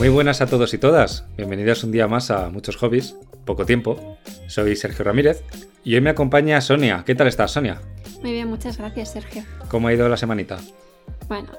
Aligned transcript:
Muy 0.00 0.08
buenas 0.08 0.40
a 0.40 0.46
todos 0.46 0.72
y 0.72 0.78
todas. 0.78 1.26
Bienvenidos 1.36 1.84
un 1.84 1.92
día 1.92 2.08
más 2.08 2.30
a 2.30 2.48
Muchos 2.48 2.78
Hobbies, 2.78 3.16
poco 3.44 3.66
tiempo. 3.66 4.16
Soy 4.46 4.74
Sergio 4.74 5.04
Ramírez 5.04 5.44
y 5.84 5.94
hoy 5.94 6.00
me 6.00 6.08
acompaña 6.08 6.58
Sonia. 6.62 7.02
¿Qué 7.04 7.14
tal 7.14 7.26
estás, 7.26 7.50
Sonia? 7.50 7.82
Muy 8.22 8.32
bien, 8.32 8.48
muchas 8.48 8.78
gracias, 8.78 9.12
Sergio. 9.12 9.44
¿Cómo 9.68 9.88
ha 9.88 9.92
ido 9.92 10.08
la 10.08 10.16
semanita? 10.16 10.56
Bueno, 11.28 11.50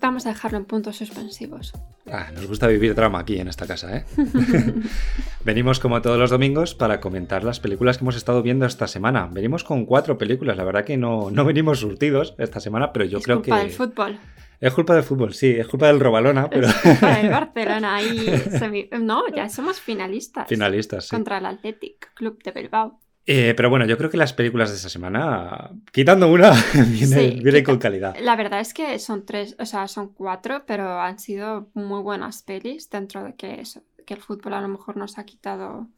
vamos 0.00 0.24
a 0.24 0.30
dejarlo 0.30 0.56
en 0.56 0.64
puntos 0.64 0.96
suspensivos. 0.96 1.74
Ah, 2.10 2.28
nos 2.34 2.46
gusta 2.46 2.68
vivir 2.68 2.94
drama 2.94 3.18
aquí 3.18 3.38
en 3.38 3.48
esta 3.48 3.66
casa, 3.66 3.94
¿eh? 3.94 4.06
Venimos 5.44 5.78
como 5.78 6.00
todos 6.00 6.18
los 6.18 6.30
domingos 6.30 6.74
para 6.74 7.00
comentar 7.00 7.44
las 7.44 7.60
películas 7.60 7.98
que 7.98 8.04
hemos 8.04 8.16
estado 8.16 8.42
viendo 8.42 8.64
esta 8.64 8.88
semana. 8.88 9.28
Venimos 9.30 9.62
con 9.62 9.84
cuatro 9.84 10.16
películas, 10.16 10.56
la 10.56 10.64
verdad 10.64 10.86
que 10.86 10.96
no, 10.96 11.30
no 11.30 11.44
venimos 11.44 11.80
surtidos 11.80 12.34
esta 12.38 12.60
semana, 12.60 12.94
pero 12.94 13.04
yo 13.04 13.18
es 13.18 13.24
creo 13.24 13.42
culpa 13.42 13.58
que... 13.58 13.64
del 13.64 13.72
fútbol. 13.72 14.18
Es 14.60 14.74
culpa 14.74 14.94
del 14.94 15.02
fútbol, 15.04 15.32
sí, 15.32 15.48
es 15.58 15.66
culpa 15.66 15.86
del 15.86 15.98
Robalona, 16.00 16.50
pero... 16.50 16.66
Es 16.68 16.74
culpa 16.74 17.16
del 17.16 17.30
Barcelona. 17.30 17.96
Ahí 17.96 18.26
semi- 18.58 18.88
No, 19.00 19.26
ya 19.34 19.48
somos 19.48 19.80
finalistas. 19.80 20.46
Finalistas, 20.48 21.04
sí. 21.08 21.16
Contra 21.16 21.38
el 21.38 21.46
Athletic 21.46 22.12
Club 22.14 22.42
de 22.42 22.52
Bilbao. 22.52 23.00
Eh, 23.26 23.54
pero 23.56 23.70
bueno, 23.70 23.86
yo 23.86 23.96
creo 23.96 24.10
que 24.10 24.16
las 24.16 24.32
películas 24.32 24.70
de 24.70 24.76
esta 24.76 24.88
semana, 24.88 25.70
quitando 25.92 26.30
una, 26.30 26.50
vienen, 26.74 27.08
Sí, 27.08 27.40
vienen 27.42 27.62
quita- 27.62 27.64
con 27.64 27.78
calidad. 27.78 28.16
La 28.20 28.36
verdad 28.36 28.60
es 28.60 28.74
que 28.74 28.98
son 28.98 29.24
tres, 29.24 29.56
o 29.58 29.64
sea, 29.66 29.88
son 29.88 30.08
cuatro, 30.12 30.64
pero 30.66 31.00
han 31.00 31.18
sido 31.18 31.70
muy 31.74 32.02
buenas 32.02 32.42
pelis 32.42 32.90
dentro 32.90 33.22
de 33.24 33.34
que, 33.36 33.60
eso, 33.60 33.82
que 34.04 34.14
el 34.14 34.20
fútbol 34.20 34.54
a 34.54 34.60
lo 34.60 34.68
mejor 34.68 34.96
nos 34.96 35.16
ha 35.18 35.24
quitado 35.24 35.88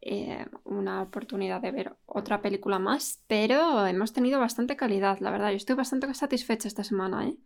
eh, 0.00 0.44
una 0.64 1.02
oportunidad 1.02 1.60
de 1.60 1.70
ver 1.70 1.96
otra 2.06 2.40
película 2.42 2.78
más, 2.78 3.22
pero 3.28 3.86
hemos 3.86 4.12
tenido 4.12 4.40
bastante 4.40 4.76
calidad, 4.76 5.18
la 5.20 5.30
verdad. 5.30 5.50
Yo 5.50 5.56
estoy 5.56 5.76
bastante 5.76 6.12
satisfecha 6.14 6.68
esta 6.68 6.84
semana, 6.84 7.26
¿eh? 7.28 7.36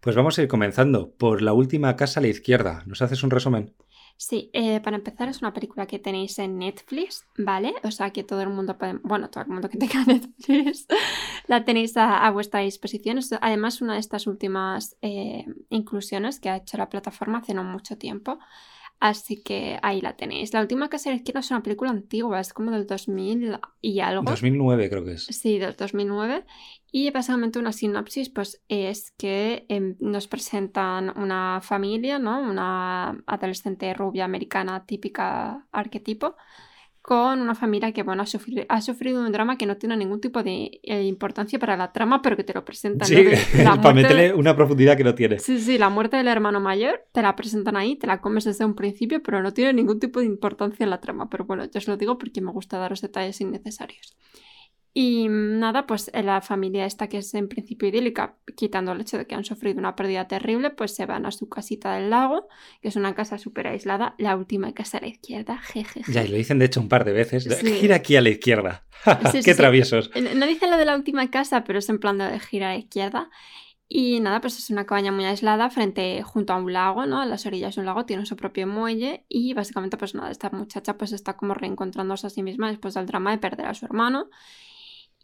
Pues 0.00 0.14
vamos 0.16 0.38
a 0.38 0.42
ir 0.42 0.48
comenzando 0.48 1.10
por 1.10 1.42
la 1.42 1.52
última 1.52 1.96
casa 1.96 2.20
a 2.20 2.22
la 2.22 2.28
izquierda. 2.28 2.84
¿Nos 2.86 3.02
haces 3.02 3.22
un 3.22 3.30
resumen? 3.30 3.74
Sí, 4.16 4.50
eh, 4.52 4.80
para 4.80 4.96
empezar 4.96 5.28
es 5.28 5.42
una 5.42 5.52
película 5.52 5.86
que 5.86 6.00
tenéis 6.00 6.40
en 6.40 6.58
Netflix, 6.58 7.24
¿vale? 7.36 7.72
O 7.84 7.92
sea 7.92 8.10
que 8.10 8.24
todo 8.24 8.42
el 8.42 8.48
mundo 8.48 8.76
puede, 8.76 8.94
bueno, 9.04 9.30
todo 9.30 9.44
el 9.44 9.50
mundo 9.50 9.68
que 9.68 9.78
tenga 9.78 10.04
Netflix 10.06 10.86
la 11.46 11.64
tenéis 11.64 11.96
a, 11.96 12.28
vuestra 12.30 12.60
disposición. 12.60 13.18
Es 13.18 13.32
además 13.40 13.80
una 13.80 13.94
de 13.94 14.00
estas 14.00 14.26
últimas 14.26 14.96
eh, 15.02 15.44
inclusiones 15.70 16.40
que 16.40 16.50
ha 16.50 16.56
hecho 16.56 16.76
la 16.78 16.88
plataforma 16.88 17.38
hace 17.38 17.54
no 17.54 17.62
mucho 17.62 17.96
tiempo. 17.96 18.40
Así 19.00 19.42
que 19.42 19.78
ahí 19.82 20.00
la 20.00 20.16
tenéis. 20.16 20.52
La 20.52 20.60
última 20.60 20.86
a 20.86 21.08
la 21.10 21.14
izquierda 21.14 21.40
es 21.40 21.50
una 21.50 21.62
película 21.62 21.90
antigua, 21.90 22.40
es 22.40 22.52
como 22.52 22.72
del 22.72 22.86
2000 22.86 23.58
y 23.80 24.00
algo. 24.00 24.22
2009 24.22 24.90
creo 24.90 25.04
que 25.04 25.12
es. 25.12 25.24
Sí, 25.26 25.58
del 25.58 25.76
2009. 25.76 26.44
Y 26.90 27.10
básicamente 27.10 27.60
una 27.60 27.72
sinopsis 27.72 28.28
pues 28.30 28.60
es 28.68 29.12
que 29.12 29.66
em, 29.68 29.96
nos 30.00 30.26
presentan 30.26 31.16
una 31.16 31.60
familia, 31.62 32.18
¿no? 32.18 32.40
Una 32.40 33.22
adolescente 33.26 33.94
rubia 33.94 34.24
americana 34.24 34.84
típica 34.84 35.66
arquetipo 35.70 36.36
con 37.08 37.40
una 37.40 37.54
familia 37.54 37.90
que, 37.92 38.02
bueno, 38.02 38.22
ha 38.22 38.26
sufrido, 38.26 38.64
ha 38.68 38.82
sufrido 38.82 39.22
un 39.24 39.32
drama 39.32 39.56
que 39.56 39.64
no 39.64 39.78
tiene 39.78 39.96
ningún 39.96 40.20
tipo 40.20 40.42
de 40.42 40.78
eh, 40.82 41.04
importancia 41.04 41.58
para 41.58 41.74
la 41.74 41.90
trama, 41.90 42.20
pero 42.20 42.36
que 42.36 42.44
te 42.44 42.52
lo 42.52 42.66
presentan. 42.66 43.08
Sí, 43.08 43.14
¿no? 43.14 43.30
De- 43.30 43.38
la 43.64 43.80
para 43.80 43.94
meterle 43.94 44.22
de- 44.24 44.34
una 44.34 44.54
profundidad 44.54 44.94
que 44.94 45.04
no 45.04 45.14
tiene. 45.14 45.38
Sí, 45.38 45.58
sí, 45.58 45.78
la 45.78 45.88
muerte 45.88 46.18
del 46.18 46.28
hermano 46.28 46.60
mayor 46.60 47.06
te 47.12 47.22
la 47.22 47.34
presentan 47.34 47.78
ahí, 47.78 47.96
te 47.96 48.06
la 48.06 48.20
comes 48.20 48.44
desde 48.44 48.66
un 48.66 48.74
principio, 48.74 49.22
pero 49.22 49.40
no 49.42 49.54
tiene 49.54 49.72
ningún 49.72 50.00
tipo 50.00 50.20
de 50.20 50.26
importancia 50.26 50.84
en 50.84 50.90
la 50.90 51.00
trama. 51.00 51.30
Pero 51.30 51.46
bueno, 51.46 51.64
yo 51.64 51.78
os 51.78 51.88
lo 51.88 51.96
digo 51.96 52.18
porque 52.18 52.42
me 52.42 52.52
gusta 52.52 52.76
daros 52.76 53.00
detalles 53.00 53.40
innecesarios. 53.40 54.14
Y 55.00 55.28
nada, 55.28 55.86
pues 55.86 56.10
la 56.12 56.40
familia 56.40 56.84
esta 56.84 57.06
que 57.06 57.18
es 57.18 57.32
en 57.34 57.46
principio 57.46 57.88
idílica, 57.88 58.34
quitando 58.56 58.90
el 58.90 59.00
hecho 59.00 59.16
de 59.16 59.28
que 59.28 59.36
han 59.36 59.44
sufrido 59.44 59.78
una 59.78 59.94
pérdida 59.94 60.26
terrible, 60.26 60.70
pues 60.70 60.92
se 60.92 61.06
van 61.06 61.24
a 61.24 61.30
su 61.30 61.48
casita 61.48 61.94
del 61.94 62.10
lago, 62.10 62.48
que 62.82 62.88
es 62.88 62.96
una 62.96 63.14
casa 63.14 63.38
súper 63.38 63.68
aislada, 63.68 64.16
la 64.18 64.34
última 64.34 64.74
casa 64.74 64.98
a 64.98 65.02
la 65.02 65.06
izquierda, 65.06 65.58
jejeje. 65.58 66.10
Ya, 66.10 66.24
y 66.24 66.26
lo 66.26 66.36
dicen 66.36 66.58
de 66.58 66.64
hecho 66.64 66.80
un 66.80 66.88
par 66.88 67.04
de 67.04 67.12
veces. 67.12 67.44
Sí. 67.44 67.74
Gira 67.74 67.94
aquí 67.94 68.16
a 68.16 68.20
la 68.20 68.30
izquierda. 68.30 68.86
Sí, 69.30 69.38
sí, 69.38 69.40
Qué 69.44 69.54
traviesos. 69.54 70.10
No 70.34 70.46
dice 70.48 70.66
lo 70.66 70.76
de 70.76 70.84
la 70.84 70.96
última 70.96 71.30
casa, 71.30 71.62
pero 71.62 71.78
es 71.78 71.88
en 71.88 72.00
plan 72.00 72.18
de 72.18 72.40
gira 72.40 72.70
a 72.70 72.72
la 72.72 72.78
izquierda. 72.78 73.30
Y 73.86 74.18
nada, 74.18 74.40
pues 74.40 74.58
es 74.58 74.68
una 74.68 74.84
cabaña 74.84 75.12
muy 75.12 75.26
aislada 75.26 75.70
frente 75.70 76.20
junto 76.24 76.54
a 76.54 76.56
un 76.56 76.72
lago, 76.72 77.06
¿no? 77.06 77.20
A 77.20 77.26
las 77.26 77.46
orillas 77.46 77.76
de 77.76 77.82
un 77.82 77.86
lago 77.86 78.04
tiene 78.04 78.26
su 78.26 78.34
propio 78.34 78.66
muelle 78.66 79.24
y 79.28 79.54
básicamente 79.54 79.96
pues 79.96 80.16
nada, 80.16 80.32
esta 80.32 80.50
muchacha 80.50 80.98
pues 80.98 81.12
está 81.12 81.36
como 81.36 81.54
reencontrándose 81.54 82.26
a 82.26 82.30
sí 82.30 82.42
misma 82.42 82.68
después 82.68 82.94
del 82.94 83.06
drama 83.06 83.30
de 83.30 83.38
perder 83.38 83.66
a 83.66 83.74
su 83.74 83.86
hermano. 83.86 84.28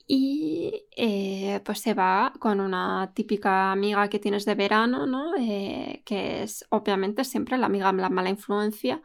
Y 0.06 0.84
eh, 0.96 1.60
pues 1.64 1.80
se 1.80 1.94
va 1.94 2.34
con 2.38 2.60
una 2.60 3.12
típica 3.14 3.72
amiga 3.72 4.08
que 4.10 4.18
tienes 4.18 4.44
de 4.44 4.54
verano, 4.54 5.06
¿no? 5.06 5.34
Eh, 5.38 6.02
que 6.04 6.42
es 6.42 6.66
obviamente 6.68 7.24
siempre 7.24 7.56
la 7.56 7.66
amiga, 7.66 7.90
la 7.92 8.10
mala 8.10 8.28
influencia, 8.28 9.00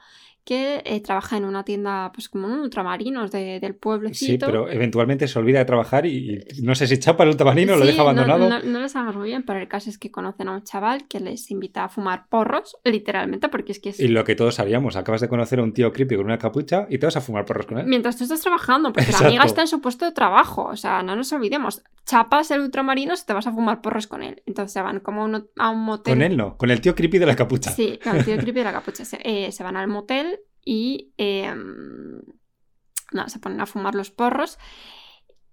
que 0.49 0.81
eh, 0.83 0.99
trabaja 1.01 1.37
en 1.37 1.45
una 1.45 1.63
tienda 1.63 2.11
pues 2.11 2.27
como 2.27 2.47
un 2.47 2.61
ultramarinos 2.61 3.29
de- 3.31 3.59
del 3.59 3.73
Sí, 3.73 3.77
pueblecito. 3.79 4.47
pero 4.47 4.67
eventualmente 4.67 5.27
se 5.27 5.37
olvida 5.37 5.59
de 5.59 5.65
trabajar 5.65 6.07
y, 6.07 6.43
y 6.57 6.61
no 6.63 6.73
sé 6.73 6.87
si 6.87 6.97
chapa 6.97 7.23
el 7.23 7.29
ultramarino 7.29 7.73
o 7.73 7.75
lo 7.77 7.83
Sí, 7.83 7.91
deja 7.91 8.01
abandonado. 8.01 8.49
No, 8.49 8.59
no, 8.59 8.65
no 8.65 8.79
lo 8.79 8.89
sabemos 8.89 9.15
muy 9.15 9.27
bien, 9.29 9.43
pero 9.43 9.59
el 9.59 9.67
caso 9.67 9.91
es 9.91 9.99
que 9.99 10.09
conocen 10.09 10.47
a 10.47 10.53
un 10.53 10.63
chaval 10.63 11.07
que 11.07 11.19
les 11.19 11.51
invita 11.51 11.83
a 11.83 11.89
fumar 11.89 12.25
porros, 12.29 12.77
literalmente, 12.83 13.47
porque 13.49 13.73
es 13.73 13.79
que 13.79 13.89
es... 13.89 13.99
Y 13.99 14.07
lo 14.07 14.23
que 14.23 14.33
todos 14.35 14.59
haríamos, 14.59 14.95
acabas 14.95 15.21
de 15.21 15.27
conocer 15.29 15.59
a 15.59 15.63
un 15.63 15.71
tío 15.73 15.93
creepy 15.93 16.15
con 16.15 16.25
una 16.25 16.39
capucha 16.39 16.87
y 16.89 16.97
te 16.97 17.05
vas 17.05 17.15
a 17.17 17.21
fumar 17.21 17.45
porros 17.45 17.67
con 17.67 17.77
él. 17.77 17.85
Mientras 17.85 18.17
tú 18.17 18.23
estás 18.23 18.41
trabajando, 18.41 18.91
porque 18.91 19.05
Exacto. 19.11 19.23
la 19.25 19.29
amiga 19.29 19.43
está 19.45 19.61
en 19.61 19.67
su 19.67 19.81
puesto 19.81 20.05
de 20.05 20.13
trabajo, 20.13 20.63
o 20.65 20.75
sea, 20.75 21.03
no 21.03 21.15
nos 21.15 21.31
olvidemos, 21.31 21.83
chapas 22.09 22.49
el 22.51 22.61
ultramarino 22.61 23.15
si 23.15 23.25
te 23.25 23.33
vas 23.33 23.45
a 23.45 23.51
fumar 23.51 23.81
porros 23.81 24.07
con 24.07 24.23
él. 24.23 24.41
Entonces 24.45 24.73
se 24.73 24.81
van 24.81 24.99
como 24.99 25.21
a 25.21 25.25
un, 25.25 25.47
a 25.57 25.69
un 25.69 25.83
motel. 25.83 26.15
Con 26.15 26.21
él 26.23 26.35
no, 26.35 26.57
con 26.57 26.71
el 26.71 26.81
tío 26.81 26.95
creepy 26.95 27.19
de 27.19 27.25
la 27.27 27.35
capucha. 27.35 27.71
Sí, 27.71 27.99
con 28.03 28.15
el 28.15 28.25
tío 28.25 28.35
creepy 28.37 28.59
de 28.59 28.63
la 28.63 28.71
capucha. 28.71 29.05
Se, 29.05 29.19
eh, 29.23 29.51
se 29.51 29.63
van 29.63 29.77
al 29.77 29.87
motel 29.87 30.39
y 30.65 31.13
eh, 31.17 31.53
nada, 33.11 33.29
se 33.29 33.39
ponen 33.39 33.61
a 33.61 33.67
fumar 33.67 33.93
los 33.93 34.09
porros. 34.09 34.57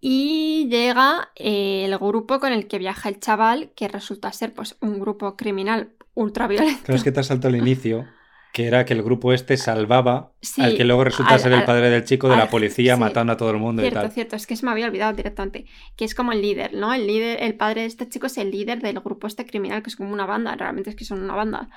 Y 0.00 0.68
llega 0.70 1.30
eh, 1.34 1.84
el 1.84 1.98
grupo 1.98 2.38
con 2.38 2.52
el 2.52 2.68
que 2.68 2.78
viaja 2.78 3.08
el 3.08 3.20
chaval, 3.20 3.72
que 3.74 3.88
resulta 3.88 4.32
ser 4.32 4.54
pues 4.54 4.76
un 4.80 4.98
grupo 4.98 5.36
criminal 5.36 5.92
ultraviolento. 6.14 6.84
Claro, 6.84 6.96
es 6.96 7.04
que 7.04 7.12
te 7.12 7.20
has 7.20 7.26
saltado 7.26 7.54
el 7.54 7.60
inicio, 7.60 8.06
que 8.52 8.66
era 8.66 8.84
que 8.86 8.94
el 8.94 9.02
grupo 9.02 9.32
este 9.34 9.56
salvaba 9.58 10.32
Sí, 10.40 10.62
al 10.62 10.76
que 10.76 10.84
luego 10.84 11.04
resulta 11.04 11.34
al- 11.34 11.40
ser 11.40 11.52
el 11.52 11.64
padre 11.64 11.90
del 11.90 12.04
chico 12.04 12.26
de 12.28 12.34
al- 12.34 12.38
la 12.40 12.48
policía 12.50 12.94
sí. 12.94 13.00
matando 13.00 13.34
a 13.34 13.36
todo 13.36 13.50
el 13.50 13.58
mundo 13.58 13.82
y 13.82 13.84
Cierto, 13.86 14.00
tal. 14.00 14.12
cierto, 14.12 14.36
es 14.36 14.46
que 14.46 14.56
se 14.56 14.64
me 14.64 14.72
había 14.72 14.86
olvidado 14.86 15.12
directamente. 15.12 15.66
Que 15.96 16.04
es 16.06 16.14
como 16.14 16.32
el 16.32 16.40
líder, 16.40 16.72
¿no? 16.74 16.94
El 16.94 17.06
líder, 17.06 17.42
el 17.42 17.54
padre 17.54 17.82
de 17.82 17.86
este 17.88 18.08
chico 18.08 18.26
es 18.26 18.38
el 18.38 18.50
líder 18.50 18.80
del 18.80 19.00
grupo 19.00 19.26
este 19.26 19.44
criminal, 19.44 19.82
que 19.82 19.90
es 19.90 19.96
como 19.96 20.12
una 20.12 20.24
banda, 20.26 20.54
realmente 20.56 20.90
es 20.90 20.96
que 20.96 21.04
son 21.04 21.22
una 21.22 21.34
banda. 21.34 21.68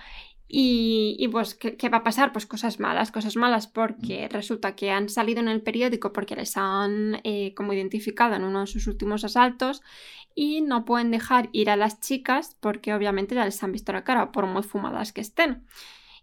Y, 0.52 1.16
y 1.20 1.28
pues, 1.28 1.54
¿qué, 1.54 1.76
qué 1.78 1.90
va 1.90 2.00
a 2.00 2.04
pasar? 2.04 2.32
Pues 2.32 2.48
cosas 2.48 2.80
malas, 2.80 3.12
cosas 3.12 3.36
malas, 3.36 3.68
porque 3.68 4.28
resulta 4.32 4.74
que 4.76 4.90
han 4.90 5.08
salido 5.10 5.42
en 5.42 5.48
el 5.48 5.62
periódico 5.62 6.12
porque 6.12 6.36
les 6.36 6.58
han 6.58 7.22
eh, 7.24 7.54
como 7.56 7.72
identificado 7.74 8.34
en 8.36 8.44
uno 8.44 8.62
de 8.62 8.68
sus 8.68 8.88
últimos 8.88 9.24
asaltos 9.24 9.84
y 10.34 10.62
no 10.62 10.86
pueden 10.86 11.12
dejar 11.12 11.50
ir 11.52 11.70
a 11.70 11.76
las 11.76 12.00
chicas 12.00 12.56
porque 12.62 12.94
obviamente 12.96 13.36
ya 13.36 13.46
les 13.46 13.62
han 13.64 13.72
visto 13.74 13.92
la 13.94 14.04
cara, 14.04 14.32
por 14.32 14.48
muy 14.48 14.64
fumadas 14.64 15.12
que 15.14 15.22
estén. 15.22 15.66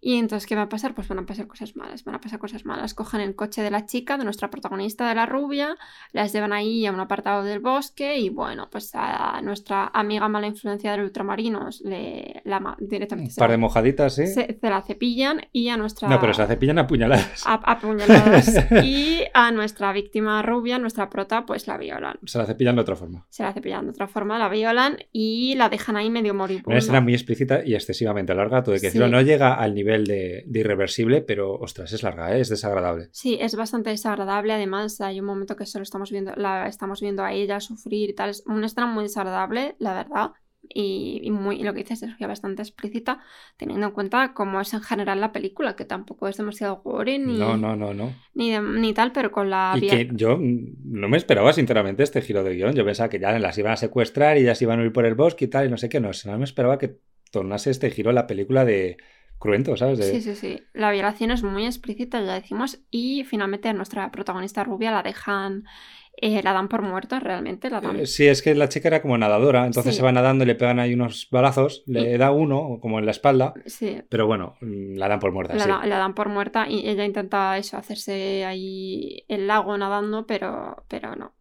Y 0.08 0.18
entonces, 0.18 0.46
¿qué 0.46 0.54
va 0.54 0.62
a 0.62 0.68
pasar? 0.68 0.94
Pues 0.94 1.08
van 1.08 1.18
a 1.18 1.26
pasar 1.26 1.48
cosas 1.48 1.74
malas, 1.74 2.04
van 2.04 2.14
a 2.14 2.20
pasar 2.20 2.38
cosas 2.38 2.64
malas. 2.64 2.94
Cogen 2.94 3.20
el 3.20 3.34
coche 3.34 3.60
de 3.62 3.72
la 3.72 3.86
chica, 3.86 4.16
de 4.16 4.22
nuestra 4.22 4.50
protagonista 4.50 5.08
de 5.08 5.16
la 5.16 5.26
rubia, 5.26 5.76
las 6.12 6.32
llevan 6.32 6.52
ahí 6.52 6.86
a 6.86 6.92
un 6.92 7.00
apartado 7.00 7.42
del 7.42 7.58
bosque 7.58 8.16
y 8.16 8.28
bueno, 8.28 8.68
pues 8.70 8.92
a 8.94 9.40
nuestra 9.42 9.90
amiga 9.92 10.28
mala 10.28 10.46
influencia 10.46 10.92
del 10.92 11.00
ultramarinos 11.00 11.80
le, 11.84 12.40
la, 12.44 12.76
directamente 12.78 13.30
Un 13.30 13.34
se 13.34 13.40
par 13.40 13.48
la- 13.48 13.54
de 13.54 13.58
mojaditas, 13.58 14.14
¿sí? 14.14 14.28
se, 14.28 14.56
se 14.60 14.70
la 14.70 14.80
cepillan 14.82 15.40
y 15.50 15.70
a 15.70 15.76
nuestra... 15.76 16.08
No, 16.08 16.20
pero 16.20 16.32
se 16.34 16.46
cepillan 16.46 16.78
a 16.78 16.86
puñaladas. 16.86 17.42
a- 17.44 17.54
apuñaladas 17.72 18.48
y 18.84 19.24
a 19.34 19.50
nuestra 19.50 19.92
víctima 19.92 20.40
rubia, 20.42 20.78
nuestra 20.78 21.10
prota, 21.10 21.44
pues 21.46 21.66
la 21.66 21.78
violan. 21.78 22.16
Se 22.26 22.38
la 22.38 22.46
cepillan 22.46 22.76
de 22.76 22.82
otra 22.82 22.94
forma. 22.94 23.26
Se 23.28 23.42
la 23.42 23.52
cepillan 23.52 23.86
de 23.86 23.90
otra 23.90 24.06
forma, 24.06 24.38
la 24.38 24.48
violan 24.48 24.98
y 25.10 25.56
la 25.56 25.68
dejan 25.68 25.96
ahí 25.96 26.10
medio 26.10 26.32
Una 26.32 26.38
moribunda. 26.44 26.78
escena 26.78 27.00
muy 27.00 27.14
explícita 27.14 27.64
y 27.64 27.74
excesivamente 27.74 28.32
larga, 28.36 28.62
todo 28.62 28.74
hay 28.76 28.80
que 28.80 28.92
Sí. 28.92 28.98
No 28.98 29.20
llega 29.20 29.54
al 29.54 29.74
nivel 29.74 29.95
de, 30.04 30.44
de 30.46 30.60
irreversible, 30.60 31.22
pero 31.22 31.54
ostras, 31.54 31.92
es 31.92 32.02
larga, 32.02 32.36
¿eh? 32.36 32.40
es 32.40 32.48
desagradable. 32.48 33.08
Sí, 33.12 33.38
es 33.40 33.54
bastante 33.56 33.90
desagradable. 33.90 34.52
Además, 34.52 35.00
hay 35.00 35.20
un 35.20 35.26
momento 35.26 35.56
que 35.56 35.66
solo 35.66 35.82
estamos 35.84 36.10
viendo, 36.10 36.32
la 36.36 36.66
estamos 36.68 37.00
viendo 37.00 37.22
a 37.24 37.32
ella 37.32 37.60
sufrir 37.60 38.10
y 38.10 38.14
tal. 38.14 38.30
Es 38.30 38.42
una 38.46 38.66
escena 38.66 38.86
muy 38.86 39.04
desagradable, 39.04 39.76
la 39.78 39.94
verdad. 39.94 40.32
Y, 40.68 41.20
y 41.22 41.30
muy, 41.30 41.60
y 41.60 41.62
lo 41.62 41.72
que 41.74 41.80
dices 41.84 42.02
es 42.02 42.16
que 42.16 42.26
bastante 42.26 42.60
explícita, 42.60 43.20
teniendo 43.56 43.86
en 43.86 43.92
cuenta 43.92 44.34
cómo 44.34 44.60
es 44.60 44.74
en 44.74 44.80
general 44.80 45.20
la 45.20 45.30
película, 45.30 45.76
que 45.76 45.84
tampoco 45.84 46.26
es 46.26 46.36
demasiado 46.38 46.82
gore 46.82 47.20
ni, 47.20 47.38
No, 47.38 47.56
no, 47.56 47.76
no, 47.76 47.94
no. 47.94 48.12
ni, 48.34 48.50
de- 48.50 48.60
ni 48.60 48.92
tal, 48.92 49.12
pero 49.12 49.30
con 49.30 49.48
la 49.48 49.74
Y 49.76 49.80
vía- 49.82 49.90
que 49.92 50.08
yo 50.12 50.38
no 50.40 51.08
me 51.08 51.18
esperaba, 51.18 51.52
sinceramente, 51.52 52.02
este 52.02 52.20
giro 52.20 52.42
de 52.42 52.54
guion. 52.56 52.74
Yo 52.74 52.84
pensaba 52.84 53.08
que 53.08 53.20
ya 53.20 53.38
las 53.38 53.56
iban 53.58 53.74
a 53.74 53.76
secuestrar 53.76 54.38
y 54.38 54.42
ya 54.42 54.56
se 54.56 54.64
iban 54.64 54.80
a 54.80 54.84
ir 54.84 54.92
por 54.92 55.06
el 55.06 55.14
bosque 55.14 55.44
y 55.44 55.48
tal, 55.48 55.66
y 55.66 55.70
no 55.70 55.76
sé 55.76 55.88
qué. 55.88 56.00
No, 56.00 56.10
no 56.24 56.38
me 56.38 56.44
esperaba 56.44 56.78
que 56.78 56.96
tornase 57.30 57.70
este 57.70 57.90
giro 57.92 58.10
la 58.10 58.26
película 58.26 58.64
de 58.64 58.96
cruento, 59.38 59.76
¿sabes? 59.76 60.04
Sí, 60.04 60.20
sí, 60.20 60.34
sí. 60.34 60.62
La 60.72 60.90
violación 60.90 61.30
es 61.30 61.42
muy 61.42 61.66
explícita, 61.66 62.20
ya 62.20 62.34
decimos, 62.34 62.80
y 62.90 63.24
finalmente 63.24 63.68
a 63.68 63.72
nuestra 63.72 64.10
protagonista 64.10 64.64
rubia 64.64 64.90
la 64.90 65.02
dejan 65.02 65.64
eh, 66.18 66.42
la 66.42 66.54
dan 66.54 66.68
por 66.68 66.80
muerta 66.80 67.20
realmente. 67.20 67.68
La 67.68 67.80
dan... 67.80 68.00
Eh, 68.00 68.06
sí, 68.06 68.26
es 68.26 68.40
que 68.40 68.54
la 68.54 68.68
chica 68.68 68.88
era 68.88 69.02
como 69.02 69.18
nadadora, 69.18 69.66
entonces 69.66 69.94
se 69.94 70.02
va 70.02 70.12
nadando 70.12 70.44
y 70.44 70.46
le 70.46 70.54
pegan 70.54 70.78
ahí 70.78 70.94
unos 70.94 71.28
balazos, 71.30 71.82
le 71.86 72.16
da 72.16 72.30
uno 72.30 72.78
como 72.80 72.98
en 72.98 73.04
la 73.04 73.10
espalda, 73.10 73.52
sí. 73.66 74.02
pero 74.08 74.26
bueno, 74.26 74.56
mm, 74.62 74.96
la 74.96 75.08
dan 75.08 75.20
por 75.20 75.32
muerta. 75.32 75.54
La, 75.54 75.84
la, 75.84 75.98
dan 75.98 76.14
por 76.14 76.30
muerta 76.30 76.66
y 76.68 76.88
ella 76.88 77.04
intenta 77.04 77.58
eso, 77.58 77.76
hacerse 77.76 78.46
ahí 78.46 79.24
el 79.28 79.46
lago 79.46 79.76
nadando, 79.76 80.26
pero, 80.26 80.84
pero 80.88 81.16
no. 81.16 81.34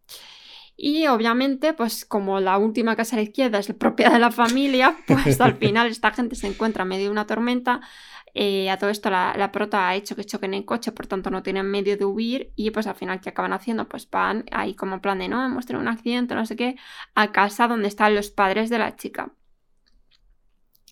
Y 0.77 1.07
obviamente, 1.07 1.73
pues 1.73 2.05
como 2.05 2.39
la 2.39 2.57
última 2.57 2.95
casa 2.95 3.15
a 3.15 3.19
la 3.19 3.23
izquierda 3.23 3.59
es 3.59 3.69
la 3.69 3.75
propia 3.75 4.09
de 4.09 4.19
la 4.19 4.31
familia, 4.31 4.97
pues 5.07 5.39
al 5.41 5.55
final 5.57 5.87
esta 5.87 6.11
gente 6.11 6.35
se 6.35 6.47
encuentra 6.47 6.83
en 6.83 6.89
medio 6.89 7.05
de 7.05 7.11
una 7.11 7.27
tormenta 7.27 7.81
eh, 8.37 8.69
a 8.69 8.77
todo 8.77 8.89
esto 8.89 9.09
la, 9.09 9.49
prota 9.53 9.87
ha 9.87 9.95
hecho 9.95 10.13
que 10.13 10.25
choquen 10.25 10.53
en 10.53 10.63
coche, 10.63 10.91
por 10.91 11.07
tanto 11.07 11.29
no 11.31 11.41
tienen 11.41 11.71
medio 11.71 11.95
de 11.95 12.03
huir 12.03 12.51
y 12.57 12.69
pues 12.71 12.85
al 12.85 12.95
final 12.95 13.21
¿qué 13.21 13.29
acaban 13.29 13.53
haciendo? 13.53 13.87
Pues 13.87 14.09
van 14.09 14.43
ahí 14.51 14.75
como 14.75 15.01
plan 15.01 15.19
de 15.19 15.29
no, 15.29 15.45
hemos 15.45 15.65
tenido 15.65 15.81
un 15.81 15.87
accidente, 15.87 16.35
no 16.35 16.45
sé 16.45 16.57
qué, 16.57 16.75
a 17.15 17.31
casa 17.31 17.69
donde 17.69 17.87
están 17.87 18.13
los 18.13 18.31
padres 18.31 18.69
de 18.69 18.77
la 18.77 18.97
chica. 18.97 19.31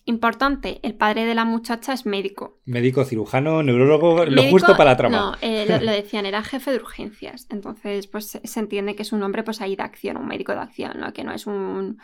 Importante, 0.06 0.80
el 0.82 0.94
padre 0.94 1.24
de 1.24 1.34
la 1.34 1.46
muchacha 1.46 1.94
es 1.94 2.04
médico. 2.04 2.60
Médico, 2.66 3.04
cirujano, 3.04 3.62
neurólogo, 3.62 4.26
lo 4.26 4.42
justo 4.50 4.76
para 4.76 4.90
la 4.90 4.96
trama. 4.98 5.16
No, 5.16 5.36
eh, 5.40 5.66
lo, 5.80 5.92
decían, 5.92 6.26
era 6.26 6.42
jefe 6.42 6.72
de 6.72 6.76
urgencias. 6.76 7.46
Entonces, 7.50 8.06
pues 8.06 8.38
se 8.42 8.60
entiende 8.60 8.96
que 8.96 9.02
es 9.02 9.12
un 9.12 9.22
hombre 9.22 9.42
pues 9.42 9.62
ahí 9.62 9.76
de 9.76 9.82
acción, 9.82 10.18
un 10.18 10.26
médico 10.26 10.52
de 10.52 10.58
acción, 10.58 11.00
¿no? 11.00 11.12
Que 11.14 11.24
no 11.24 11.32
es 11.32 11.46
un 11.46 11.98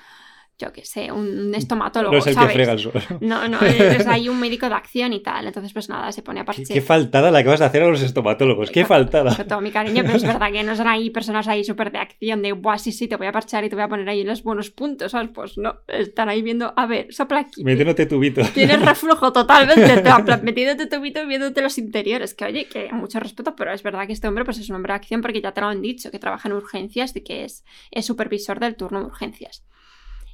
yo 0.61 0.73
qué 0.73 0.85
sé, 0.85 1.11
un 1.11 1.55
estomatólogo. 1.55 2.13
No 2.13 2.19
es 2.19 2.27
el 2.27 2.35
¿sabes? 2.35 2.49
que 2.49 2.55
frega 2.55 2.73
el 2.73 2.79
suelo. 2.79 3.01
No, 3.21 3.49
no, 3.49 3.61
es 3.67 4.07
ahí 4.07 4.29
un 4.29 4.39
médico 4.39 4.69
de 4.69 4.75
acción 4.75 5.13
y 5.13 5.21
tal. 5.21 5.47
Entonces, 5.47 5.73
pues 5.73 5.89
nada, 5.89 6.13
se 6.13 6.23
pone 6.23 6.41
a 6.41 6.45
parchear. 6.45 6.69
¿Qué, 6.69 6.75
qué, 6.75 6.81
faltada 6.83 7.31
la 7.31 7.43
que 7.43 7.49
vas 7.49 7.63
a 7.63 7.67
hacer 7.67 7.83
a 7.83 7.89
los 7.89 8.03
estomatólogos. 8.03 8.71
Qué 8.71 8.85
faltada. 8.85 9.35
Con 9.35 9.49
todo 9.49 9.61
mi 9.61 9.71
cariño, 9.71 10.03
pero 10.05 10.17
es 10.17 10.23
verdad 10.23 10.53
que 10.53 10.63
no 10.63 10.77
son 10.81 10.87
ahí 10.87 11.11
personas 11.11 11.49
ahí 11.49 11.65
súper 11.65 11.91
de 11.91 11.99
acción, 11.99 12.43
de, 12.43 12.53
buah, 12.53 12.79
sí, 12.79 12.93
sí, 12.93 13.09
te 13.09 13.17
voy 13.17 13.27
a 13.27 13.33
parchar 13.33 13.65
y 13.65 13.71
te 13.71 13.75
voy 13.75 13.85
a 13.85 13.89
poner 13.89 14.09
ahí 14.09 14.23
los 14.23 14.43
buenos 14.43 14.71
puntos, 14.71 15.13
¿sabes? 15.13 15.31
Pues 15.33 15.57
no, 15.57 15.77
están 15.89 16.29
ahí 16.29 16.43
viendo, 16.43 16.75
a 16.77 16.87
ver, 16.87 17.13
sopla 17.13 17.41
aquí. 17.41 17.65
Metiéndote 17.65 18.07
tubito. 18.07 18.43
Tienes 18.55 18.81
reflujo 18.83 19.33
totalmente, 19.33 20.03
metiéndote 20.43 20.87
tubito 20.87 21.23
y 21.23 21.27
viéndote 21.27 21.63
los 21.63 21.79
interiores. 21.79 22.35
Que 22.35 22.45
oye, 22.45 22.67
que 22.67 22.93
mucho 22.93 23.19
respeto, 23.19 23.55
pero 23.57 23.73
es 23.73 23.83
verdad 23.83 24.07
que 24.07 24.13
este 24.13 24.29
hombre 24.29 24.45
pues 24.45 24.59
es 24.59 24.69
un 24.69 24.77
hombre 24.77 24.93
de 24.93 24.97
acción 24.97 25.23
porque 25.23 25.41
ya 25.41 25.53
te 25.53 25.61
lo 25.61 25.69
han 25.69 25.81
dicho, 25.81 26.11
que 26.11 26.19
trabaja 26.19 26.49
en 26.49 26.55
urgencias 26.55 27.15
y 27.17 27.23
que 27.23 27.45
es, 27.45 27.65
es 27.91 28.05
supervisor 28.05 28.61
del 28.61 28.77
turno 28.77 29.01
de 29.01 29.07
urgencias. 29.07 29.65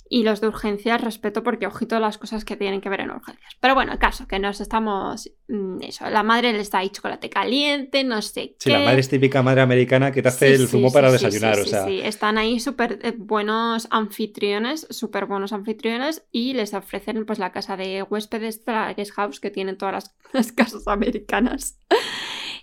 Y 0.08 0.22
los 0.22 0.40
de 0.40 0.48
urgencias 0.48 1.00
respeto 1.00 1.42
porque 1.42 1.66
ojito 1.66 1.98
las 1.98 2.18
cosas 2.18 2.44
que 2.44 2.56
tienen 2.56 2.80
que 2.80 2.88
ver 2.88 3.00
en 3.00 3.10
urgencias. 3.10 3.56
Pero 3.60 3.74
bueno, 3.74 3.92
el 3.92 3.98
caso, 3.98 4.26
que 4.28 4.38
nos 4.38 4.60
estamos. 4.60 5.30
Mm, 5.48 5.82
eso, 5.82 6.08
la 6.08 6.22
madre 6.22 6.52
le 6.52 6.60
está 6.60 6.78
ahí 6.78 6.90
chocolate 6.90 7.28
caliente, 7.28 8.04
no 8.04 8.22
sé 8.22 8.50
qué. 8.50 8.56
Sí, 8.60 8.70
la 8.70 8.80
madre 8.80 9.00
es 9.00 9.08
típica 9.08 9.42
madre 9.42 9.62
americana 9.62 10.12
que 10.12 10.22
te 10.22 10.28
hace 10.28 10.54
el 10.54 10.68
zumo 10.68 10.92
para 10.92 11.10
desayunar. 11.10 11.58
o 11.58 11.64
sea. 11.64 11.84
sí, 11.86 12.00
están 12.02 12.38
ahí 12.38 12.60
súper 12.60 12.98
eh, 13.02 13.14
buenos 13.16 13.88
anfitriones, 13.90 14.86
súper 14.90 15.26
buenos 15.26 15.52
anfitriones 15.52 16.24
y 16.30 16.54
les 16.54 16.74
ofrecen 16.74 17.26
pues 17.26 17.38
la 17.38 17.52
casa 17.52 17.76
de 17.76 18.02
huéspedes, 18.02 18.62
la 18.66 18.92
guest 18.94 19.12
house 19.12 19.40
que 19.40 19.50
tienen 19.50 19.76
todas 19.76 20.14
las 20.32 20.52
casas 20.52 20.86
americanas 20.86 21.78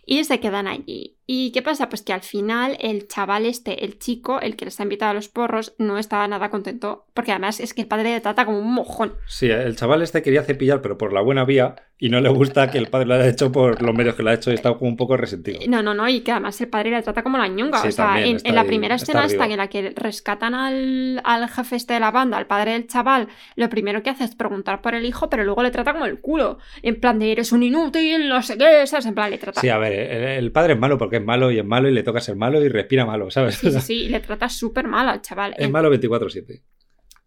y 0.05 0.23
se 0.23 0.39
quedan 0.39 0.67
allí. 0.67 1.17
¿Y 1.25 1.51
qué 1.51 1.61
pasa? 1.61 1.89
Pues 1.89 2.01
que 2.01 2.13
al 2.13 2.21
final 2.21 2.77
el 2.79 3.07
chaval 3.07 3.45
este, 3.45 3.85
el 3.85 3.97
chico, 3.97 4.41
el 4.41 4.55
que 4.55 4.65
les 4.65 4.79
ha 4.79 4.83
invitado 4.83 5.11
a 5.11 5.13
los 5.13 5.29
porros, 5.29 5.73
no 5.77 5.97
estaba 5.97 6.27
nada 6.27 6.49
contento, 6.49 7.05
porque 7.13 7.31
además 7.31 7.59
es 7.59 7.73
que 7.73 7.81
el 7.81 7.87
padre 7.87 8.13
le 8.13 8.21
trata 8.21 8.45
como 8.45 8.59
un 8.59 8.73
mojón. 8.73 9.13
Sí, 9.27 9.49
el 9.49 9.75
chaval 9.75 10.01
este 10.01 10.21
quería 10.21 10.43
cepillar, 10.43 10.81
pero 10.81 10.97
por 10.97 11.13
la 11.13 11.21
buena 11.21 11.45
vía, 11.45 11.75
y 12.03 12.09
no 12.09 12.19
le 12.19 12.27
gusta 12.27 12.69
que 12.69 12.77
el 12.77 12.87
padre 12.87 13.05
lo 13.05 13.13
haya 13.13 13.29
hecho 13.29 13.49
por 13.49 13.81
los 13.81 13.95
medios 13.95 14.15
que 14.15 14.23
lo 14.23 14.29
ha 14.29 14.33
hecho 14.33 14.51
y 14.51 14.55
está 14.55 14.73
como 14.73 14.89
un 14.89 14.97
poco 14.97 15.15
resentido. 15.15 15.59
No, 15.69 15.81
no, 15.81 15.93
no, 15.93 16.09
y 16.09 16.19
que 16.19 16.33
además 16.33 16.59
el 16.59 16.67
padre 16.67 16.91
le 16.91 17.01
trata 17.01 17.23
como 17.23 17.37
la 17.37 17.47
ñonga. 17.47 17.81
o 17.81 17.91
sea, 17.91 18.21
en, 18.21 18.39
la 18.43 18.65
primera 18.65 18.95
escena 18.95 19.23
hasta 19.23 19.45
en 19.45 19.55
la 19.55 19.69
que 19.69 19.93
rescatan 19.95 20.53
al, 20.53 21.21
al, 21.23 21.47
jefe 21.47 21.77
este 21.77 21.93
de 21.93 22.01
la 22.01 22.11
banda, 22.11 22.37
al 22.37 22.45
padre 22.45 22.73
del 22.73 22.87
chaval, 22.87 23.29
lo 23.55 23.69
primero 23.69 24.03
que 24.03 24.09
hace 24.09 24.25
es 24.25 24.35
preguntar 24.35 24.81
por 24.81 24.95
el 24.95 25.05
hijo, 25.05 25.29
pero 25.29 25.45
luego 25.45 25.63
le 25.63 25.71
trata 25.71 25.93
como 25.93 26.05
el 26.05 26.19
culo. 26.19 26.57
En 26.81 26.99
plan 26.99 27.19
de 27.19 27.31
eres 27.31 27.53
un 27.53 27.63
inútil, 27.63 28.27
no 28.27 28.41
sé 28.41 28.57
qué, 28.57 28.85
¿sabes? 28.85 29.05
En 29.05 29.15
plan 29.15 29.31
le 29.31 29.37
trata. 29.37 29.61
Sí, 29.61 29.69
a 29.69 29.77
ver, 29.77 29.93
el, 29.93 30.51
padre 30.51 30.73
es 30.73 30.79
malo 30.79 30.97
porque 30.97 31.12
es 31.17 31.23
malo 31.23 31.51
y 31.51 31.59
es 31.59 31.65
malo 31.65 31.89
y 31.89 31.93
le 31.93 32.03
toca 32.03 32.19
ser 32.19 32.35
malo 32.35 32.63
y 32.63 32.69
respira 32.69 33.05
malo, 33.05 33.29
¿sabes? 33.31 33.55
Sí, 33.55 33.71
sí, 33.71 33.81
sí, 33.81 34.09
le 34.09 34.19
trata 34.19 34.49
súper 34.49 34.87
mal 34.87 35.09
al 35.09 35.21
chaval. 35.21 35.53
Es 35.57 35.69
malo 35.69 35.93
24-7. 35.93 36.61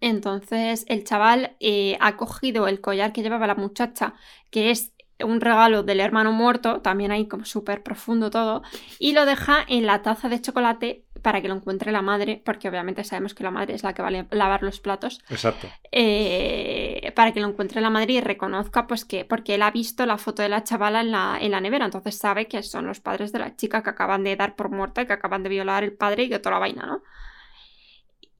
Entonces 0.00 0.84
el 0.88 1.04
chaval 1.04 1.56
eh, 1.60 1.96
ha 2.00 2.16
cogido 2.16 2.68
el 2.68 2.80
collar 2.80 3.12
que 3.12 3.22
llevaba 3.22 3.46
la 3.46 3.54
muchacha, 3.54 4.14
que 4.50 4.70
es 4.70 4.92
un 5.24 5.40
regalo 5.40 5.82
del 5.82 6.00
hermano 6.00 6.32
muerto, 6.32 6.82
también 6.82 7.10
ahí 7.10 7.26
como 7.26 7.44
súper 7.44 7.82
profundo 7.82 8.30
todo, 8.30 8.62
y 8.98 9.12
lo 9.12 9.24
deja 9.24 9.64
en 9.66 9.86
la 9.86 10.02
taza 10.02 10.28
de 10.28 10.40
chocolate 10.40 11.05
para 11.26 11.42
que 11.42 11.48
lo 11.48 11.56
encuentre 11.56 11.90
la 11.90 12.02
madre, 12.02 12.40
porque 12.44 12.68
obviamente 12.68 13.02
sabemos 13.02 13.34
que 13.34 13.42
la 13.42 13.50
madre 13.50 13.74
es 13.74 13.82
la 13.82 13.92
que 13.94 14.00
va 14.00 14.10
a 14.10 14.26
lavar 14.30 14.62
los 14.62 14.78
platos. 14.78 15.20
Exacto. 15.28 15.66
Eh, 15.90 17.10
para 17.16 17.32
que 17.32 17.40
lo 17.40 17.48
encuentre 17.48 17.80
la 17.80 17.90
madre 17.90 18.12
y 18.12 18.20
reconozca, 18.20 18.86
pues 18.86 19.04
que, 19.04 19.24
porque 19.24 19.56
él 19.56 19.62
ha 19.62 19.72
visto 19.72 20.06
la 20.06 20.18
foto 20.18 20.42
de 20.42 20.48
la 20.48 20.62
chavala 20.62 21.00
en 21.00 21.10
la, 21.10 21.36
en 21.40 21.50
la 21.50 21.60
nevera, 21.60 21.84
entonces 21.84 22.16
sabe 22.16 22.46
que 22.46 22.62
son 22.62 22.86
los 22.86 23.00
padres 23.00 23.32
de 23.32 23.40
la 23.40 23.56
chica 23.56 23.82
que 23.82 23.90
acaban 23.90 24.22
de 24.22 24.36
dar 24.36 24.54
por 24.54 24.70
muerta 24.70 25.02
y 25.02 25.06
que 25.06 25.14
acaban 25.14 25.42
de 25.42 25.48
violar 25.48 25.82
el 25.82 25.94
padre 25.94 26.22
y 26.22 26.28
que 26.28 26.38
toda 26.38 26.52
la 26.52 26.60
vaina, 26.60 26.86
¿no? 26.86 27.02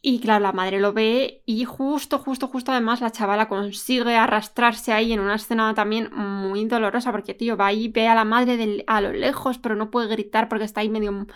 Y 0.08 0.20
claro, 0.20 0.44
la 0.44 0.52
madre 0.52 0.78
lo 0.78 0.92
ve 0.92 1.42
y 1.46 1.64
justo, 1.64 2.20
justo, 2.20 2.46
justo 2.46 2.70
además 2.70 3.00
la 3.00 3.10
chavala 3.10 3.48
consigue 3.48 4.14
arrastrarse 4.14 4.92
ahí 4.92 5.12
en 5.12 5.18
una 5.18 5.34
escena 5.34 5.74
también 5.74 6.10
muy 6.14 6.64
dolorosa 6.66 7.10
porque, 7.10 7.34
tío, 7.34 7.56
va 7.56 7.66
ahí, 7.66 7.88
ve 7.88 8.06
a 8.06 8.14
la 8.14 8.24
madre 8.24 8.84
a 8.86 9.00
lo 9.00 9.12
lejos, 9.12 9.58
pero 9.58 9.74
no 9.74 9.90
puede 9.90 10.06
gritar 10.06 10.48
porque 10.48 10.64
está 10.64 10.80
ahí 10.82 10.88
medio, 10.90 11.26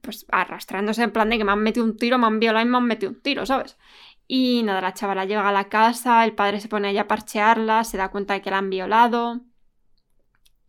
pues, 0.00 0.26
arrastrándose 0.30 1.02
en 1.02 1.10
plan 1.10 1.28
de 1.28 1.38
que 1.38 1.44
me 1.44 1.50
han 1.50 1.58
metido 1.60 1.84
un 1.84 1.96
tiro, 1.96 2.18
me 2.18 2.28
han 2.28 2.38
violado 2.38 2.64
y 2.64 2.68
me 2.70 2.76
han 2.76 2.84
metido 2.84 3.10
un 3.10 3.20
tiro, 3.20 3.44
¿sabes? 3.46 3.76
Y 4.28 4.62
nada, 4.62 4.80
la 4.80 4.94
chavala 4.94 5.24
llega 5.24 5.48
a 5.48 5.52
la 5.52 5.68
casa, 5.68 6.24
el 6.24 6.34
padre 6.36 6.60
se 6.60 6.68
pone 6.68 6.86
ahí 6.86 6.98
a 6.98 7.08
parchearla, 7.08 7.82
se 7.82 7.96
da 7.96 8.12
cuenta 8.12 8.34
de 8.34 8.42
que 8.42 8.50
la 8.52 8.58
han 8.58 8.70
violado. 8.70 9.40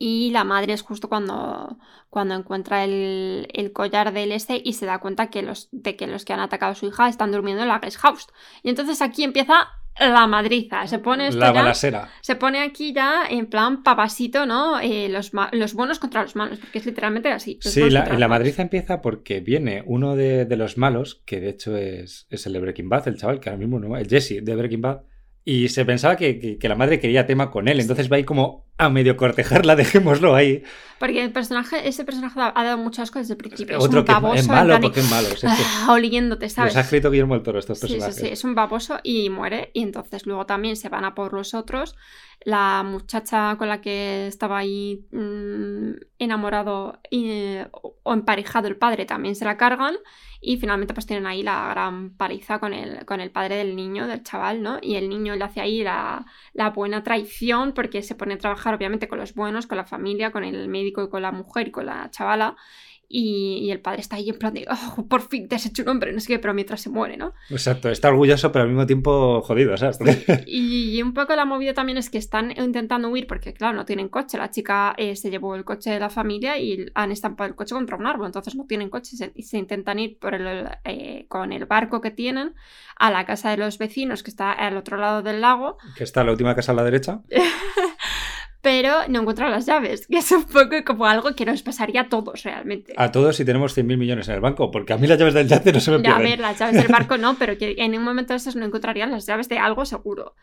Y 0.03 0.31
la 0.31 0.43
madre 0.43 0.73
es 0.73 0.81
justo 0.81 1.09
cuando, 1.09 1.77
cuando 2.09 2.33
encuentra 2.33 2.83
el, 2.83 3.71
collar 3.71 4.11
del 4.13 4.31
este 4.31 4.59
y 4.65 4.73
se 4.73 4.87
da 4.87 4.97
cuenta 4.97 5.29
que 5.29 5.43
los, 5.43 5.69
de 5.71 5.95
que 5.95 6.07
los 6.07 6.25
que 6.25 6.33
han 6.33 6.39
atacado 6.39 6.71
a 6.71 6.75
su 6.75 6.87
hija 6.87 7.07
están 7.07 7.31
durmiendo 7.31 7.61
en 7.61 7.67
la 7.67 7.77
guest 7.77 7.97
house. 7.97 8.25
Y 8.63 8.69
entonces 8.69 8.99
aquí 9.03 9.23
empieza 9.23 9.67
la 9.99 10.25
madriza. 10.25 10.87
Se 10.87 10.97
pone 10.97 11.27
esto 11.27 11.39
la 11.39 11.51
balasera. 11.51 12.09
Se 12.21 12.35
pone 12.35 12.63
aquí 12.63 12.93
ya 12.93 13.25
en 13.29 13.45
plan 13.45 13.83
papasito, 13.83 14.47
¿no? 14.47 14.79
Eh, 14.79 15.07
los, 15.07 15.33
los, 15.51 15.75
buenos 15.75 15.99
contra 15.99 16.23
los 16.23 16.35
malos, 16.35 16.57
porque 16.57 16.79
es 16.79 16.85
literalmente 16.87 17.29
así. 17.31 17.59
Sí, 17.61 17.91
la, 17.91 18.05
la 18.05 18.27
madriza 18.27 18.63
empieza 18.63 19.03
porque 19.03 19.39
viene 19.39 19.83
uno 19.85 20.15
de, 20.15 20.47
los 20.57 20.79
malos, 20.79 21.21
que 21.27 21.39
de 21.39 21.49
hecho 21.49 21.77
es, 21.77 22.25
es, 22.31 22.47
el 22.47 22.53
de 22.53 22.59
Breaking 22.59 22.89
Bad, 22.89 23.07
el 23.07 23.17
chaval, 23.17 23.39
que 23.39 23.49
ahora 23.49 23.59
mismo 23.59 23.79
no, 23.79 23.95
el 23.95 24.07
Jesse 24.07 24.43
de 24.43 24.55
Breaking 24.55 24.81
Bad 24.81 25.01
y 25.43 25.69
se 25.69 25.85
pensaba 25.85 26.15
que, 26.15 26.59
la 26.61 26.75
madre 26.75 26.99
quería 26.99 27.25
tema 27.25 27.49
con 27.49 27.67
él, 27.67 27.79
entonces 27.79 28.11
va 28.11 28.17
ahí 28.17 28.23
como 28.23 28.67
a 28.77 28.89
medio 28.89 29.15
cortejarla, 29.17 29.75
dejémoslo 29.75 30.35
ahí. 30.35 30.63
Porque 31.01 31.23
el 31.23 31.31
personaje, 31.31 31.87
ese 31.87 32.05
personaje 32.05 32.39
ha 32.39 32.63
dado 32.63 32.77
muchas 32.77 33.09
cosas 33.09 33.27
desde 33.27 33.33
el 33.33 33.37
principio. 33.39 33.79
Otro 33.79 34.01
es 34.01 34.07
un 34.07 34.13
baboso, 34.13 34.35
es 34.35 34.47
malo 34.47 34.79
porque 34.79 34.99
es 34.99 35.09
malo. 35.09 35.29
Es 35.29 35.43
ah, 35.43 35.87
oliéndote, 35.89 36.47
¿sabes? 36.47 36.73
Los 36.73 36.77
ha 36.77 36.81
escrito 36.81 37.09
Guillermo 37.09 37.33
el 37.33 37.41
Toro 37.41 37.57
estos 37.57 37.79
personajes. 37.79 38.13
Sí, 38.13 38.21
sí, 38.21 38.27
sí, 38.27 38.33
es 38.33 38.43
un 38.43 38.53
baboso 38.53 38.99
y 39.01 39.31
muere. 39.31 39.71
Y 39.73 39.81
entonces 39.81 40.27
luego 40.27 40.45
también 40.45 40.75
se 40.75 40.89
van 40.89 41.03
a 41.03 41.15
por 41.15 41.33
los 41.33 41.55
otros. 41.55 41.95
La 42.43 42.83
muchacha 42.83 43.55
con 43.57 43.67
la 43.67 43.81
que 43.81 44.27
estaba 44.27 44.59
ahí 44.59 45.07
mm, 45.11 45.91
enamorado 46.19 46.99
o 48.03 48.13
emparejado 48.13 48.67
el 48.67 48.77
padre 48.77 49.05
también 49.05 49.35
se 49.35 49.45
la 49.45 49.57
cargan. 49.57 49.95
Y 50.39 50.57
finalmente 50.57 50.93
pues 50.93 51.05
tienen 51.05 51.27
ahí 51.27 51.41
la 51.41 51.69
gran 51.69 52.11
paliza 52.11 52.59
con 52.59 52.73
el, 52.73 53.05
con 53.05 53.21
el 53.21 53.31
padre 53.31 53.57
del 53.57 53.75
niño, 53.75 54.07
del 54.07 54.23
chaval, 54.23 54.61
¿no? 54.61 54.79
Y 54.81 54.95
el 54.95 55.07
niño 55.07 55.35
le 55.35 55.43
hace 55.43 55.61
ahí 55.61 55.83
la, 55.83 56.25
la 56.53 56.71
buena 56.71 57.03
traición 57.03 57.73
porque 57.73 58.01
se 58.01 58.15
pone 58.15 58.35
a 58.35 58.37
trabajar 58.39 58.60
obviamente 58.69 59.07
con 59.07 59.19
los 59.19 59.33
buenos, 59.33 59.67
con 59.67 59.77
la 59.77 59.85
familia, 59.85 60.31
con 60.31 60.43
el 60.43 60.67
médico 60.67 61.03
y 61.03 61.09
con 61.09 61.21
la 61.21 61.31
mujer 61.31 61.69
y 61.69 61.71
con 61.71 61.85
la 61.85 62.09
chavala. 62.11 62.55
Y, 63.13 63.69
el 63.71 63.81
padre 63.81 63.99
está 63.99 64.15
ahí 64.15 64.29
en 64.29 64.39
plan 64.39 64.53
de, 64.53 64.65
oh, 64.69 65.05
por 65.07 65.21
fin 65.21 65.47
te 65.49 65.55
has 65.55 65.65
hecho 65.65 65.83
un 65.83 65.89
hombre, 65.89 66.13
no 66.13 66.19
sé 66.21 66.27
qué, 66.27 66.39
pero 66.39 66.53
mientras 66.53 66.79
se 66.79 66.89
muere, 66.89 67.17
¿no? 67.17 67.33
Exacto, 67.49 67.89
está 67.89 68.07
orgulloso, 68.07 68.51
pero 68.51 68.63
al 68.63 68.69
mismo 68.69 68.85
tiempo 68.85 69.41
jodido, 69.41 69.75
¿sabes? 69.75 69.99
y, 70.47 71.01
un 71.01 71.13
poco 71.13 71.35
la 71.35 71.43
movida 71.43 71.73
también 71.73 71.97
es 71.97 72.09
que 72.09 72.17
están 72.17 72.51
intentando 72.57 73.09
huir 73.09 73.27
porque, 73.27 73.53
claro, 73.53 73.75
no 73.75 73.85
tienen 73.85 74.07
coche. 74.07 74.37
La 74.37 74.49
chica 74.49 74.93
eh, 74.97 75.17
se 75.17 75.29
llevó 75.29 75.55
el 75.55 75.65
coche 75.65 75.89
de 75.89 75.99
la 75.99 76.09
familia 76.09 76.57
y 76.57 76.85
han 76.93 77.11
estampado 77.11 77.49
el 77.49 77.55
coche 77.55 77.75
contra 77.75 77.97
un 77.97 78.07
árbol, 78.07 78.27
entonces 78.27 78.55
no 78.55 78.65
tienen 78.65 78.89
coche 78.89 79.17
y 79.35 79.43
se, 79.43 79.57
intentan 79.57 79.99
ir 79.99 80.17
por 80.17 80.33
el, 80.33 80.69
eh, 80.85 81.25
con 81.27 81.51
el 81.51 81.65
barco 81.65 81.99
que 81.99 82.11
tienen 82.11 82.53
a 82.97 83.11
la 83.11 83.25
casa 83.25 83.49
de 83.49 83.57
los 83.57 83.77
vecinos 83.77 84.23
que 84.23 84.29
está 84.29 84.53
al 84.53 84.77
otro 84.77 84.95
lado 84.95 85.21
del 85.21 85.41
lago. 85.41 85.77
Que 85.97 86.05
está 86.05 86.23
la 86.23 86.31
última 86.31 86.55
casa 86.55 86.71
a 86.71 86.75
la 86.75 86.83
derecha. 86.83 87.21
pero 88.61 89.07
no 89.09 89.21
encuentra 89.21 89.49
las 89.49 89.65
llaves, 89.65 90.07
que 90.07 90.17
es 90.17 90.31
un 90.31 90.43
poco 90.43 90.83
como 90.85 91.05
algo 91.05 91.35
que 91.35 91.45
nos 91.45 91.63
pasaría 91.63 92.01
a 92.01 92.09
todos 92.09 92.43
realmente. 92.43 92.93
A 92.95 93.11
todos 93.11 93.35
si 93.35 93.43
tenemos 93.43 93.75
100.000 93.75 93.97
millones 93.97 94.27
en 94.27 94.35
el 94.35 94.41
banco, 94.41 94.69
porque 94.69 94.93
a 94.93 94.97
mí 94.97 95.07
las 95.07 95.17
llaves 95.17 95.33
del 95.33 95.47
yate 95.47 95.73
no 95.73 95.79
se 95.79 95.91
me 95.91 95.99
pierden. 95.99 96.19
a 96.19 96.23
ver, 96.23 96.39
las 96.39 96.59
llaves 96.59 96.75
del 96.75 96.87
barco 96.87 97.17
no, 97.17 97.35
pero 97.39 97.57
que 97.57 97.75
en 97.77 97.97
un 97.97 98.03
momento 98.03 98.33
de 98.33 98.37
estos 98.37 98.55
no 98.55 98.65
encontrarían 98.65 99.11
las 99.11 99.25
llaves 99.25 99.49
de 99.49 99.57
algo 99.57 99.85
seguro. 99.85 100.35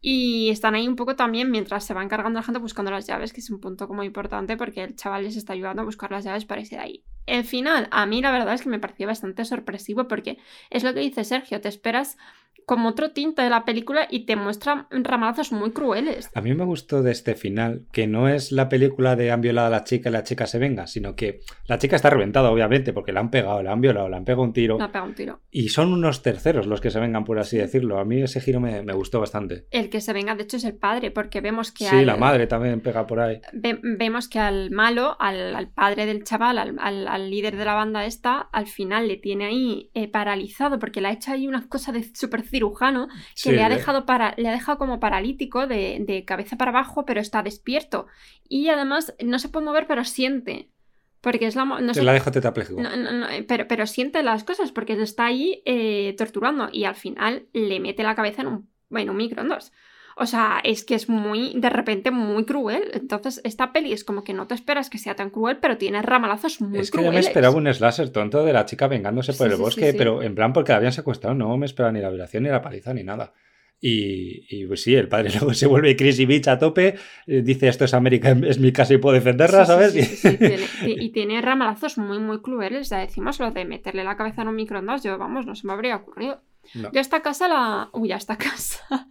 Y 0.00 0.48
están 0.50 0.74
ahí 0.74 0.88
un 0.88 0.96
poco 0.96 1.16
también 1.16 1.50
mientras 1.50 1.84
se 1.84 1.92
va 1.92 2.02
encargando 2.02 2.38
la 2.38 2.44
gente 2.44 2.60
buscando 2.60 2.90
las 2.90 3.06
llaves, 3.06 3.32
que 3.32 3.40
es 3.40 3.50
un 3.50 3.60
punto 3.60 3.88
como 3.88 4.04
importante 4.04 4.56
porque 4.56 4.82
el 4.82 4.96
chaval 4.96 5.24
les 5.24 5.36
está 5.36 5.52
ayudando 5.52 5.82
a 5.82 5.84
buscar 5.84 6.10
las 6.10 6.24
llaves 6.24 6.44
para 6.44 6.60
irse 6.62 6.76
de 6.76 6.82
ahí. 6.82 7.04
El 7.26 7.44
final, 7.44 7.88
a 7.90 8.06
mí 8.06 8.22
la 8.22 8.30
verdad 8.32 8.54
es 8.54 8.62
que 8.62 8.68
me 8.68 8.78
pareció 8.78 9.06
bastante 9.06 9.44
sorpresivo 9.44 10.06
porque 10.08 10.38
es 10.70 10.84
lo 10.84 10.94
que 10.94 11.00
dice 11.00 11.24
Sergio, 11.24 11.60
te 11.60 11.68
esperas 11.68 12.16
como 12.64 12.88
otro 12.88 13.12
tinte 13.12 13.42
de 13.42 13.48
la 13.50 13.64
película 13.64 14.08
y 14.10 14.26
te 14.26 14.34
muestra 14.34 14.88
ramalazos 14.90 15.52
muy 15.52 15.70
crueles. 15.70 16.28
A 16.34 16.40
mí 16.40 16.52
me 16.52 16.64
gustó 16.64 17.00
de 17.04 17.12
este 17.12 17.36
final 17.36 17.82
que 17.92 18.08
no 18.08 18.28
es 18.28 18.50
la 18.50 18.68
película 18.68 19.14
de 19.14 19.30
han 19.30 19.40
violado 19.40 19.68
a 19.68 19.70
la 19.70 19.84
chica 19.84 20.08
y 20.08 20.12
la 20.12 20.24
chica 20.24 20.48
se 20.48 20.58
venga, 20.58 20.88
sino 20.88 21.14
que 21.14 21.42
la 21.68 21.78
chica 21.78 21.94
está 21.94 22.10
reventada, 22.10 22.50
obviamente, 22.50 22.92
porque 22.92 23.12
la 23.12 23.20
han 23.20 23.30
pegado, 23.30 23.62
la 23.62 23.70
han 23.70 23.80
violado, 23.80 24.08
la 24.08 24.16
han 24.16 24.24
pegado 24.24 24.42
un 24.42 24.52
tiro. 24.52 24.78
Me 24.78 24.84
ha 24.84 24.88
pegado 24.88 25.06
un 25.06 25.14
tiro. 25.14 25.40
Y 25.52 25.68
son 25.68 25.92
unos 25.92 26.22
terceros 26.22 26.66
los 26.66 26.80
que 26.80 26.90
se 26.90 26.98
vengan, 26.98 27.24
por 27.24 27.38
así 27.38 27.56
decirlo. 27.56 28.00
A 28.00 28.04
mí 28.04 28.20
ese 28.20 28.40
giro 28.40 28.58
me, 28.58 28.82
me 28.82 28.94
gustó 28.94 29.20
bastante. 29.20 29.66
El 29.70 29.88
que 29.88 30.00
se 30.00 30.12
venga, 30.12 30.34
de 30.34 30.42
hecho, 30.42 30.56
es 30.56 30.64
el 30.64 30.74
padre, 30.74 31.12
porque 31.12 31.40
vemos 31.40 31.70
que 31.70 31.84
Sí, 31.84 31.94
al- 31.94 32.06
la 32.06 32.16
madre 32.16 32.48
también 32.48 32.80
pega 32.80 33.06
por 33.06 33.20
ahí. 33.20 33.40
ve- 33.52 33.78
vemos 33.80 34.26
que 34.28 34.40
al 34.40 34.72
malo, 34.72 35.16
al, 35.20 35.54
al 35.54 35.68
padre 35.68 36.04
del 36.04 36.24
chaval, 36.24 36.58
al, 36.58 36.74
al- 36.80 37.06
al 37.16 37.30
líder 37.30 37.56
de 37.56 37.64
la 37.64 37.74
banda 37.74 38.06
esta, 38.06 38.38
al 38.52 38.66
final 38.68 39.08
le 39.08 39.16
tiene 39.16 39.46
ahí 39.46 39.90
eh, 39.94 40.08
paralizado 40.08 40.78
porque 40.78 41.00
le 41.00 41.08
ha 41.08 41.12
hecho 41.12 41.32
ahí 41.32 41.48
unas 41.48 41.66
cosas 41.66 41.92
de 41.94 42.04
súper 42.14 42.42
cirujano 42.42 43.08
que 43.08 43.14
Sí, 43.34 43.50
le 43.50 43.62
ha 43.64 43.68
dejado 43.68 44.06
para, 44.06 44.34
le 44.36 44.48
ha 44.48 44.52
dejado 44.52 44.78
como 44.78 45.00
paralítico 45.00 45.66
de, 45.66 45.98
de 46.06 46.24
cabeza 46.24 46.56
para 46.56 46.70
abajo, 46.70 47.04
pero 47.04 47.20
está 47.20 47.42
despierto. 47.42 48.06
Y 48.48 48.68
además 48.68 49.14
no 49.24 49.38
se 49.38 49.48
puede 49.48 49.66
mover, 49.66 49.86
pero 49.86 50.04
siente. 50.04 50.70
Porque 51.20 51.46
es 51.46 51.56
la... 51.56 51.64
No 51.64 51.92
sé- 51.92 52.02
la 52.04 52.12
dejo 52.12 52.30
tetrapléjico. 52.30 52.80
no, 52.80 52.96
no, 52.96 53.10
no, 53.10 53.26
pero, 53.48 53.66
pero 53.66 53.86
siente 53.88 54.22
las 54.22 54.44
cosas 54.44 54.70
porque 54.70 54.92
está 55.02 55.26
ahí 55.26 55.60
eh, 55.64 56.14
torturando 56.16 56.68
y 56.72 56.84
al 56.84 56.94
final 56.94 57.46
le 57.52 57.80
mete 57.80 58.04
la 58.04 58.14
cabeza 58.14 58.42
en 58.42 58.48
un, 58.48 58.70
en 58.90 59.10
un 59.10 59.16
microondas. 59.16 59.72
O 60.18 60.24
sea, 60.24 60.60
es 60.64 60.82
que 60.84 60.94
es 60.94 61.10
muy, 61.10 61.52
de 61.56 61.68
repente, 61.68 62.10
muy 62.10 62.44
cruel. 62.46 62.84
Entonces, 62.94 63.40
esta 63.44 63.72
peli 63.72 63.92
es 63.92 64.02
como 64.02 64.24
que 64.24 64.32
no 64.32 64.46
te 64.46 64.54
esperas 64.54 64.88
que 64.88 64.96
sea 64.96 65.14
tan 65.14 65.28
cruel, 65.28 65.58
pero 65.58 65.76
tiene 65.76 66.00
ramalazos 66.00 66.60
muy 66.62 66.78
es 66.78 66.90
que 66.90 66.96
yo 66.96 67.02
crueles. 67.02 67.24
me 67.26 67.28
esperaba 67.28 67.54
un 67.54 67.72
slasher 67.72 68.08
tonto 68.10 68.42
de 68.44 68.52
la 68.54 68.64
chica 68.64 68.88
vengándose 68.88 69.34
por 69.34 69.46
Sí, 69.48 69.50
el 69.52 69.56
sí, 69.56 69.62
bosque, 69.62 69.92
sí, 69.92 69.98
pero 69.98 70.22
en 70.22 70.34
plan 70.34 70.54
porque 70.54 70.72
la 70.72 70.78
habían 70.78 70.92
secuestrado, 70.92 71.34
no 71.36 71.54
me 71.58 71.66
esperaba 71.66 71.92
ni 71.92 72.00
la 72.00 72.08
violación, 72.08 72.44
ni 72.44 72.48
la 72.48 72.62
paliza, 72.62 72.94
ni 72.94 73.04
nada. 73.04 73.34
Y, 73.78 74.46
y, 74.48 74.66
pues 74.66 74.82
sí, 74.82 74.94
el 74.94 75.06
padre 75.06 75.28
luego 75.34 75.52
se 75.52 75.66
vuelve 75.66 75.94
Crazy 75.96 76.24
Bitch 76.24 76.48
a 76.48 76.58
tope, 76.58 76.94
eh, 77.26 77.42
dice 77.42 77.68
esto 77.68 77.84
es 77.84 77.92
América, 77.92 78.30
es 78.46 78.58
mi 78.58 78.72
casa 78.72 78.94
y 78.94 78.96
puedo 78.96 79.14
defenderla, 79.14 79.66
Sí, 79.66 79.70
¿sabes? 79.70 79.92
sí, 79.92 80.36
tiene- 80.38 80.66
y 80.82 81.10
tiene 81.10 81.42
ramalazos 81.42 81.98
muy, 81.98 82.18
muy 82.20 82.40
crueles. 82.40 82.88
Ya 82.88 83.00
decimos 83.00 83.38
lo 83.38 83.50
de 83.50 83.66
meterle 83.66 84.02
la 84.02 84.16
cabeza 84.16 84.40
en 84.40 84.48
un 84.48 84.56
microondas. 84.56 85.02
Yo, 85.02 85.18
vamos, 85.18 85.44
no 85.44 85.54
se 85.54 85.66
me 85.66 85.74
habría 85.74 85.96
ocurrido. 85.96 86.40
No. 86.74 86.90
Yo 86.90 86.98
a 86.98 87.02
esta 87.02 87.20
casa 87.20 87.48
la. 87.48 87.90
Uy, 87.92 88.12
a 88.12 88.16
esta 88.16 88.36
casa. 88.38 89.06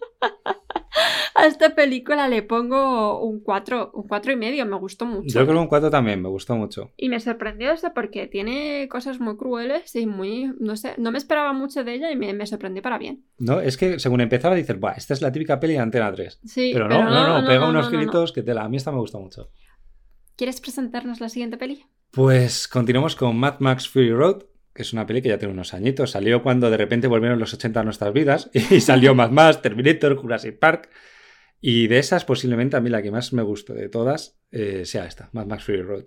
a 1.36 1.46
esta 1.46 1.76
película 1.76 2.28
le 2.28 2.44
pongo 2.44 3.22
un 3.22 3.40
4, 3.42 3.92
un 3.94 4.08
cuatro 4.08 4.32
y 4.32 4.36
medio. 4.36 4.66
Me 4.66 4.78
gustó 4.78 5.06
mucho. 5.06 5.28
Yo 5.28 5.46
creo 5.46 5.56
que 5.56 5.62
un 5.62 5.68
4 5.68 5.90
también, 5.90 6.22
me 6.22 6.30
gustó 6.30 6.56
mucho. 6.56 6.92
Y 6.98 7.10
me 7.10 7.20
sorprendió 7.20 7.72
eso 7.72 7.92
porque 7.94 8.28
tiene 8.28 8.88
cosas 8.90 9.20
muy 9.20 9.38
crueles 9.38 9.96
y 9.96 10.06
muy. 10.06 10.54
No 10.60 10.76
sé, 10.76 10.94
no 10.98 11.12
me 11.12 11.18
esperaba 11.18 11.54
mucho 11.54 11.84
de 11.84 11.94
ella 11.96 12.12
y 12.12 12.16
me, 12.16 12.34
me 12.34 12.46
sorprendió 12.46 12.82
para 12.82 12.98
bien. 12.98 13.26
No, 13.38 13.60
es 13.60 13.78
que 13.78 14.00
según 14.00 14.22
empezaba 14.22 14.56
dices, 14.56 14.80
Buah, 14.80 14.94
esta 14.94 15.14
es 15.14 15.22
la 15.22 15.32
típica 15.32 15.60
peli 15.60 15.74
de 15.74 15.80
Antena 15.80 16.12
3. 16.12 16.40
Sí, 16.46 16.72
Pero 16.74 16.88
no, 16.88 17.04
no, 17.04 17.42
no, 17.42 17.48
pega 17.48 17.68
unos 17.68 17.86
no, 17.86 17.92
no. 17.92 17.98
gritos 17.98 18.32
que 18.32 18.44
tela. 18.44 18.64
A 18.64 18.70
mí 18.70 18.78
esta 18.78 18.92
me 18.92 19.00
gusta 19.00 19.20
mucho. 19.20 19.50
¿Quieres 20.36 20.60
presentarnos 20.60 21.22
la 21.22 21.30
siguiente 21.30 21.58
peli? 21.58 21.86
Pues 22.12 22.68
continuamos 22.68 23.16
con 23.16 23.38
Mad 23.38 23.60
Max 23.60 23.90
Fury 23.90 24.12
Road, 24.12 24.44
que 24.76 24.82
es 24.82 24.94
una 24.94 25.08
peli 25.08 25.22
que 25.22 25.30
ya 25.30 25.40
tiene 25.40 25.54
unos 25.54 25.74
añitos. 25.74 26.12
Salió 26.12 26.44
cuando 26.44 26.70
de 26.70 26.78
repente 26.78 27.08
volvieron 27.08 27.40
los 27.40 27.54
80 27.54 27.80
a 27.80 27.84
nuestras 27.84 28.14
vidas 28.14 28.52
y 28.54 28.82
salió 28.82 29.16
Mad 29.16 29.32
Max, 29.32 29.62
Terminator, 29.62 30.16
Jurassic 30.18 30.60
Park. 30.60 30.90
Y 31.62 31.88
de 31.88 31.98
esas, 31.98 32.26
posiblemente 32.26 32.76
a 32.76 32.82
mí 32.82 32.90
la 32.90 33.02
que 33.02 33.10
más 33.10 33.34
me 33.34 33.42
gustó 33.42 33.74
de 33.74 33.88
todas 33.90 34.38
eh, 34.52 34.84
sea 34.86 35.06
esta, 35.06 35.30
Mad 35.32 35.48
Max 35.48 35.64
Fury 35.64 35.82
Road. 35.82 36.06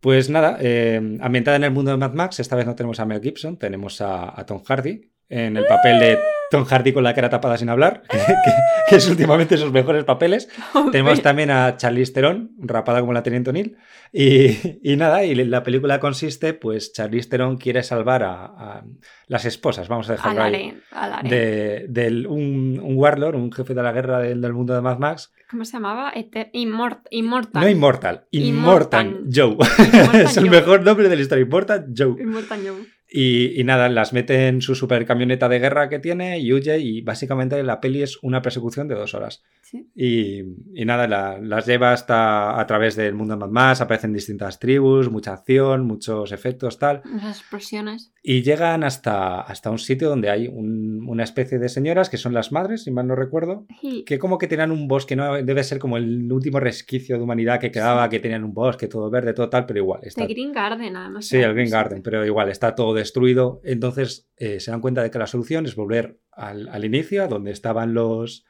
Pues 0.00 0.28
nada, 0.28 0.58
eh, 0.60 1.18
ambientada 1.20 1.56
en 1.56 1.64
el 1.64 1.70
mundo 1.70 1.92
de 1.92 1.96
Mad 1.96 2.12
Max, 2.12 2.40
esta 2.40 2.56
vez 2.56 2.66
no 2.66 2.74
tenemos 2.74 2.98
a 3.00 3.06
Mel 3.06 3.22
Gibson, 3.22 3.58
tenemos 3.58 4.00
a 4.00 4.44
Tom 4.46 4.62
Hardy 4.64 5.10
en 5.30 5.56
el 5.56 5.64
papel 5.64 5.98
de 6.00 6.18
Tom 6.50 6.64
Hardy 6.64 6.92
con 6.92 7.04
la 7.04 7.14
cara 7.14 7.30
tapada 7.30 7.56
sin 7.56 7.68
hablar, 7.68 8.02
que, 8.10 8.18
que- 8.18 8.96
es 8.96 9.08
últimamente 9.08 9.56
sus 9.56 9.70
mejores 9.70 10.02
papeles. 10.02 10.48
Tenemos 10.90 11.22
también 11.22 11.52
a 11.52 11.76
Charlize 11.76 12.12
Theron, 12.12 12.50
rapada 12.58 12.98
como 13.00 13.12
la 13.12 13.22
Teniente 13.22 13.50
O'Neill. 13.50 13.76
Y, 14.12 14.56
y 14.82 14.96
nada, 14.96 15.22
y 15.24 15.32
la 15.36 15.62
película 15.62 16.00
consiste, 16.00 16.54
pues 16.54 16.92
Charlize 16.92 17.28
Theron 17.28 17.56
quiere 17.56 17.84
salvar 17.84 18.24
a, 18.24 18.46
a 18.46 18.84
las 19.28 19.44
esposas, 19.44 19.86
vamos 19.86 20.08
a 20.08 20.14
dejarlo 20.14 20.42
ahí, 20.42 20.52
de, 21.30 21.86
del- 21.88 22.26
un, 22.26 22.80
un 22.82 22.96
warlord, 22.96 23.36
un 23.36 23.52
jefe 23.52 23.72
de 23.74 23.82
la 23.84 23.92
guerra 23.92 24.18
del, 24.18 24.40
del 24.40 24.52
mundo 24.52 24.74
de 24.74 24.80
Mad 24.80 24.98
Max. 24.98 25.32
¿Cómo 25.48 25.64
se 25.64 25.74
llamaba? 25.74 26.12
Eter- 26.12 26.50
Immort- 26.52 27.02
Immortal. 27.10 27.62
No 27.62 27.68
Immortal, 27.68 28.26
Immortal. 28.32 29.06
Immortal 29.06 29.30
Joe. 29.32 29.50
Immortal 29.78 30.20
es 30.22 30.36
el 30.36 30.48
Joe. 30.48 30.58
mejor 30.60 30.82
nombre 30.82 31.08
de 31.08 31.14
la 31.14 31.22
historia, 31.22 31.44
Immortal 31.44 31.86
Joe. 31.96 32.16
Immortal 32.20 32.60
Joe. 32.66 32.86
Y, 33.12 33.60
y 33.60 33.64
nada, 33.64 33.88
las 33.88 34.12
mete 34.12 34.46
en 34.46 34.60
su 34.62 34.74
super 34.76 35.04
camioneta 35.04 35.48
de 35.48 35.58
guerra 35.58 35.88
que 35.88 35.98
tiene 35.98 36.38
y 36.38 36.52
huye 36.52 36.78
y 36.78 37.00
básicamente 37.00 37.60
la 37.64 37.80
peli 37.80 38.02
es 38.02 38.18
una 38.22 38.40
persecución 38.40 38.86
de 38.86 38.94
dos 38.94 39.14
horas. 39.14 39.42
Sí. 39.62 39.88
Y, 39.96 40.40
y 40.74 40.84
nada, 40.84 41.08
la- 41.08 41.38
las 41.40 41.66
lleva 41.66 41.92
hasta 41.92 42.58
a 42.60 42.66
través 42.66 42.94
del 42.96 43.14
mundo 43.14 43.34
de 43.34 43.40
Mad 43.40 43.50
Max, 43.50 43.80
aparecen 43.80 44.12
distintas 44.12 44.58
tribus, 44.60 45.10
mucha 45.10 45.32
acción, 45.32 45.86
muchos 45.86 46.30
efectos, 46.32 46.78
tal. 46.78 47.02
Las 47.04 47.38
explosiones. 47.40 48.12
Y 48.22 48.42
llegan 48.42 48.84
hasta, 48.84 49.40
hasta 49.40 49.70
un 49.70 49.78
sitio 49.78 50.08
donde 50.08 50.30
hay 50.30 50.46
un- 50.46 51.04
una 51.08 51.24
especie 51.24 51.58
de 51.58 51.68
señoras 51.68 52.10
que 52.10 52.16
son 52.16 52.32
las 52.32 52.52
madres, 52.52 52.84
si 52.84 52.90
mal 52.92 53.06
no 53.08 53.16
recuerdo, 53.16 53.66
que 54.06 54.18
como 54.18 54.38
que 54.38 54.46
tenían 54.46 54.70
un 54.70 54.86
bosque, 54.86 55.16
no 55.16 55.34
debe 55.42 55.64
ser 55.64 55.78
como 55.78 55.96
el 55.96 56.30
último 56.32 56.60
resquicio 56.60 57.16
de 57.16 57.22
humanidad 57.22 57.58
que 57.58 57.70
quedaba, 57.72 58.08
que 58.08 58.20
tenían 58.20 58.44
un 58.44 58.54
bosque 58.54 58.86
todo 58.86 59.10
verde, 59.10 59.32
todo 59.32 59.48
tal, 59.48 59.66
pero 59.66 59.80
igual. 59.80 60.00
Está, 60.04 60.26
The 60.26 60.32
Green 60.32 60.52
Garden, 60.52 60.94
además. 60.96 61.26
sí, 61.26 61.38
el 61.38 61.54
Green 61.54 61.70
Garden, 61.70 62.02
pero 62.02 62.24
igual 62.24 62.48
está 62.50 62.74
todo 62.74 62.99
destruido. 63.00 63.60
Entonces 63.64 64.30
eh, 64.36 64.60
se 64.60 64.70
dan 64.70 64.80
cuenta 64.80 65.02
de 65.02 65.10
que 65.10 65.18
la 65.18 65.26
solución 65.26 65.66
es 65.66 65.74
volver 65.76 66.20
al, 66.32 66.68
al 66.68 66.84
inicio, 66.84 67.26
donde 67.28 67.50
estaban 67.50 67.92
los... 67.94 68.44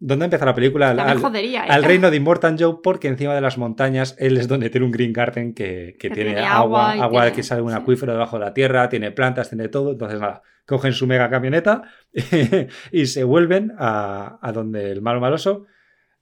¿Dónde 0.00 0.24
empieza 0.26 0.44
la 0.44 0.54
película? 0.54 0.90
Al- 0.90 1.00
al- 1.00 1.18
jodería. 1.20 1.62
al 1.62 1.78
ella. 1.80 1.88
reino 1.88 2.10
de 2.10 2.16
Immortal 2.16 2.56
Joe 2.58 2.76
porque 2.82 3.08
encima 3.08 3.34
de 3.34 3.40
las 3.40 3.56
montañas 3.58 4.16
él 4.18 4.36
es 4.36 4.48
donde 4.48 4.68
tiene 4.68 4.84
un 4.86 4.92
Green 4.92 5.12
Garden 5.12 5.54
que, 5.54 5.96
que 5.98 6.08
Que 6.08 6.14
tiene, 6.14 6.32
tiene 6.32 6.46
agua, 6.46 6.90
agua 6.92 6.96
y 6.96 7.00
agua 7.00 7.22
tiene- 7.22 7.36
que 7.36 7.42
sale 7.42 7.62
un 7.62 7.70
sí. 7.70 7.76
acuífero 7.76 8.12
debajo 8.12 8.38
de 8.38 8.44
la 8.44 8.52
tierra, 8.54 8.88
tiene 8.88 9.12
plantas, 9.12 9.48
tiene 9.48 9.68
todo. 9.68 9.92
Entonces 9.92 10.20
nada, 10.20 10.42
cogen 10.66 10.92
su 10.92 11.06
mega 11.06 11.30
camioneta 11.30 11.82
y 12.92 13.06
se 13.06 13.24
vuelven 13.24 13.72
a, 13.78 14.38
a 14.42 14.52
donde 14.52 14.90
el 14.90 15.00
malo 15.00 15.20
maloso. 15.20 15.64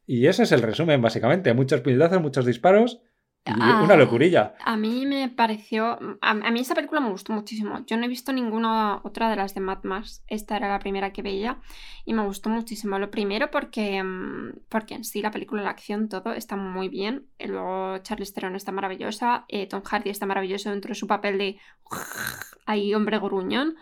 Y 0.07 0.27
ese 0.27 0.43
es 0.45 0.53
el 0.53 0.63
resumen 0.63 1.01
básicamente. 1.01 1.53
Muchos 1.55 1.81
puñetazos, 1.81 2.21
muchos 2.21 2.45
disparos 2.45 3.01
Ah. 3.45 3.81
una 3.83 3.97
locurilla. 3.97 4.55
A 4.65 4.77
mí 4.77 5.05
me 5.05 5.29
pareció. 5.29 5.99
A, 6.21 6.31
a 6.31 6.51
mí 6.53 6.61
esta 6.61 6.77
película 6.77 7.01
me 7.01 7.11
gustó 7.11 7.33
muchísimo. 7.33 7.85
Yo 7.87 7.97
no 7.97 8.05
he 8.05 8.09
visto 8.09 8.33
ninguna 8.33 9.01
otra 9.03 9.29
de 9.31 9.37
las 9.37 9.55
de 9.55 9.61
Mad 9.61 9.83
Max. 9.83 10.23
Esta 10.29 10.57
era 10.57 10.69
la 10.69 10.79
primera 10.79 11.13
que 11.13 11.23
veía 11.23 11.59
y 12.05 12.15
me 12.15 12.25
gustó 12.25 12.51
muchísimo. 12.51 12.99
Lo 13.01 13.11
primero 13.11 13.51
porque, 13.51 14.01
mm, 14.03 14.61
porque 14.69 14.95
en 14.95 15.03
sí 15.05 15.23
la 15.23 15.33
película, 15.33 15.63
la 15.63 15.71
acción, 15.71 16.09
todo 16.09 16.33
está 16.33 16.55
muy 16.57 16.89
bien. 16.89 17.27
Y 17.39 17.49
luego 17.49 17.99
Charlize 17.99 18.33
Theron 18.33 18.55
está 18.55 18.71
maravillosa. 18.71 19.45
eh, 19.49 19.67
Tom 19.67 19.83
Hardy 19.83 20.11
está 20.11 20.25
maravilloso 20.27 20.71
dentro 20.71 20.91
de 20.91 20.95
su 20.95 21.09
papel 21.09 21.39
de. 21.39 21.59
ahí, 22.67 22.95
hombre 22.95 23.19
gruñón. 23.19 23.75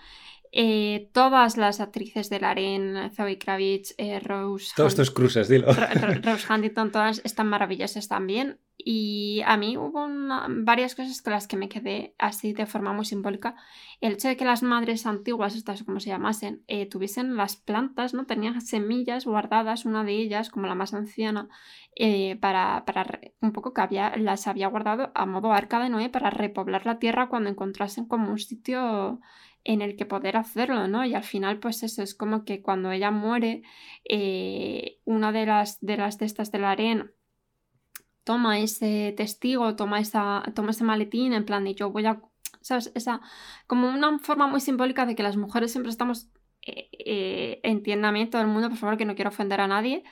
Eh, 0.52 1.10
todas 1.12 1.56
las 1.56 1.80
actrices 1.80 2.28
de 2.28 2.40
Laren, 2.40 3.12
Zoe 3.14 3.38
Kravitz, 3.38 3.94
eh, 3.98 4.18
Rose. 4.20 4.72
Todos 4.74 4.88
Hunt- 4.94 5.00
estos 5.02 5.10
cruces, 5.12 5.48
dilo. 5.48 5.72
Ro- 5.72 5.86
Ro- 5.94 6.20
Rose 6.22 6.52
Huntington, 6.52 6.90
todas 6.90 7.20
están 7.24 7.46
maravillosas 7.48 8.08
también. 8.08 8.58
Y 8.84 9.42
a 9.46 9.56
mí 9.56 9.76
hubo 9.76 10.08
varias 10.48 10.94
cosas 10.94 11.20
con 11.22 11.32
las 11.32 11.46
que 11.46 11.56
me 11.56 11.68
quedé 11.68 12.14
así 12.18 12.52
de 12.52 12.66
forma 12.66 12.92
muy 12.92 13.04
simbólica. 13.04 13.54
El 14.00 14.14
hecho 14.14 14.28
de 14.28 14.36
que 14.36 14.44
las 14.44 14.62
madres 14.62 15.06
antiguas, 15.06 15.54
estas 15.54 15.82
como 15.82 16.00
se 16.00 16.08
llamasen, 16.08 16.62
eh, 16.66 16.86
tuviesen 16.86 17.36
las 17.36 17.56
plantas, 17.56 18.14
¿no? 18.14 18.26
Tenían 18.26 18.60
semillas 18.60 19.26
guardadas, 19.26 19.84
una 19.84 20.04
de 20.04 20.12
ellas, 20.12 20.50
como 20.50 20.66
la 20.66 20.74
más 20.74 20.94
anciana, 20.94 21.48
eh, 21.96 22.36
para, 22.36 22.84
para 22.86 23.20
un 23.40 23.52
poco 23.52 23.74
que 23.74 23.82
había, 23.82 24.16
las 24.16 24.46
había 24.46 24.68
guardado 24.68 25.12
a 25.14 25.26
modo 25.26 25.52
arca 25.52 25.80
de 25.80 25.90
Noé 25.90 26.08
para 26.08 26.30
repoblar 26.30 26.86
la 26.86 26.98
tierra 26.98 27.28
cuando 27.28 27.50
encontrasen 27.50 28.06
como 28.06 28.30
un 28.30 28.38
sitio 28.38 29.20
en 29.64 29.82
el 29.82 29.96
que 29.96 30.06
poder 30.06 30.36
hacerlo, 30.36 30.88
¿no? 30.88 31.04
Y 31.04 31.14
al 31.14 31.24
final, 31.24 31.58
pues 31.58 31.82
eso 31.82 32.02
es 32.02 32.14
como 32.14 32.44
que 32.44 32.62
cuando 32.62 32.90
ella 32.92 33.10
muere, 33.10 33.62
eh, 34.04 34.98
una 35.04 35.32
de 35.32 35.46
las 35.46 35.78
de 35.80 35.96
las 35.98 36.18
de 36.18 36.58
la 36.58 36.70
arena 36.70 37.12
toma 38.30 38.60
ese 38.60 39.12
testigo, 39.16 39.74
toma, 39.74 39.98
esa, 39.98 40.44
toma 40.54 40.70
ese 40.70 40.84
maletín 40.84 41.32
en 41.32 41.44
plan 41.44 41.64
de 41.64 41.74
yo 41.74 41.90
voy 41.90 42.06
a, 42.06 42.22
¿sabes? 42.60 42.92
Esa, 42.94 43.20
como 43.66 43.88
una 43.88 44.20
forma 44.20 44.46
muy 44.46 44.60
simbólica 44.60 45.04
de 45.04 45.16
que 45.16 45.24
las 45.24 45.36
mujeres 45.36 45.72
siempre 45.72 45.90
estamos, 45.90 46.28
eh, 46.62 46.88
eh, 46.92 47.60
entiéndame 47.64 48.28
todo 48.28 48.40
el 48.40 48.46
mundo, 48.46 48.68
por 48.68 48.78
favor, 48.78 48.96
que 48.96 49.04
no 49.04 49.16
quiero 49.16 49.30
ofender 49.30 49.60
a 49.60 49.66
nadie, 49.66 50.04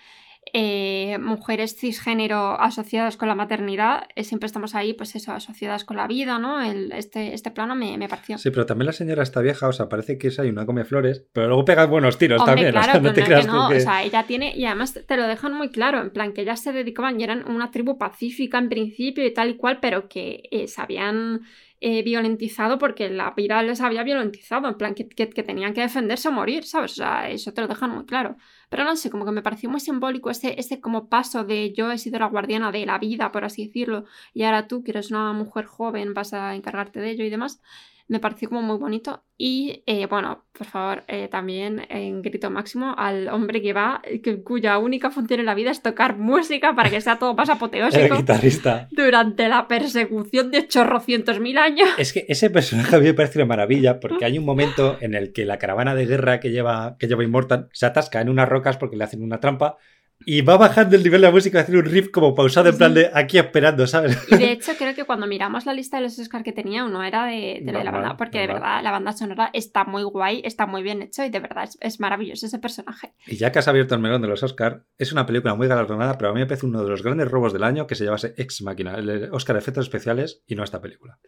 eh, 0.52 1.18
mujeres 1.18 1.76
cisgénero 1.76 2.60
asociadas 2.60 3.16
con 3.16 3.28
la 3.28 3.34
maternidad, 3.34 4.04
eh, 4.14 4.24
siempre 4.24 4.46
estamos 4.46 4.74
ahí, 4.74 4.94
pues 4.94 5.14
eso, 5.14 5.32
asociadas 5.32 5.84
con 5.84 5.96
la 5.96 6.06
vida, 6.06 6.38
¿no? 6.38 6.62
El, 6.62 6.92
este, 6.92 7.34
este 7.34 7.50
plano 7.50 7.74
me, 7.74 7.98
me, 7.98 8.08
pareció. 8.08 8.38
Sí, 8.38 8.50
pero 8.50 8.66
también 8.66 8.86
la 8.86 8.92
señora 8.92 9.22
está 9.22 9.40
vieja, 9.40 9.68
o 9.68 9.72
sea, 9.72 9.88
parece 9.88 10.18
que 10.18 10.28
es 10.28 10.38
ahí 10.38 10.48
una 10.48 10.66
come 10.66 10.84
flores, 10.84 11.24
pero 11.32 11.48
luego 11.48 11.64
pega 11.64 11.86
buenos 11.86 12.18
tiros 12.18 12.44
también. 12.44 12.70
Claro, 12.70 12.88
o 12.88 12.92
sea, 12.92 13.00
no 13.00 13.12
te 13.12 13.22
creas 13.24 13.46
que 13.46 13.52
no, 13.52 13.68
o 13.68 13.80
sea, 13.80 14.02
ella 14.02 14.24
tiene, 14.26 14.56
y 14.56 14.64
además 14.64 14.98
te 15.06 15.16
lo 15.16 15.26
dejan 15.26 15.52
muy 15.52 15.70
claro, 15.70 16.00
en 16.00 16.10
plan 16.10 16.32
que 16.32 16.42
ellas 16.42 16.62
se 16.62 16.72
dedicaban 16.72 17.20
y 17.20 17.24
eran 17.24 17.48
una 17.48 17.70
tribu 17.70 17.98
pacífica 17.98 18.58
en 18.58 18.68
principio 18.68 19.26
y 19.26 19.32
tal 19.32 19.50
y 19.50 19.56
cual, 19.56 19.78
pero 19.80 20.08
que 20.08 20.42
eh, 20.50 20.68
sabían 20.68 21.42
eh, 21.80 22.02
violentizado 22.02 22.78
porque 22.78 23.08
la 23.08 23.30
vida 23.32 23.62
les 23.62 23.80
había 23.80 24.02
violentizado, 24.02 24.68
en 24.68 24.76
plan 24.76 24.94
que, 24.94 25.04
tenían 25.04 25.74
que 25.74 25.82
defenderse 25.82 26.28
o 26.28 26.32
morir, 26.32 26.64
¿sabes? 26.64 26.92
O 26.92 26.94
sea, 26.96 27.30
eso 27.30 27.52
te 27.52 27.60
lo 27.60 27.68
dejan 27.68 27.90
muy 27.90 28.04
claro. 28.04 28.36
Pero 28.68 28.84
no 28.84 28.96
sé, 28.96 29.10
como 29.10 29.24
que 29.24 29.32
me 29.32 29.42
pareció 29.42 29.70
muy 29.70 29.80
simbólico 29.80 30.30
ese, 30.30 30.58
ese 30.58 30.80
como 30.80 31.08
paso 31.08 31.44
de 31.44 31.72
yo 31.72 31.90
he 31.92 31.98
sido 31.98 32.18
la 32.18 32.26
guardiana 32.26 32.72
de 32.72 32.84
la 32.86 32.98
vida, 32.98 33.30
por 33.32 33.44
así 33.44 33.66
decirlo, 33.66 34.04
y 34.34 34.42
ahora 34.42 34.66
tú, 34.66 34.82
que 34.82 34.90
eres 34.90 35.10
una 35.10 35.32
mujer 35.32 35.66
joven, 35.66 36.14
vas 36.14 36.32
a 36.34 36.54
encargarte 36.54 37.00
de 37.00 37.10
ello 37.10 37.24
y 37.24 37.30
demás 37.30 37.60
me 38.08 38.20
pareció 38.20 38.48
como 38.48 38.62
muy 38.62 38.78
bonito. 38.78 39.22
Y 39.36 39.84
eh, 39.86 40.06
bueno, 40.06 40.46
por 40.52 40.66
favor, 40.66 41.04
eh, 41.06 41.28
también 41.28 41.86
en 41.90 42.22
grito 42.22 42.50
máximo 42.50 42.94
al 42.96 43.28
hombre 43.28 43.62
que 43.62 43.72
va, 43.72 44.02
que, 44.22 44.42
cuya 44.42 44.78
única 44.78 45.10
función 45.10 45.40
en 45.40 45.46
la 45.46 45.54
vida 45.54 45.70
es 45.70 45.82
tocar 45.82 46.16
música 46.16 46.74
para 46.74 46.90
que 46.90 47.00
sea 47.00 47.18
todo 47.18 47.34
más 47.34 47.48
apoteósico. 47.50 48.14
El 48.14 48.16
guitarrista. 48.16 48.88
Durante 48.90 49.48
la 49.48 49.68
persecución 49.68 50.50
de 50.50 50.66
chorrocientos 50.66 51.38
mil 51.38 51.58
años. 51.58 51.88
Es 51.98 52.12
que 52.12 52.24
ese 52.28 52.50
personaje 52.50 52.96
a 52.96 52.98
mí 52.98 53.04
me 53.04 53.14
parece 53.14 53.38
una 53.38 53.46
maravilla 53.46 54.00
porque 54.00 54.24
hay 54.24 54.38
un 54.38 54.44
momento 54.44 54.96
en 55.00 55.14
el 55.14 55.32
que 55.32 55.44
la 55.44 55.58
caravana 55.58 55.94
de 55.94 56.06
guerra 56.06 56.40
que 56.40 56.50
lleva, 56.50 56.96
que 56.98 57.06
lleva 57.06 57.22
Immortal 57.22 57.68
se 57.72 57.86
atasca 57.86 58.20
en 58.20 58.30
unas 58.30 58.48
rocas 58.48 58.78
porque 58.78 58.96
le 58.96 59.04
hacen 59.04 59.22
una 59.22 59.38
trampa 59.38 59.76
y 60.24 60.42
va 60.42 60.56
bajando 60.56 60.96
el 60.96 61.02
nivel 61.02 61.20
de 61.20 61.26
la 61.28 61.32
música, 61.32 61.58
a 61.58 61.62
hacer 61.62 61.76
un 61.76 61.84
riff 61.84 62.10
como 62.10 62.34
pausado, 62.34 62.68
en 62.68 62.76
plan 62.76 62.94
de 62.94 63.10
aquí 63.14 63.38
esperando, 63.38 63.86
¿sabes? 63.86 64.18
Y 64.30 64.36
de 64.36 64.52
hecho, 64.52 64.72
creo 64.76 64.94
que 64.94 65.04
cuando 65.04 65.26
miramos 65.26 65.66
la 65.66 65.72
lista 65.72 65.96
de 65.98 66.04
los 66.04 66.18
Oscars 66.18 66.44
que 66.44 66.52
tenía, 66.52 66.84
uno 66.84 67.02
era 67.02 67.26
de, 67.26 67.60
de, 67.62 67.72
la 67.72 67.90
banda, 67.90 68.16
porque 68.16 68.40
de 68.40 68.46
verdad 68.48 68.82
la 68.82 68.90
banda 68.90 69.12
sonora 69.12 69.50
está 69.52 69.84
muy 69.84 70.02
guay, 70.02 70.42
está 70.44 70.66
muy 70.66 70.82
bien 70.82 71.02
hecho 71.02 71.24
y 71.24 71.30
de 71.30 71.40
verdad 71.40 71.68
es, 71.80 72.00
maravilloso 72.00 72.46
ese 72.46 72.58
personaje. 72.58 73.14
Y 73.26 73.36
ya 73.36 73.52
que 73.52 73.58
has 73.58 73.68
abierto 73.68 73.94
el 73.94 74.00
melón 74.00 74.22
de 74.22 74.28
los 74.28 74.42
Oscars, 74.42 74.82
es 74.96 75.12
una 75.12 75.26
película 75.26 75.54
muy 75.54 75.68
galardonada, 75.68 76.18
pero 76.18 76.30
a 76.30 76.34
mí 76.34 76.40
me 76.40 76.46
parece 76.46 76.66
uno 76.66 76.82
de 76.82 76.90
los 76.90 77.02
grandes 77.02 77.28
robos 77.28 77.52
del 77.52 77.64
año 77.64 77.86
que 77.86 77.94
se 77.94 78.04
llevase 78.04 78.34
Ex 78.36 78.62
Máquina, 78.62 78.96
el 78.96 79.30
Oscar 79.32 79.54
de 79.54 79.60
Efectos 79.60 79.86
Especiales 79.86 80.42
y 80.46 80.54
no 80.54 80.64
esta 80.64 80.80
película. 80.80 81.18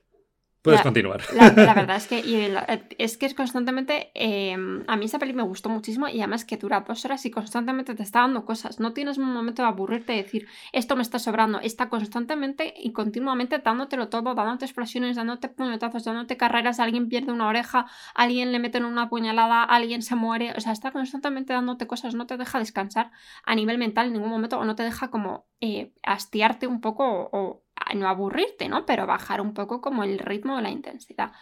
Puedes 0.63 0.83
continuar. 0.83 1.23
La, 1.33 1.73
verdad 1.75 1.97
es 1.97 2.07
que, 2.07 2.55
es 2.99 3.17
que 3.17 3.27
es 3.27 3.35
constantemente. 3.35 4.11
Em, 4.15 4.85
a 4.89 4.97
mí 4.97 5.07
esa 5.07 5.19
peli 5.19 5.33
me 5.33 5.43
gustó 5.43 5.71
muchísimo 5.71 6.07
y 6.07 6.19
además 6.19 6.45
que 6.45 6.59
dura 6.59 6.85
dos 6.87 7.03
horas 7.07 7.25
y 7.25 7.31
constantemente 7.31 7.95
te 7.95 8.03
está 8.03 8.21
dando 8.21 8.45
cosas. 8.45 8.79
No 8.79 8.93
tienes 8.93 9.17
un 9.17 9.33
momento 9.33 9.63
de 9.63 9.69
aburrirte 9.69 10.13
y 10.15 10.23
decir, 10.23 10.49
esto 10.73 10.97
me 10.97 11.03
está 11.03 11.19
sobrando. 11.19 11.61
Está 11.61 11.89
constantemente 11.89 12.75
y 12.77 12.93
continuamente 12.93 13.59
dándotelo 13.59 14.09
todo, 14.09 14.35
dándote 14.35 14.67
explosiones, 14.67 15.17
dándote 15.17 15.49
puñetazos, 15.49 16.05
dándote 16.05 16.37
carreras. 16.37 16.79
Alguien 16.79 17.09
pierde 17.09 17.33
una 17.33 17.49
oreja, 17.49 17.87
alguien 18.15 18.53
le 18.53 18.59
meten 18.59 18.85
una 18.85 19.09
puñalada, 19.09 19.65
alguien 19.65 20.03
se 20.03 20.15
muere. 20.15 20.53
O 20.59 20.61
sea, 20.61 20.73
está 20.73 20.91
constantemente 20.91 21.55
dándote 21.55 21.87
cosas. 21.87 22.15
No 22.15 22.27
te 22.27 22.37
deja 22.37 22.59
descansar 22.59 23.13
a 23.47 23.55
nivel 23.55 23.79
mental 23.79 24.09
en 24.09 24.13
ningún 24.13 24.29
momento 24.31 24.59
o 24.59 24.65
no 24.67 24.75
te 24.77 24.83
deja 24.83 25.11
como 25.11 25.47
eh, 25.63 25.95
hastiarte 26.03 26.67
un 26.67 26.83
poco 26.83 27.31
o 27.33 27.63
no 27.95 28.09
aburrirte, 28.09 28.69
¿no? 28.69 28.87
Pero 28.87 29.07
bajar 29.07 29.41
un 29.41 29.55
poco 29.55 29.81
como 29.81 30.05
el 30.05 30.19
ritmo 30.19 30.57
de 30.57 30.63
la 30.63 30.71
intensidad. 30.71 31.33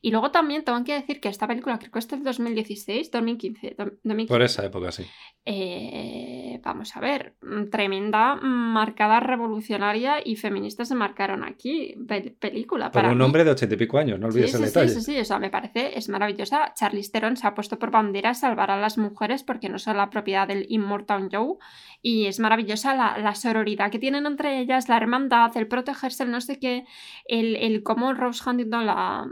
Y 0.00 0.10
luego 0.10 0.30
también 0.30 0.64
tengo 0.64 0.82
que 0.84 0.94
decir 0.94 1.20
que 1.20 1.28
esta 1.28 1.46
película 1.46 1.78
creo 1.78 1.90
que 1.90 1.98
es 1.98 2.08
del 2.08 2.22
2016, 2.22 3.10
2015, 3.10 3.76
2015. 3.76 4.26
Por 4.26 4.42
esa 4.42 4.64
época, 4.64 4.92
sí. 4.92 5.04
Eh, 5.44 6.60
vamos 6.62 6.96
a 6.96 7.00
ver, 7.00 7.36
mm, 7.42 7.70
tremenda, 7.70 8.36
marcada 8.36 9.20
revolucionaria 9.20 10.16
y 10.24 10.36
feministas 10.36 10.88
se 10.88 10.94
marcaron 10.94 11.44
aquí. 11.44 11.94
película. 12.38 12.90
Para 12.90 13.12
un 13.12 13.22
hombre 13.22 13.44
de 13.44 13.50
ochenta 13.50 13.74
y 13.74 13.78
pico 13.78 13.98
años, 13.98 14.18
no 14.18 14.26
olvides 14.26 14.54
el 14.54 14.62
detalle. 14.62 14.88
Sí, 14.88 15.00
sí, 15.00 15.12
sí, 15.12 15.20
o 15.20 15.24
sea, 15.24 15.38
me 15.38 15.50
parece, 15.50 15.98
es 15.98 16.08
maravillosa. 16.08 16.72
Charlize 16.74 17.10
Theron 17.10 17.36
se 17.36 17.46
ha 17.46 17.54
puesto 17.54 17.78
por 17.78 17.90
bandera 17.90 18.34
salvar 18.34 18.70
a 18.70 18.80
las 18.80 18.98
mujeres 18.98 19.42
porque 19.42 19.68
no 19.68 19.78
son 19.78 19.96
la 19.96 20.10
propiedad 20.10 20.48
del 20.48 20.66
Immortal 20.68 21.28
Joe. 21.32 21.56
Y 22.02 22.26
es 22.26 22.38
maravillosa 22.40 22.94
la, 22.94 23.18
la 23.18 23.34
sororidad 23.34 23.90
que 23.90 23.98
tienen 23.98 24.26
entre 24.26 24.60
ellas, 24.60 24.88
la 24.88 24.96
hermandad, 24.96 25.56
el 25.56 25.68
protegerse, 25.68 26.24
el 26.24 26.30
no 26.30 26.40
sé 26.40 26.58
qué, 26.58 26.84
el, 27.26 27.56
el 27.56 27.82
cómo 27.82 28.14
Rose 28.14 28.48
Huntington 28.48 28.86
la 28.86 29.26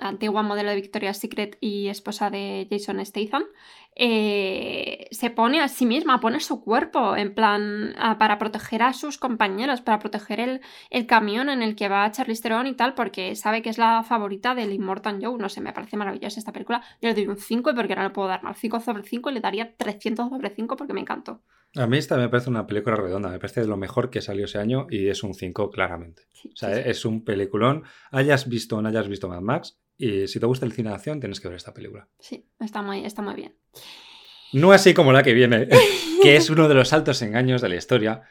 antigua 0.00 0.42
modelo 0.42 0.70
de 0.70 0.76
Victoria's 0.76 1.18
Secret 1.18 1.56
y 1.60 1.88
esposa 1.88 2.30
de 2.30 2.66
Jason 2.70 3.04
Statham, 3.04 3.44
eh, 3.94 5.06
se 5.10 5.28
pone 5.30 5.60
a 5.60 5.68
sí 5.68 5.84
misma, 5.84 6.20
pone 6.20 6.40
su 6.40 6.62
cuerpo 6.64 7.14
en 7.14 7.34
plan 7.34 7.94
para 8.18 8.38
proteger 8.38 8.82
a 8.82 8.94
sus 8.94 9.18
compañeros, 9.18 9.82
para 9.82 9.98
proteger 9.98 10.40
el, 10.40 10.60
el, 10.88 11.06
camión 11.06 11.50
en 11.50 11.62
el 11.62 11.76
que 11.76 11.88
va 11.88 12.10
Charlize 12.10 12.42
Theron 12.42 12.66
y 12.66 12.74
tal, 12.74 12.94
porque 12.94 13.36
sabe 13.36 13.60
que 13.60 13.68
es 13.68 13.76
la 13.76 14.02
favorita 14.02 14.54
del 14.54 14.72
Immortal 14.72 15.18
Joe. 15.22 15.38
No 15.38 15.48
sé, 15.50 15.60
me 15.60 15.74
parece 15.74 15.96
maravillosa 15.96 16.40
esta 16.40 16.52
película. 16.52 16.82
Yo 17.02 17.10
le 17.10 17.14
doy 17.14 17.26
un 17.26 17.36
5 17.36 17.74
porque 17.74 17.94
no 17.94 18.02
le 18.02 18.10
puedo 18.10 18.28
dar 18.28 18.42
mal. 18.42 18.54
5 18.54 18.80
sobre 18.80 19.02
5 19.02 19.30
y 19.30 19.34
le 19.34 19.40
daría 19.40 19.76
300 19.76 20.30
sobre 20.30 20.50
5 20.50 20.76
porque 20.76 20.94
me 20.94 21.00
encantó. 21.00 21.42
A 21.74 21.86
mí 21.86 21.96
esta 21.96 22.16
me 22.16 22.28
parece 22.28 22.50
una 22.50 22.66
película 22.66 22.96
redonda, 22.96 23.30
me 23.30 23.38
parece 23.38 23.64
lo 23.66 23.78
mejor 23.78 24.10
que 24.10 24.20
salió 24.20 24.44
ese 24.44 24.58
año 24.58 24.86
y 24.90 25.08
es 25.08 25.22
un 25.22 25.34
5 25.34 25.70
claramente. 25.70 26.22
o 26.44 26.56
sea, 26.56 26.78
es 26.78 27.04
un 27.04 27.24
peliculón. 27.24 27.84
Hayas 28.10 28.48
visto 28.48 28.76
o 28.76 28.82
no 28.82 28.88
hayas 28.88 29.08
visto 29.08 29.28
Mad 29.28 29.40
Max, 29.40 29.78
y 30.02 30.26
si 30.26 30.40
te 30.40 30.46
gusta 30.46 30.66
el 30.66 30.72
cine 30.72 30.88
de 30.88 30.96
acción, 30.96 31.20
tienes 31.20 31.38
que 31.38 31.46
ver 31.46 31.56
esta 31.56 31.72
película. 31.72 32.08
Sí, 32.18 32.44
está 32.58 32.82
muy, 32.82 33.04
está 33.04 33.22
muy 33.22 33.34
bien. 33.34 33.54
No 34.52 34.72
así 34.72 34.94
como 34.94 35.12
la 35.12 35.22
que 35.22 35.32
viene, 35.32 35.68
que 36.22 36.34
es 36.34 36.50
uno 36.50 36.66
de 36.66 36.74
los 36.74 36.92
altos 36.92 37.22
engaños 37.22 37.62
de 37.62 37.68
la 37.68 37.76
historia. 37.76 38.22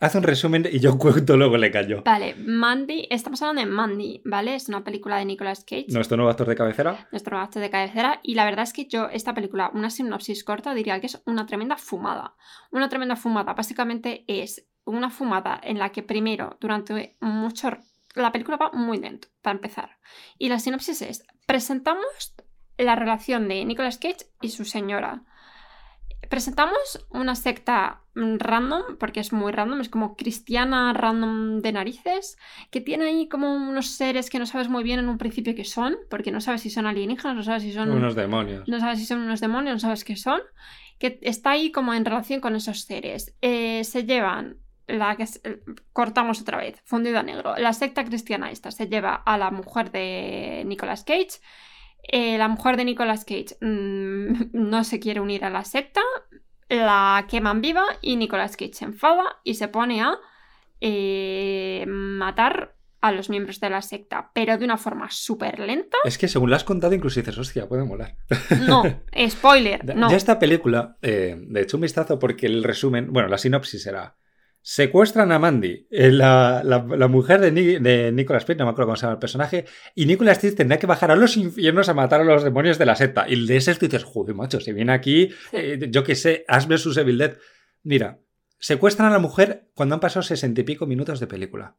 Haz 0.00 0.16
un 0.16 0.24
resumen 0.24 0.68
y 0.70 0.80
yo 0.80 0.98
cuento 0.98 1.36
luego 1.36 1.58
le 1.58 1.70
callo. 1.70 2.02
Vale, 2.04 2.34
Mandy, 2.34 3.06
estamos 3.08 3.40
hablando 3.40 3.60
de 3.60 3.66
Mandy, 3.68 4.20
¿vale? 4.24 4.56
Es 4.56 4.68
una 4.68 4.82
película 4.82 5.18
de 5.18 5.26
Nicolas 5.26 5.64
Cage. 5.64 5.86
Nuestro 5.90 6.16
nuevo 6.16 6.28
actor 6.28 6.48
de 6.48 6.56
cabecera. 6.56 7.08
Nuestro 7.12 7.36
nuevo 7.36 7.44
actor 7.44 7.62
de 7.62 7.70
cabecera. 7.70 8.18
Y 8.24 8.34
la 8.34 8.44
verdad 8.44 8.64
es 8.64 8.72
que 8.72 8.88
yo, 8.88 9.08
esta 9.08 9.32
película, 9.32 9.70
una 9.72 9.90
sinopsis 9.90 10.42
corta, 10.42 10.74
diría 10.74 11.00
que 11.00 11.06
es 11.06 11.22
una 11.24 11.46
tremenda 11.46 11.76
fumada. 11.76 12.34
Una 12.72 12.88
tremenda 12.88 13.14
fumada. 13.14 13.54
Básicamente 13.54 14.24
es 14.26 14.66
una 14.84 15.08
fumada 15.08 15.60
en 15.62 15.78
la 15.78 15.92
que 15.92 16.02
primero, 16.02 16.56
durante 16.60 17.16
mucho 17.20 17.70
la 18.16 18.32
película 18.32 18.56
va 18.56 18.70
muy 18.72 18.98
lento, 18.98 19.28
para 19.42 19.54
empezar. 19.54 19.98
Y 20.38 20.48
la 20.48 20.58
sinopsis 20.58 21.02
es, 21.02 21.26
presentamos 21.46 22.34
la 22.78 22.96
relación 22.96 23.48
de 23.48 23.64
Nicolas 23.64 23.98
Cage 23.98 24.26
y 24.40 24.50
su 24.50 24.64
señora. 24.64 25.22
Presentamos 26.28 27.06
una 27.10 27.36
secta 27.36 28.02
random, 28.14 28.96
porque 28.98 29.20
es 29.20 29.32
muy 29.32 29.52
random, 29.52 29.80
es 29.80 29.88
como 29.88 30.16
cristiana 30.16 30.92
random 30.92 31.60
de 31.60 31.72
narices, 31.72 32.36
que 32.70 32.80
tiene 32.80 33.04
ahí 33.04 33.28
como 33.28 33.54
unos 33.54 33.90
seres 33.90 34.28
que 34.28 34.38
no 34.38 34.46
sabes 34.46 34.68
muy 34.68 34.82
bien 34.82 34.98
en 34.98 35.08
un 35.08 35.18
principio 35.18 35.54
qué 35.54 35.64
son, 35.64 35.96
porque 36.10 36.32
no 36.32 36.40
sabes 36.40 36.62
si 36.62 36.70
son 36.70 36.86
alienígenas, 36.86 37.36
no 37.36 37.42
sabes 37.44 37.62
si 37.62 37.72
son... 37.72 37.90
Unos 37.90 38.16
demonios. 38.16 38.66
No 38.66 38.80
sabes 38.80 38.98
si 38.98 39.06
son 39.06 39.20
unos 39.20 39.40
demonios, 39.40 39.74
no 39.74 39.80
sabes 39.80 40.02
qué 40.02 40.16
son, 40.16 40.40
que 40.98 41.20
está 41.22 41.50
ahí 41.50 41.70
como 41.70 41.94
en 41.94 42.04
relación 42.04 42.40
con 42.40 42.56
esos 42.56 42.80
seres. 42.80 43.36
Eh, 43.40 43.84
se 43.84 44.04
llevan 44.04 44.56
la 44.86 45.16
que 45.16 45.24
eh, 45.24 45.60
cortamos 45.92 46.40
otra 46.40 46.58
vez, 46.58 46.80
fundido 46.84 47.18
a 47.18 47.22
negro. 47.22 47.54
La 47.56 47.72
secta 47.72 48.04
cristiana 48.04 48.50
esta 48.50 48.70
se 48.70 48.88
lleva 48.88 49.14
a 49.14 49.38
la 49.38 49.50
mujer 49.50 49.90
de 49.90 50.62
Nicolas 50.66 51.04
Cage. 51.04 51.40
Eh, 52.02 52.38
la 52.38 52.48
mujer 52.48 52.76
de 52.76 52.84
Nicolas 52.84 53.24
Cage 53.24 53.56
mm, 53.60 54.50
no 54.52 54.84
se 54.84 55.00
quiere 55.00 55.20
unir 55.20 55.44
a 55.44 55.50
la 55.50 55.64
secta, 55.64 56.02
la 56.68 57.26
queman 57.28 57.60
viva 57.60 57.84
y 58.00 58.16
Nicolas 58.16 58.56
Cage 58.56 58.74
se 58.74 58.84
enfada 58.84 59.24
y 59.44 59.54
se 59.54 59.68
pone 59.68 60.02
a 60.02 60.18
eh, 60.80 61.84
matar 61.88 62.74
a 63.00 63.12
los 63.12 63.28
miembros 63.30 63.60
de 63.60 63.70
la 63.70 63.82
secta, 63.82 64.30
pero 64.34 64.56
de 64.58 64.64
una 64.64 64.76
forma 64.76 65.08
súper 65.10 65.60
lenta. 65.60 65.96
Es 66.04 66.18
que 66.18 66.26
según 66.26 66.50
lo 66.50 66.56
has 66.56 66.64
contado, 66.64 66.92
incluso 66.94 67.20
dices, 67.20 67.38
hostia, 67.38 67.68
puede 67.68 67.84
molar. 67.84 68.16
No, 68.66 68.82
spoiler. 69.28 69.94
No. 69.94 70.10
Ya 70.10 70.16
esta 70.16 70.38
película, 70.38 70.96
de 71.02 71.60
hecho 71.60 71.76
un 71.76 71.82
vistazo 71.82 72.18
porque 72.18 72.46
el 72.46 72.64
resumen, 72.64 73.12
bueno, 73.12 73.28
la 73.28 73.38
sinopsis 73.38 73.86
era 73.86 74.16
Secuestran 74.68 75.30
a 75.30 75.38
Mandy, 75.38 75.86
eh, 75.92 76.10
la, 76.10 76.60
mujer 77.08 77.40
de, 77.40 77.52
de, 77.78 78.10
Nicolas 78.10 78.44
Cage, 78.44 78.58
no 78.58 78.64
me 78.64 78.72
acuerdo 78.72 78.88
cómo 78.88 78.96
se 78.96 79.02
llama 79.02 79.12
el 79.12 79.20
personaje, 79.20 79.64
y 79.94 80.06
Nicolas 80.06 80.38
Cage 80.38 80.56
tendrá 80.56 80.76
que 80.76 80.88
bajar 80.88 81.12
a 81.12 81.14
los 81.14 81.36
infiernos 81.36 81.88
a 81.88 81.94
matar 81.94 82.22
a 82.22 82.24
los 82.24 82.42
demonios 82.42 82.76
de 82.76 82.84
la 82.84 82.96
secta. 82.96 83.26
Y 83.28 83.46
de 83.46 83.58
ese 83.58 83.70
esto 83.70 83.86
dices, 83.86 84.02
joder, 84.02 84.34
macho, 84.34 84.58
si 84.58 84.72
viene 84.72 84.92
aquí, 84.92 85.30
eh, 85.52 85.86
yo 85.88 86.02
qué 86.02 86.16
sé, 86.16 86.44
Ash 86.48 86.66
vs 86.66 86.96
Evil 86.96 87.16
Dead. 87.16 87.36
Mira, 87.84 88.18
secuestran 88.58 89.06
a 89.06 89.12
la 89.12 89.20
mujer 89.20 89.68
cuando 89.72 89.94
han 89.94 90.00
pasado 90.00 90.24
sesenta 90.24 90.62
y 90.62 90.64
pico 90.64 90.84
minutos 90.84 91.20
de 91.20 91.28
película 91.28 91.76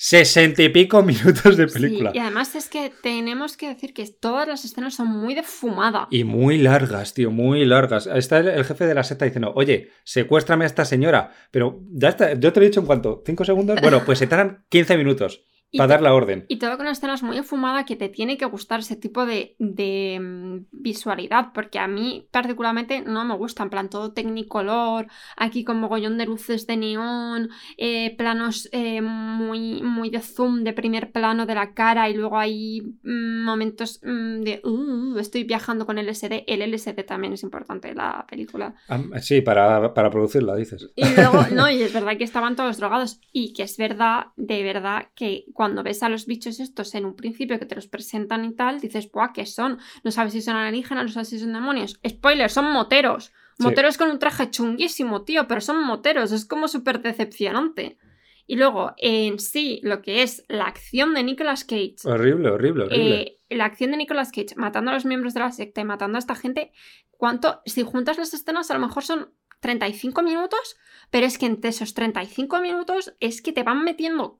sesenta 0.00 0.62
y 0.62 0.68
pico 0.68 1.02
minutos 1.02 1.56
de 1.56 1.66
película. 1.66 2.12
y 2.14 2.18
además 2.18 2.54
es 2.54 2.68
que 2.68 2.92
tenemos 3.02 3.56
que 3.56 3.68
decir 3.68 3.92
que 3.92 4.06
todas 4.06 4.46
las 4.46 4.64
escenas 4.64 4.94
son 4.94 5.08
muy 5.08 5.34
de 5.34 5.42
fumada. 5.42 6.06
Y 6.10 6.22
muy 6.22 6.56
largas, 6.56 7.14
tío, 7.14 7.32
muy 7.32 7.64
largas. 7.64 8.06
Está 8.06 8.38
el, 8.38 8.64
jefe 8.64 8.86
de 8.86 8.94
la 8.94 9.02
secta 9.02 9.24
diciendo, 9.24 9.52
oye, 9.56 9.90
secuéstrame 10.04 10.64
a 10.64 10.68
esta 10.68 10.84
señora. 10.84 11.32
Pero 11.50 11.80
ya 11.90 12.10
está, 12.10 12.34
yo 12.34 12.52
te 12.52 12.60
lo 12.60 12.66
he 12.66 12.68
dicho 12.68 12.80
en 12.80 12.86
cuanto, 12.86 13.24
¿cinco 13.26 13.44
segundos? 13.44 13.80
Bueno, 13.82 14.04
pues 14.06 14.20
se 14.20 14.28
tardan 14.28 14.64
15 14.68 14.96
minutos. 14.96 15.42
Para 15.76 15.88
dar 15.88 16.02
la 16.02 16.14
orden. 16.14 16.46
Y 16.48 16.56
todo 16.56 16.76
con 16.76 16.86
escenas 16.86 17.22
muy 17.22 17.42
fumada 17.42 17.84
que 17.84 17.96
te 17.96 18.08
tiene 18.08 18.38
que 18.38 18.46
gustar 18.46 18.80
ese 18.80 18.96
tipo 18.96 19.26
de, 19.26 19.54
de 19.58 20.18
mm, 20.20 20.66
visualidad, 20.72 21.52
porque 21.52 21.78
a 21.78 21.86
mí 21.86 22.26
particularmente 22.30 23.02
no 23.02 23.24
me 23.24 23.36
gusta, 23.36 23.62
en 23.62 23.70
plan 23.70 23.90
todo 23.90 24.12
tecnicolor, 24.12 25.08
aquí 25.36 25.64
con 25.64 25.80
mogollón 25.80 26.16
de 26.16 26.26
luces 26.26 26.66
de 26.66 26.76
neón, 26.76 27.50
eh, 27.76 28.16
planos 28.16 28.68
eh, 28.72 29.02
muy, 29.02 29.82
muy 29.82 30.10
de 30.10 30.20
zoom, 30.20 30.64
de 30.64 30.72
primer 30.72 31.12
plano 31.12 31.44
de 31.44 31.54
la 31.54 31.74
cara 31.74 32.08
y 32.08 32.14
luego 32.14 32.38
hay 32.38 32.80
mm, 33.02 33.44
momentos 33.44 34.00
mm, 34.02 34.40
de 34.40 34.60
uh, 34.64 35.18
estoy 35.18 35.44
viajando 35.44 35.84
con 35.84 35.98
LSD. 35.98 36.44
El 36.46 36.62
LSD 36.72 37.04
también 37.04 37.34
es 37.34 37.42
importante 37.42 37.90
en 37.90 37.96
la 37.98 38.24
película. 38.28 38.74
Sí, 39.20 39.40
para, 39.42 39.92
para 39.92 40.10
producirla, 40.10 40.54
dices. 40.54 40.90
Y 40.94 41.04
luego, 41.14 41.44
no, 41.52 41.70
y 41.70 41.82
es 41.82 41.92
verdad 41.92 42.16
que 42.16 42.24
estaban 42.24 42.56
todos 42.56 42.78
drogados 42.78 43.20
y 43.32 43.52
que 43.52 43.64
es 43.64 43.76
verdad, 43.76 44.28
de 44.36 44.62
verdad, 44.62 45.08
que 45.14 45.44
cuando 45.58 45.82
ves 45.82 46.04
a 46.04 46.08
los 46.08 46.26
bichos 46.26 46.60
estos 46.60 46.94
en 46.94 47.04
un 47.04 47.16
principio 47.16 47.58
que 47.58 47.66
te 47.66 47.74
los 47.74 47.88
presentan 47.88 48.44
y 48.44 48.54
tal, 48.54 48.78
dices, 48.78 49.10
¡buah, 49.10 49.32
qué 49.32 49.44
son! 49.44 49.78
No 50.04 50.12
sabes 50.12 50.32
si 50.32 50.40
son 50.40 50.54
alienígenas, 50.54 51.06
no 51.06 51.10
sabes 51.10 51.30
si 51.30 51.40
son 51.40 51.52
demonios. 51.52 51.98
Spoiler, 52.08 52.48
son 52.48 52.72
moteros. 52.72 53.32
Moteros 53.58 53.98
con 53.98 54.08
un 54.08 54.20
traje 54.20 54.52
chunguísimo, 54.52 55.24
tío, 55.24 55.48
pero 55.48 55.60
son 55.60 55.82
moteros, 55.82 56.30
es 56.30 56.44
como 56.44 56.68
súper 56.68 57.02
decepcionante. 57.02 57.98
Y 58.46 58.54
luego, 58.54 58.94
en 58.98 59.40
sí, 59.40 59.80
lo 59.82 60.00
que 60.00 60.22
es 60.22 60.44
la 60.46 60.66
acción 60.66 61.12
de 61.12 61.24
Nicolas 61.24 61.64
Cage. 61.64 61.96
Horrible, 62.04 62.50
horrible, 62.50 62.84
horrible. 62.84 63.20
Eh, 63.20 63.40
la 63.50 63.64
acción 63.64 63.90
de 63.90 63.96
Nicolas 63.96 64.30
Cage 64.30 64.54
matando 64.54 64.92
a 64.92 64.94
los 64.94 65.06
miembros 65.06 65.34
de 65.34 65.40
la 65.40 65.50
secta 65.50 65.80
y 65.80 65.84
matando 65.84 66.18
a 66.18 66.20
esta 66.20 66.36
gente. 66.36 66.70
¿Cuánto? 67.10 67.62
Si 67.66 67.82
juntas 67.82 68.16
las 68.16 68.32
escenas, 68.32 68.70
a 68.70 68.74
lo 68.74 68.86
mejor 68.86 69.02
son 69.02 69.32
35 69.58 70.22
minutos, 70.22 70.76
pero 71.10 71.26
es 71.26 71.36
que 71.36 71.46
entre 71.46 71.70
esos 71.70 71.94
35 71.94 72.60
minutos 72.60 73.16
es 73.18 73.42
que 73.42 73.52
te 73.52 73.64
van 73.64 73.82
metiendo 73.82 74.38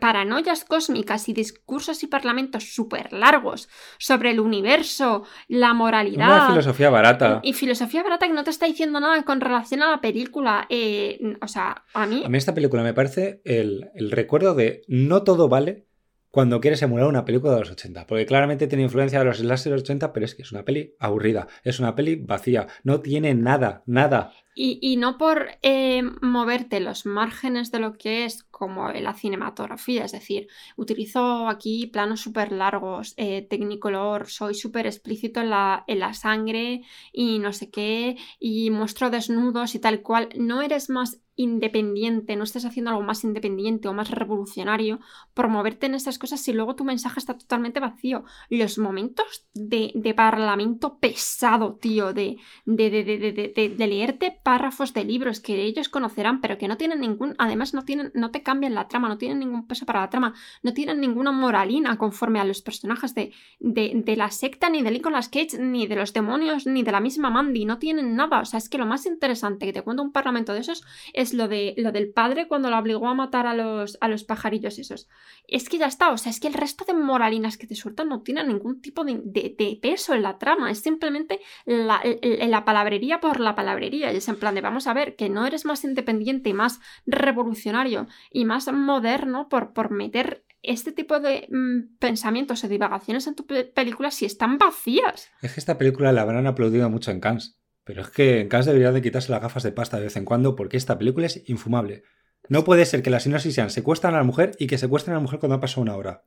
paranoias 0.00 0.64
cósmicas 0.64 1.28
y 1.28 1.32
discursos 1.32 2.02
y 2.02 2.06
parlamentos 2.06 2.74
súper 2.74 3.12
largos 3.12 3.68
sobre 3.98 4.30
el 4.30 4.40
universo, 4.40 5.24
la 5.48 5.74
moralidad. 5.74 6.26
Una 6.26 6.48
filosofía 6.48 6.90
barata. 6.90 7.40
Y, 7.42 7.52
filosofía 7.52 8.02
barata 8.02 8.26
que 8.26 8.32
no 8.32 8.44
te 8.44 8.50
está 8.50 8.66
diciendo 8.66 9.00
nada 9.00 9.22
con 9.24 9.40
relación 9.40 9.82
a 9.82 9.90
la 9.90 10.00
película. 10.00 10.66
Eh, 10.68 11.36
o 11.40 11.48
sea, 11.48 11.84
a 11.94 12.06
mí. 12.06 12.22
A 12.24 12.28
mí 12.28 12.38
esta 12.38 12.54
película 12.54 12.82
me 12.82 12.94
parece 12.94 13.40
el, 13.44 13.90
el 13.94 14.10
recuerdo 14.10 14.54
de 14.54 14.82
no 14.88 15.22
todo 15.22 15.48
vale 15.48 15.87
cuando 16.30 16.60
quieres 16.60 16.82
emular 16.82 17.06
una 17.06 17.24
película 17.24 17.54
de 17.54 17.60
los 17.60 17.70
80. 17.70 18.06
Porque 18.06 18.26
claramente 18.26 18.66
tiene 18.66 18.84
influencia 18.84 19.18
de 19.18 19.24
los 19.24 19.38
slasher 19.38 19.70
de 19.72 19.76
los 19.76 19.82
80, 19.82 20.12
pero 20.12 20.26
es 20.26 20.34
que 20.34 20.42
es 20.42 20.52
una 20.52 20.64
peli 20.64 20.94
aburrida. 20.98 21.48
Es 21.64 21.80
una 21.80 21.94
peli 21.94 22.16
vacía. 22.16 22.66
No 22.84 23.00
tiene 23.00 23.34
nada, 23.34 23.82
nada. 23.86 24.32
Y, 24.60 24.96
no 24.96 25.18
por 25.18 25.50
eh, 25.62 26.02
moverte 26.20 26.80
los 26.80 27.06
márgenes 27.06 27.70
de 27.70 27.78
lo 27.78 27.96
que 27.96 28.24
es 28.24 28.42
como 28.42 28.90
la 28.90 29.14
cinematografía, 29.14 30.04
es 30.04 30.10
decir, 30.10 30.48
utilizo 30.76 31.46
aquí 31.46 31.86
planos 31.86 32.22
súper 32.22 32.50
largos, 32.50 33.14
eh, 33.18 33.46
tecnicolor, 33.48 34.26
soy 34.28 34.54
súper 34.54 34.86
explícito 34.86 35.40
en 35.40 35.50
la, 35.50 35.84
en 35.86 36.00
la 36.00 36.12
sangre 36.12 36.82
y 37.12 37.38
no 37.38 37.52
sé 37.52 37.70
qué, 37.70 38.16
y 38.40 38.70
muestro 38.70 39.10
desnudos 39.10 39.76
y 39.76 39.78
tal 39.78 40.02
cual. 40.02 40.28
No 40.36 40.60
eres 40.60 40.90
más 40.90 41.22
independiente, 41.38 42.34
no 42.36 42.42
estés 42.44 42.64
haciendo 42.64 42.90
algo 42.90 43.02
más 43.02 43.22
independiente 43.22 43.88
o 43.88 43.94
más 43.94 44.10
revolucionario 44.10 44.98
por 45.34 45.48
moverte 45.48 45.86
en 45.86 45.94
esas 45.94 46.18
cosas 46.18 46.40
si 46.40 46.52
luego 46.52 46.74
tu 46.74 46.84
mensaje 46.84 47.20
está 47.20 47.38
totalmente 47.38 47.80
vacío. 47.80 48.24
Los 48.50 48.76
momentos 48.76 49.48
de, 49.54 49.92
parlamento 50.16 50.98
pesado, 50.98 51.76
tío, 51.80 52.12
de, 52.12 52.38
de 52.66 53.86
leerte 53.86 54.40
párrafos 54.42 54.92
de 54.92 55.04
libros 55.04 55.38
que 55.40 55.62
ellos 55.62 55.88
conocerán, 55.88 56.40
pero 56.40 56.58
que 56.58 56.66
no 56.66 56.76
tienen 56.76 57.00
ningún, 57.00 57.36
además 57.38 57.72
no 57.72 57.84
tienen, 57.84 58.10
no 58.14 58.32
te 58.32 58.42
cambian 58.42 58.74
la 58.74 58.88
trama, 58.88 59.08
no 59.08 59.16
tienen 59.16 59.38
ningún 59.38 59.66
peso 59.68 59.86
para 59.86 60.00
la 60.00 60.10
trama, 60.10 60.34
no 60.62 60.74
tienen 60.74 61.00
ninguna 61.00 61.30
moralina 61.30 61.96
conforme 61.98 62.40
a 62.40 62.44
los 62.44 62.62
personajes 62.62 63.14
de, 63.14 63.32
de, 63.60 64.16
la 64.16 64.30
secta, 64.32 64.70
ni 64.70 64.82
de 64.82 64.90
Nicolas 64.90 65.28
Cage, 65.28 65.58
ni 65.60 65.86
de 65.86 65.94
los 65.94 66.12
demonios, 66.12 66.66
ni 66.66 66.82
de 66.82 66.90
la 66.90 67.00
misma 67.00 67.30
Mandy, 67.30 67.64
no 67.64 67.78
tienen 67.78 68.16
nada. 68.16 68.40
O 68.40 68.44
sea, 68.44 68.58
es 68.58 68.68
que 68.68 68.78
lo 68.78 68.86
más 68.86 69.06
interesante 69.06 69.66
que 69.66 69.72
te 69.72 69.82
cuenta 69.82 70.02
un 70.02 70.10
parlamento 70.10 70.52
de 70.52 70.60
esos 70.60 70.84
es 71.12 71.27
lo, 71.34 71.48
de, 71.48 71.74
lo 71.76 71.92
del 71.92 72.10
padre 72.10 72.48
cuando 72.48 72.70
lo 72.70 72.78
obligó 72.78 73.08
a 73.08 73.14
matar 73.14 73.46
a 73.46 73.54
los, 73.54 73.98
a 74.00 74.08
los 74.08 74.24
pajarillos 74.24 74.78
esos. 74.78 75.08
Es 75.46 75.68
que 75.68 75.78
ya 75.78 75.86
está, 75.86 76.10
o 76.10 76.18
sea, 76.18 76.30
es 76.30 76.40
que 76.40 76.48
el 76.48 76.54
resto 76.54 76.84
de 76.84 76.94
moralinas 76.94 77.58
que 77.58 77.66
te 77.66 77.74
sueltan 77.74 78.08
no 78.08 78.22
tienen 78.22 78.48
ningún 78.48 78.80
tipo 78.80 79.04
de, 79.04 79.20
de 79.24 79.78
peso 79.82 80.14
en 80.14 80.22
la 80.22 80.38
trama, 80.38 80.70
es 80.70 80.80
simplemente 80.80 81.40
la, 81.66 82.00
la 82.22 82.64
palabrería 82.64 83.20
por 83.20 83.40
la 83.40 83.54
palabrería. 83.54 84.12
Y 84.12 84.16
es 84.16 84.28
plan 84.38 84.54
de 84.54 84.60
vamos 84.60 84.86
a 84.86 84.94
ver 84.94 85.16
que 85.16 85.28
no 85.28 85.46
eres 85.46 85.64
más 85.64 85.84
independiente 85.84 86.50
y 86.50 86.54
más 86.54 86.80
revolucionario 87.06 88.06
y 88.30 88.44
más 88.44 88.72
moderno 88.72 89.48
por, 89.48 89.72
por 89.72 89.90
meter 89.90 90.44
este 90.62 90.92
tipo 90.92 91.20
de 91.20 91.46
mm, 91.50 91.98
pensamientos 91.98 92.64
o 92.64 92.68
divagaciones 92.68 93.26
en 93.26 93.34
tu 93.34 93.46
película 93.46 94.10
si 94.10 94.24
están 94.24 94.58
vacías. 94.58 95.30
Es 95.42 95.54
que 95.54 95.60
esta 95.60 95.78
película 95.78 96.12
la 96.12 96.22
habrán 96.22 96.46
aplaudido 96.46 96.88
mucho 96.90 97.10
en 97.10 97.20
Cannes. 97.20 97.58
Pero 97.88 98.02
es 98.02 98.10
que 98.10 98.40
en 98.40 98.48
Cannes 98.48 98.66
debería 98.66 98.92
de 98.92 99.00
quitarse 99.00 99.32
las 99.32 99.40
gafas 99.40 99.62
de 99.62 99.72
pasta 99.72 99.96
de 99.96 100.02
vez 100.02 100.16
en 100.18 100.26
cuando 100.26 100.54
porque 100.54 100.76
esta 100.76 100.98
película 100.98 101.24
es 101.24 101.48
infumable. 101.48 102.02
No 102.50 102.62
puede 102.62 102.84
ser 102.84 103.02
que 103.02 103.08
las 103.08 103.22
sinopsis 103.22 103.54
sean 103.54 103.70
secuestran 103.70 104.14
a 104.14 104.18
la 104.18 104.24
mujer 104.24 104.50
y 104.58 104.66
que 104.66 104.76
secuestren 104.76 105.14
a 105.14 105.16
la 105.16 105.22
mujer 105.22 105.38
cuando 105.38 105.54
ha 105.54 105.60
pasado 105.60 105.80
una 105.80 105.96
hora. 105.96 106.22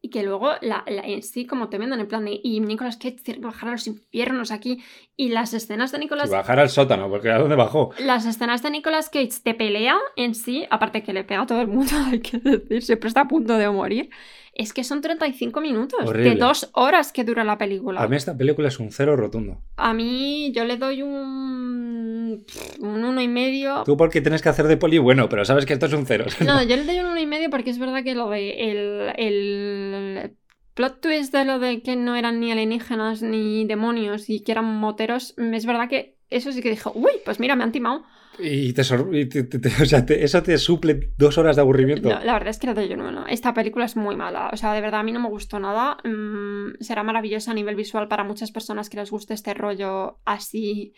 Y 0.00 0.10
que 0.10 0.24
luego 0.24 0.50
la, 0.60 0.82
en 0.88 1.22
sí 1.22 1.46
como 1.46 1.68
te 1.68 1.78
venden 1.78 2.00
en 2.00 2.08
plan 2.08 2.24
de 2.24 2.40
y 2.42 2.58
Nicolas 2.58 2.96
Cage 2.96 3.18
tiene 3.22 3.38
que 3.38 3.46
bajar 3.46 3.68
a 3.68 3.72
los 3.72 3.86
infiernos 3.86 4.50
aquí 4.50 4.82
y 5.16 5.28
las 5.28 5.54
escenas 5.54 5.92
de 5.92 6.00
Nicolas 6.00 6.30
bajar 6.30 6.58
al 6.58 6.68
sótano 6.68 7.08
porque 7.08 7.30
a 7.30 7.38
dónde 7.38 7.54
bajó 7.54 7.90
las 8.00 8.24
escenas 8.24 8.62
de 8.62 8.70
Nicolas 8.70 9.08
Cage 9.08 9.40
te 9.42 9.54
pelea 9.54 9.98
en 10.14 10.36
sí 10.36 10.66
aparte 10.70 11.02
que 11.02 11.12
le 11.12 11.24
pega 11.24 11.42
a 11.42 11.46
todo 11.46 11.60
el 11.60 11.66
mundo 11.66 11.90
hay 12.12 12.20
que 12.20 12.38
decir 12.38 12.82
siempre 12.82 13.08
está 13.08 13.22
a 13.22 13.28
punto 13.28 13.54
de 13.58 13.68
morir 13.70 14.10
es 14.58 14.72
que 14.72 14.84
son 14.84 15.00
35 15.00 15.60
minutos 15.60 16.12
de 16.12 16.34
dos 16.34 16.68
horas 16.74 17.12
que 17.12 17.24
dura 17.24 17.44
la 17.44 17.56
película. 17.56 18.02
A 18.02 18.08
mí 18.08 18.16
esta 18.16 18.36
película 18.36 18.68
es 18.68 18.78
un 18.78 18.90
cero 18.90 19.16
rotundo. 19.16 19.62
A 19.76 19.94
mí 19.94 20.52
yo 20.52 20.64
le 20.64 20.76
doy 20.76 21.02
un 21.02 22.44
un 22.80 23.04
uno 23.04 23.20
y 23.22 23.28
medio. 23.28 23.84
Tú 23.84 23.96
porque 23.96 24.20
tienes 24.20 24.42
que 24.42 24.48
hacer 24.48 24.66
de 24.66 24.76
poli 24.76 24.98
bueno 24.98 25.28
pero 25.28 25.44
sabes 25.44 25.64
que 25.64 25.72
esto 25.72 25.86
es 25.86 25.92
un 25.92 26.04
cero 26.04 26.26
no. 26.44 26.62
yo 26.62 26.76
le 26.76 26.84
doy 26.84 26.98
un 26.98 27.06
uno 27.06 27.20
y 27.20 27.26
medio 27.26 27.48
porque 27.50 27.70
es 27.70 27.78
verdad 27.78 28.02
que 28.02 28.14
lo 28.14 28.28
de 28.28 28.70
el, 28.70 29.12
el 29.16 30.36
plot 30.74 31.00
twist 31.00 31.32
de 31.32 31.44
lo 31.44 31.58
de 31.58 31.82
que 31.82 31.96
no 31.96 32.16
eran 32.16 32.40
ni 32.40 32.52
alienígenas 32.52 33.22
ni 33.22 33.64
demonios 33.64 34.28
y 34.28 34.40
que 34.40 34.52
eran 34.52 34.64
moteros, 34.64 35.34
es 35.36 35.66
verdad 35.66 35.88
que 35.88 36.17
eso 36.30 36.52
sí 36.52 36.62
que 36.62 36.70
dijo, 36.70 36.92
uy, 36.94 37.12
pues 37.24 37.40
mira, 37.40 37.56
me 37.56 37.64
han 37.64 37.72
timado. 37.72 38.04
Y, 38.38 38.72
te, 38.72 38.82
o 38.82 38.84
sea, 38.84 40.06
eso 40.08 40.42
te 40.42 40.58
suple 40.58 41.10
dos 41.16 41.38
horas 41.38 41.56
de 41.56 41.62
aburrimiento. 41.62 42.08
la 42.08 42.32
verdad 42.34 42.48
es 42.48 42.58
que 42.58 42.66
no, 42.66 42.80
yo 42.80 42.96
no, 42.96 43.10
no. 43.10 43.26
Esta 43.26 43.52
película 43.52 43.84
es 43.84 43.96
muy 43.96 44.16
mala. 44.16 44.50
O 44.52 44.56
sea, 44.56 44.72
de 44.72 44.80
verdad 44.80 45.00
a 45.00 45.02
mí 45.02 45.12
no 45.12 45.20
me 45.20 45.28
gustó 45.28 45.58
nada. 45.58 45.98
Mm, 46.04 46.80
será 46.80 47.02
maravillosa 47.02 47.50
a 47.50 47.54
nivel 47.54 47.74
visual 47.74 48.08
para 48.08 48.24
muchas 48.24 48.52
personas 48.52 48.88
que 48.88 48.96
les 48.96 49.10
guste 49.10 49.34
este 49.34 49.54
rollo 49.54 50.20
así. 50.24 50.94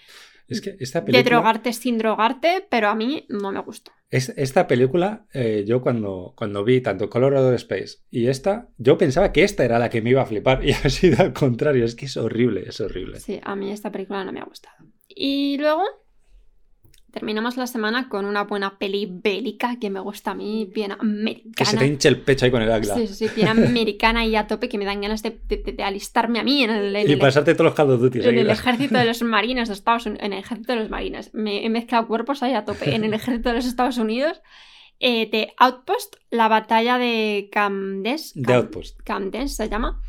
Es 0.48 0.60
que 0.60 0.76
esta 0.80 1.04
película... 1.04 1.22
De 1.22 1.30
drogarte 1.30 1.72
sin 1.72 1.96
drogarte, 1.96 2.66
pero 2.68 2.88
a 2.88 2.94
mí 2.94 3.24
no 3.28 3.52
me 3.52 3.60
gustó. 3.60 3.92
Es, 4.10 4.30
esta 4.30 4.66
película, 4.66 5.26
eh, 5.32 5.64
yo 5.66 5.80
cuando, 5.80 6.34
cuando 6.36 6.64
vi 6.64 6.80
tanto 6.80 7.08
Colorado 7.08 7.54
Space 7.54 7.98
y 8.10 8.26
esta, 8.26 8.68
yo 8.76 8.98
pensaba 8.98 9.30
que 9.30 9.44
esta 9.44 9.64
era 9.64 9.78
la 9.78 9.88
que 9.88 10.02
me 10.02 10.10
iba 10.10 10.22
a 10.22 10.26
flipar 10.26 10.64
y 10.66 10.72
ha 10.72 10.90
sido 10.90 11.22
al 11.22 11.32
contrario. 11.32 11.84
Es 11.84 11.94
que 11.94 12.06
es 12.06 12.16
horrible, 12.16 12.64
es 12.66 12.80
horrible. 12.80 13.20
Sí, 13.20 13.40
a 13.42 13.54
mí 13.54 13.70
esta 13.70 13.90
película 13.92 14.24
no 14.24 14.32
me 14.32 14.40
ha 14.40 14.44
gustado. 14.44 14.76
Y 15.14 15.58
luego 15.58 15.82
terminamos 17.10 17.56
la 17.56 17.66
semana 17.66 18.08
con 18.08 18.24
una 18.24 18.44
buena 18.44 18.78
peli 18.78 19.08
bélica 19.10 19.78
que 19.80 19.90
me 19.90 20.00
gusta 20.00 20.30
a 20.30 20.34
mí, 20.34 20.70
bien 20.72 20.92
americana. 20.92 21.52
Que 21.56 21.64
se 21.64 21.76
te 21.76 21.86
hinche 21.86 22.08
el 22.08 22.20
pecho 22.20 22.44
ahí 22.44 22.50
con 22.50 22.62
el 22.62 22.70
águila. 22.70 22.94
Sí, 22.94 23.06
sí, 23.08 23.28
bien 23.34 23.48
americana 23.48 24.24
y 24.24 24.36
a 24.36 24.46
tope 24.46 24.68
que 24.68 24.78
me 24.78 24.84
dan 24.84 25.00
ganas 25.00 25.22
de, 25.22 25.38
alistarme 25.82 26.40
a 26.40 26.44
mí 26.44 26.62
en 26.62 26.70
el... 26.70 27.10
y 27.10 27.16
pasarte 27.16 27.54
todos 27.54 27.66
los 27.66 27.74
caldos 27.74 28.00
duty. 28.00 28.20
En 28.20 28.38
el 28.38 28.50
ejército 28.50 28.98
de 28.98 29.04
los 29.04 29.22
marines 29.22 29.68
de 29.68 29.74
Estados 29.74 30.06
Unidos. 30.06 30.24
En 30.24 30.32
el 30.32 30.38
ejército 30.38 30.72
de 30.72 30.78
los 30.80 30.90
marines. 30.90 31.34
Me 31.34 31.64
he 31.64 31.70
mezclado 31.70 32.06
cuerpos 32.06 32.42
ahí 32.42 32.54
a 32.54 32.64
tope. 32.64 32.94
En 32.94 33.04
el 33.04 33.14
ejército 33.14 33.50
de 33.50 33.56
los 33.56 33.66
Estados 33.66 33.98
Unidos. 33.98 34.40
Eh, 35.02 35.30
de 35.30 35.54
Outpost, 35.56 36.16
la 36.28 36.48
batalla 36.48 36.98
de 36.98 37.48
Camdes. 37.50 38.32
de 38.34 38.52
Outpost. 38.52 39.00
Camdes 39.02 39.56
se 39.56 39.66
llama. 39.66 40.02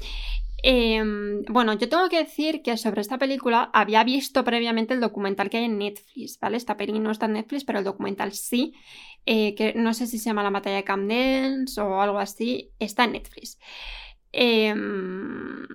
Em, 0.63 1.43
bueno, 1.45 1.73
yo 1.73 1.89
tengo 1.89 2.07
que 2.09 2.17
decir 2.19 2.61
que 2.61 2.77
sobre 2.77 3.01
esta 3.01 3.17
película 3.17 3.69
había 3.73 4.03
visto 4.03 4.43
previamente 4.43 4.93
el 4.93 4.99
documental 4.99 5.49
que 5.49 5.57
hay 5.57 5.65
en 5.65 5.79
Netflix, 5.79 6.39
¿vale? 6.39 6.57
Esta 6.57 6.77
peli 6.77 6.99
no 6.99 7.11
está 7.11 7.25
en 7.25 7.33
Netflix, 7.33 7.63
pero 7.63 7.79
el 7.79 7.85
documental 7.85 8.31
sí, 8.33 8.73
eh, 9.25 9.55
que 9.55 9.73
no 9.75 9.93
sé 9.93 10.07
si 10.07 10.19
se 10.19 10.25
llama 10.25 10.43
La 10.43 10.51
batalla 10.51 10.75
de 10.77 10.83
Camden 10.83 11.65
o 11.77 12.01
algo 12.01 12.19
así, 12.19 12.71
está 12.79 13.05
en 13.05 13.13
Netflix. 13.13 13.57
Em, 14.33 15.67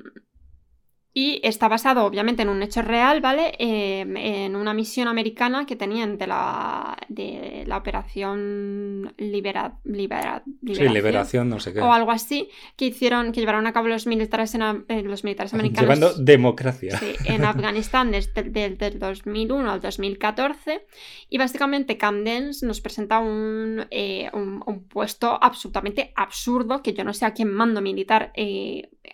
y 1.18 1.40
está 1.42 1.66
basado 1.66 2.04
obviamente 2.04 2.42
en 2.42 2.50
un 2.50 2.62
hecho 2.62 2.82
real, 2.82 3.22
¿vale? 3.22 3.54
Eh, 3.58 4.00
en 4.02 4.54
una 4.54 4.74
misión 4.74 5.08
americana 5.08 5.64
que 5.64 5.74
tenían 5.74 6.18
de 6.18 6.26
la, 6.26 6.94
de 7.08 7.64
la 7.66 7.78
operación 7.78 9.14
libera, 9.16 9.78
libera, 9.84 10.42
liberación, 10.60 10.88
sí, 10.88 10.94
liberación, 10.94 11.48
no 11.48 11.58
sé 11.58 11.72
qué. 11.72 11.80
O 11.80 11.90
algo 11.90 12.10
así, 12.10 12.50
que 12.76 12.84
hicieron, 12.84 13.32
que 13.32 13.40
llevaron 13.40 13.66
a 13.66 13.72
cabo 13.72 13.88
los 13.88 14.06
militares, 14.06 14.54
en, 14.56 14.84
eh, 14.88 15.02
los 15.04 15.24
militares 15.24 15.54
americanos. 15.54 15.80
Llevando 15.88 16.22
democracia. 16.22 16.98
Sí, 16.98 17.14
en 17.24 17.44
Afganistán 17.46 18.10
desde, 18.10 18.42
desde, 18.42 18.88
el 18.88 18.98
2001 18.98 19.70
al 19.70 19.80
2014. 19.80 20.84
Y 21.30 21.38
básicamente 21.38 21.96
Camdens 21.96 22.62
nos 22.62 22.82
presenta 22.82 23.20
un, 23.20 23.86
eh, 23.90 24.28
un, 24.34 24.62
un, 24.66 24.84
puesto 24.86 25.42
absolutamente 25.42 26.12
absurdo, 26.14 26.82
que 26.82 26.92
yo 26.92 27.04
no 27.04 27.14
sé 27.14 27.24
a 27.24 27.32
quién 27.32 27.50
mando 27.50 27.80
militar 27.80 28.32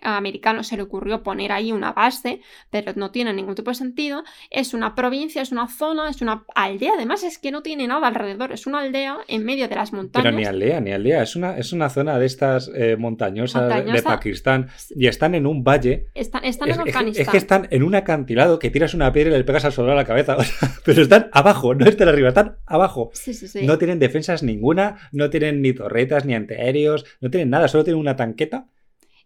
americano 0.01 0.63
se 0.63 0.77
le 0.77 0.83
ocurrió 0.83 1.23
poner 1.23 1.51
ahí 1.51 1.71
una 1.71 1.93
base, 1.93 2.41
pero 2.69 2.93
no 2.95 3.11
tiene 3.11 3.33
ningún 3.33 3.55
tipo 3.55 3.71
de 3.71 3.75
sentido. 3.75 4.23
Es 4.49 4.73
una 4.73 4.95
provincia, 4.95 5.41
es 5.41 5.51
una 5.51 5.67
zona, 5.67 6.09
es 6.09 6.21
una 6.21 6.45
aldea, 6.55 6.93
además 6.95 7.23
es 7.23 7.37
que 7.37 7.51
no 7.51 7.61
tiene 7.61 7.87
nada 7.87 8.07
alrededor, 8.07 8.51
es 8.51 8.67
una 8.67 8.79
aldea 8.79 9.17
en 9.27 9.43
medio 9.45 9.67
de 9.67 9.75
las 9.75 9.93
montañas. 9.93 10.25
Pero 10.25 10.37
ni 10.37 10.45
aldea, 10.45 10.81
ni 10.81 10.91
aldea, 10.91 11.23
es 11.23 11.35
una, 11.35 11.57
es 11.57 11.73
una 11.73 11.89
zona 11.89 12.17
de 12.19 12.25
estas 12.25 12.69
eh, 12.73 12.95
montañosas 12.97 13.85
de 13.85 14.01
Pakistán 14.01 14.69
y 14.95 15.07
están 15.07 15.35
en 15.35 15.45
un 15.45 15.63
valle. 15.63 16.07
Están, 16.13 16.45
están 16.45 16.69
en 16.69 16.79
Afganistán. 16.79 17.25
Es, 17.25 17.29
que 17.29 17.37
están 17.37 17.67
en 17.69 17.83
un 17.83 17.95
acantilado 17.95 18.59
que 18.59 18.69
tiras 18.69 18.93
una 18.93 19.11
piedra 19.11 19.35
y 19.35 19.37
le 19.37 19.43
pegas 19.43 19.65
al 19.65 19.73
soldado 19.73 19.97
a 19.97 20.01
la 20.01 20.07
cabeza, 20.07 20.37
pero 20.85 21.01
están 21.01 21.29
abajo, 21.31 21.75
no 21.75 21.85
están 21.85 22.07
arriba, 22.07 22.29
están 22.29 22.57
abajo. 22.65 23.11
Sí, 23.13 23.33
sí, 23.33 23.47
sí. 23.47 23.65
No 23.65 23.77
tienen 23.77 23.99
defensas 23.99 24.43
ninguna, 24.43 25.09
no 25.11 25.29
tienen 25.29 25.61
ni 25.61 25.73
torretas, 25.73 26.25
ni 26.25 26.33
antiaéreos, 26.33 27.05
no 27.21 27.29
tienen 27.29 27.49
nada, 27.49 27.67
solo 27.67 27.83
tienen 27.83 27.99
una 27.99 28.15
tanqueta 28.15 28.67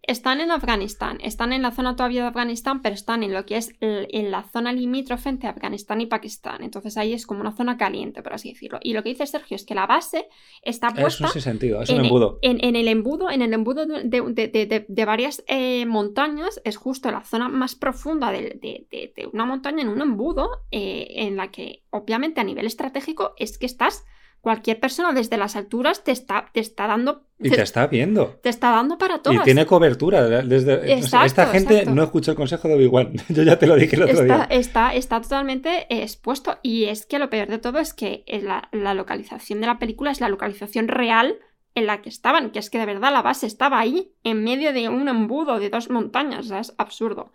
están 0.04 0.40
en 0.40 0.52
Afganistán, 0.52 1.18
están 1.22 1.52
en 1.52 1.62
la 1.62 1.72
zona 1.72 1.96
todavía 1.96 2.22
de 2.22 2.28
Afganistán, 2.30 2.82
pero 2.82 2.96
están 2.96 3.24
en 3.24 3.34
lo 3.34 3.46
que 3.46 3.58
es 3.58 3.76
en 3.82 4.32
la 4.32 4.44
zona 4.44 4.72
limítrofe 4.72 5.30
entre 5.30 5.50
Afganistán 5.50 6.00
y 6.00 6.06
Pakistán. 6.06 6.64
Entonces 6.64 6.96
ahí 6.98 7.14
es 7.14 7.28
como 7.28 7.42
una 7.42 7.52
zona 7.52 7.78
caliente, 7.78 8.24
por 8.24 8.34
así 8.34 8.54
decirlo. 8.54 8.80
Y 8.82 8.94
lo 8.94 9.04
que 9.04 9.10
dice 9.10 9.28
Sergio 9.28 9.56
es 9.56 9.66
que 9.66 9.76
la 9.76 9.86
base 9.86 10.30
está 10.62 10.92
puesta. 10.92 11.30
Es 11.36 11.44
sentido, 11.44 11.82
es 11.82 11.90
un 11.90 12.06
embudo. 12.06 12.40
En, 12.42 12.76
el 12.76 12.88
embudo, 12.88 13.30
en 13.30 13.42
el 13.42 13.54
embudo 13.54 13.86
de, 13.86 15.06
varias 15.06 15.44
eh, 15.48 15.86
montañas, 15.86 16.62
es 16.64 16.78
justo 16.78 17.12
la 17.12 17.24
zona 17.24 17.50
más 17.50 17.76
profunda 17.76 18.32
de, 18.32 19.12
una 19.34 19.46
montaña 19.46 19.82
en 19.82 19.90
un 19.90 20.02
embudo, 20.02 20.50
eh, 20.72 21.08
en 21.16 21.36
la 21.36 21.52
que 21.52 21.84
obviamente 21.90 22.40
a 22.40 22.44
nivel 22.44 22.66
estratégico 22.66 23.34
es 23.38 23.58
que 23.58 23.66
estás 23.66 24.06
cualquier 24.48 24.80
persona 24.80 25.12
desde 25.12 25.36
las 25.36 25.58
alturas 25.58 26.06
te 26.06 26.14
está, 26.14 26.50
te 26.54 26.62
está 26.62 26.88
dando... 26.88 27.26
Y 27.38 27.50
te, 27.50 27.62
está 27.62 27.86
viendo. 27.88 28.40
Te 28.42 28.48
está 28.48 28.72
dando 28.72 28.98
para 28.98 29.22
todo. 29.22 29.34
Y 29.34 29.40
tiene 29.40 29.66
cobertura. 29.66 30.24
Desde, 30.42 30.94
esta 30.94 31.48
gente 31.48 31.86
no 31.86 32.02
escucha 32.02 32.32
el 32.32 32.38
consejo 32.38 32.70
de 32.70 32.76
Obi-Wan. 32.76 33.12
Yo 33.28 33.44
ya 33.44 33.60
te 33.60 33.68
lo 33.68 33.76
dije 33.76 33.98
el 33.98 34.04
otro 34.04 34.22
está, 34.22 34.24
día. 34.24 34.48
Está, 34.50 34.96
está 34.96 35.20
totalmente 35.20 35.86
expuesto. 36.02 36.60
Y 36.64 36.86
es 36.86 37.06
que 37.06 37.20
lo 37.20 37.30
peor 37.30 37.50
de 37.50 37.58
todo 37.58 37.80
es 37.80 37.94
que 37.94 38.24
la, 38.42 38.70
la 38.72 38.94
localización 38.94 39.60
de 39.60 39.68
la 39.68 39.80
película 39.80 40.12
es 40.12 40.22
la 40.22 40.30
localización 40.30 40.88
real 40.88 41.40
en 41.76 41.88
la 41.88 42.02
que 42.02 42.08
estaban, 42.08 42.52
que 42.52 42.60
es 42.60 42.70
que 42.70 42.80
de 42.80 42.86
verdad 42.86 43.12
la 43.12 43.22
base 43.22 43.48
estaba 43.48 43.80
ahí, 43.80 44.14
en 44.24 44.46
medio 44.46 44.72
de 44.72 44.88
un 44.88 45.10
embudo 45.10 45.60
de 45.60 45.70
dos 45.70 45.90
montañas, 45.90 46.46
o 46.46 46.48
sea, 46.48 46.60
es 46.62 46.74
absurdo. 46.78 47.34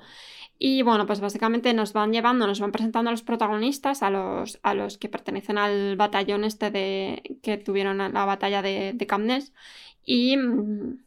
Y 0.58 0.82
bueno, 0.82 1.06
pues 1.06 1.20
básicamente 1.20 1.74
nos 1.74 1.92
van 1.92 2.12
llevando, 2.12 2.46
nos 2.46 2.60
van 2.60 2.72
presentando 2.72 3.08
a 3.10 3.12
los 3.12 3.22
protagonistas, 3.22 4.02
a 4.02 4.10
los, 4.10 4.60
a 4.62 4.74
los 4.74 4.96
que 4.98 5.08
pertenecen 5.08 5.58
al 5.58 5.96
batallón 5.96 6.44
este 6.44 6.70
de 6.70 7.38
que 7.42 7.58
tuvieron 7.58 7.98
la 7.98 8.24
batalla 8.24 8.62
de, 8.62 8.92
de. 8.94 9.52
Y 10.04 10.36
mm, 10.36 11.04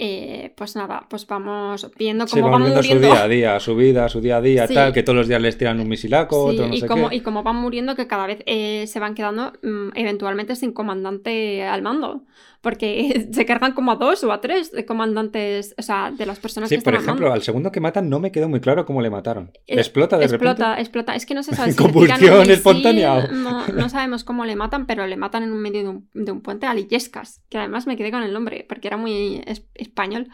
eh, 0.00 0.52
pues 0.56 0.76
nada, 0.76 1.06
pues 1.10 1.26
vamos 1.26 1.90
viendo 1.98 2.24
cómo 2.26 2.50
van 2.50 2.62
muriendo. 2.62 2.82
su 2.82 2.98
día 3.00 3.22
a 3.24 3.28
día, 3.28 3.60
su 3.60 3.74
vida, 3.74 4.08
su 4.08 4.20
día 4.20 4.36
a 4.36 4.40
día, 4.40 4.68
tal, 4.68 4.92
que 4.92 5.02
todos 5.02 5.16
los 5.16 5.26
días 5.26 5.42
les 5.42 5.58
tiran 5.58 5.80
un 5.80 5.88
misilaco, 5.88 6.52
no 6.52 6.72
y, 6.72 6.80
sé 6.80 6.86
cómo, 6.86 7.08
qué. 7.08 7.16
y 7.16 7.20
cómo 7.20 7.42
van 7.42 7.56
muriendo, 7.56 7.96
que 7.96 8.06
cada 8.06 8.28
vez 8.28 8.38
eh, 8.46 8.86
se 8.86 9.00
van 9.00 9.16
quedando 9.16 9.52
mm, 9.62 9.88
eventualmente 9.96 10.54
sin 10.54 10.72
comandante 10.72 11.64
al 11.64 11.82
mando. 11.82 12.24
Porque 12.60 13.28
se 13.32 13.46
cargan 13.46 13.72
como 13.72 13.92
a 13.92 13.96
dos 13.96 14.24
o 14.24 14.32
a 14.32 14.40
tres 14.40 14.72
de 14.72 14.84
comandantes, 14.84 15.74
o 15.78 15.82
sea, 15.82 16.10
de 16.10 16.26
las 16.26 16.40
personas 16.40 16.68
que 16.68 16.76
están 16.76 16.94
por 16.94 17.02
ejemplo, 17.02 17.32
al, 17.32 17.42
segundo 17.42 17.70
que 17.70 17.80
matan 17.80 18.08
no 18.08 18.18
me 18.18 18.32
quedó 18.32 18.48
muy 18.48 18.60
claro 18.60 18.84
cómo 18.84 19.00
le 19.00 19.10
mataron. 19.10 19.52
Eh, 19.66 19.76
¿Explota 19.78 20.18
de 20.18 20.24
explota, 20.24 20.70
repente? 20.70 20.82
Explota, 20.82 21.14
Es 21.14 21.26
que 21.26 21.34
no 21.34 21.42
se 21.42 21.54
sabe 21.54 21.72
si 21.72 21.78
Compulsión 21.78 22.50
espontánea. 22.50 23.28
No, 23.28 23.66
no, 23.68 23.88
sabemos 23.88 24.24
cómo 24.24 24.44
le 24.44 24.56
matan, 24.56 24.86
pero 24.86 25.06
le 25.06 25.16
matan 25.16 25.44
en 25.44 25.52
un 25.52 25.60
medio 25.60 25.82
de 25.82 25.88
un, 25.88 26.08
de 26.14 26.32
un 26.32 26.40
puente 26.40 26.66
a 26.66 26.74
Lillescas, 26.74 27.42
que 27.48 27.58
además 27.58 27.86
me 27.86 27.96
quedé 27.96 28.10
con 28.10 28.22
el 28.22 28.32
nombre, 28.32 28.66
porque 28.68 28.88
era 28.88 28.96
muy 28.96 29.42
español. 29.88 30.28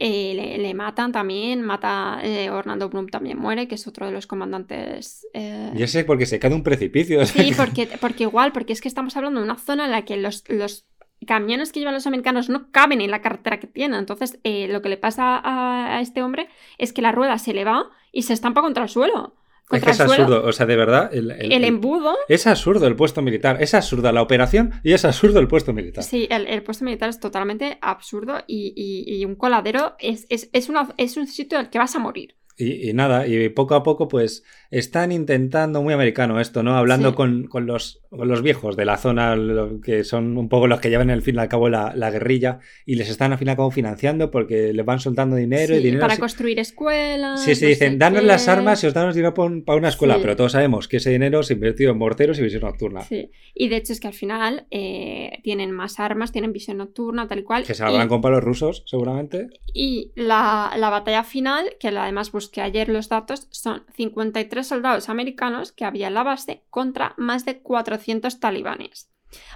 Eh, 0.00 0.58
le, 0.58 0.74
matan 0.74 1.12
también, 1.12 1.62
mata 1.62 2.18
eh, 2.22 2.50
Orlando 2.50 2.88
Bloom 2.88 3.06
también 3.08 3.38
muere, 3.38 3.68
que 3.68 3.76
es 3.76 3.86
otro 3.86 4.06
de 4.06 4.12
los 4.12 4.26
comandantes. 4.26 5.26
Eh... 5.34 5.70
Ya 5.74 5.86
sé, 5.86 6.04
porque 6.04 6.26
se 6.26 6.40
cae 6.40 6.50
de 6.50 6.56
un 6.56 6.64
precipicio. 6.64 7.24
Sí, 7.26 7.52
porque, 7.56 7.88
porque 8.00 8.24
igual, 8.24 8.52
porque 8.52 8.72
es 8.72 8.80
que 8.80 8.88
estamos 8.88 9.16
hablando 9.16 9.40
de 9.40 9.44
una 9.44 9.56
zona 9.56 9.84
en 9.84 9.92
la 9.92 10.04
que 10.04 10.16
los, 10.16 10.42
los 10.48 10.86
camiones 11.26 11.70
que 11.70 11.78
llevan 11.78 11.94
los 11.94 12.08
americanos 12.08 12.48
no 12.48 12.72
caben 12.72 13.00
en 13.00 13.10
la 13.12 13.22
carretera 13.22 13.60
que 13.60 13.68
tienen. 13.68 14.00
Entonces, 14.00 14.40
eh, 14.42 14.66
lo 14.68 14.82
que 14.82 14.88
le 14.88 14.96
pasa 14.96 15.36
a, 15.36 15.96
a, 15.96 16.00
este 16.00 16.22
hombre 16.22 16.48
es 16.78 16.92
que 16.92 17.02
la 17.02 17.12
rueda 17.12 17.38
se 17.38 17.54
le 17.54 17.64
va 17.64 17.88
y 18.10 18.22
se 18.22 18.32
estampa 18.32 18.62
contra 18.62 18.82
el 18.82 18.88
suelo. 18.88 19.36
Es 19.70 19.82
que 19.82 19.90
es 19.90 20.00
absurdo, 20.00 20.44
o 20.44 20.52
sea, 20.52 20.66
de 20.66 20.76
verdad. 20.76 21.10
El, 21.12 21.30
el, 21.30 21.64
embudo. 21.64 22.14
Es 22.28 22.46
absurdo 22.46 22.86
el 22.86 22.96
puesto 22.96 23.22
militar, 23.22 23.62
es 23.62 23.72
absurda 23.74 24.12
la 24.12 24.20
operación 24.22 24.72
y 24.82 24.92
es 24.92 25.04
absurdo 25.04 25.40
el 25.40 25.48
puesto 25.48 25.72
militar. 25.72 26.04
Sí, 26.04 26.28
el, 26.30 26.62
puesto 26.62 26.84
militar 26.84 27.08
es 27.08 27.18
totalmente 27.18 27.78
absurdo 27.80 28.38
y, 28.46 28.74
y, 29.06 29.24
un 29.24 29.36
coladero 29.36 29.94
es, 29.98 30.26
es, 30.28 30.50
es, 30.52 30.68
una, 30.68 30.92
es 30.98 31.16
un 31.16 31.26
sitio 31.26 31.58
al 31.58 31.70
que 31.70 31.78
vas 31.78 31.96
a 31.96 31.98
morir. 31.98 32.36
Y, 32.56 32.88
y, 32.88 32.92
nada, 32.92 33.26
y 33.26 33.48
poco 33.48 33.74
a 33.74 33.82
poco, 33.82 34.06
pues 34.06 34.44
están 34.70 35.10
intentando, 35.10 35.82
muy 35.82 35.92
americano 35.94 36.40
esto, 36.40 36.62
¿no? 36.62 36.76
Hablando 36.76 37.10
Sí. 37.10 37.16
con, 37.16 37.46
con 37.48 37.66
los, 37.66 38.03
los 38.18 38.42
viejos 38.42 38.76
de 38.76 38.84
la 38.84 38.96
zona, 38.96 39.36
que 39.84 40.04
son 40.04 40.36
un 40.36 40.48
poco 40.48 40.66
los 40.66 40.80
que 40.80 40.90
llevan 40.90 41.10
al 41.10 41.22
fin 41.22 41.36
y 41.36 41.38
al 41.38 41.48
cabo 41.48 41.68
la, 41.68 41.92
la 41.96 42.10
guerrilla, 42.10 42.58
y 42.86 42.94
les 42.96 43.08
están 43.10 43.32
al 43.32 43.38
fin 43.38 43.48
y 43.48 43.50
al 43.50 43.56
cabo 43.56 43.70
financiando 43.70 44.30
porque 44.30 44.72
les 44.72 44.84
van 44.84 45.00
soltando 45.00 45.36
dinero 45.36 45.74
y 45.74 45.80
dinero. 45.82 46.00
para 46.00 46.16
construir 46.18 46.58
escuelas. 46.58 47.42
Sí, 47.44 47.54
sí, 47.54 47.64
no 47.64 47.68
dicen, 47.68 47.98
danos 47.98 48.20
qué. 48.20 48.26
las 48.26 48.48
armas 48.48 48.82
y 48.84 48.86
os 48.86 48.94
damos 48.94 49.14
dinero 49.14 49.34
para 49.34 49.78
una 49.78 49.88
escuela, 49.88 50.14
Sí. 50.14 50.20
pero 50.22 50.36
todos 50.36 50.52
sabemos 50.52 50.86
que 50.88 50.98
ese 50.98 51.10
dinero 51.10 51.42
se 51.42 51.54
invirtió 51.54 51.90
en 51.90 51.98
morteros 51.98 52.38
y 52.38 52.42
visión 52.42 52.62
nocturna. 52.62 53.00
Sí. 53.02 53.30
Y 53.54 53.68
de 53.68 53.76
hecho 53.76 53.92
es 53.92 54.00
que 54.00 54.08
al 54.08 54.14
final 54.14 54.66
eh, 54.70 55.38
tienen 55.42 55.70
más 55.72 55.98
armas, 56.00 56.32
tienen 56.32 56.52
visión 56.52 56.76
nocturna, 56.78 57.26
tal 57.28 57.42
cual. 57.44 57.64
Que 57.64 57.74
se 57.74 57.82
habrán 57.84 58.08
comprado 58.08 58.36
los 58.36 58.44
rusos, 58.44 58.82
seguramente. 58.86 59.48
Y 59.72 60.12
la, 60.14 60.72
la 60.76 60.90
batalla 60.90 61.24
final, 61.24 61.64
que 61.80 61.88
además 61.88 62.32
busqué 62.32 62.60
ayer 62.60 62.88
los 62.88 63.08
datos, 63.08 63.48
son 63.50 63.82
53 63.96 64.66
soldados 64.66 65.08
americanos 65.08 65.72
que 65.72 65.84
había 65.84 66.08
en 66.08 66.14
la 66.14 66.22
base 66.22 66.62
contra 66.70 67.14
más 67.16 67.44
de 67.44 67.58
400 67.58 68.03
talibanes. 68.40 69.10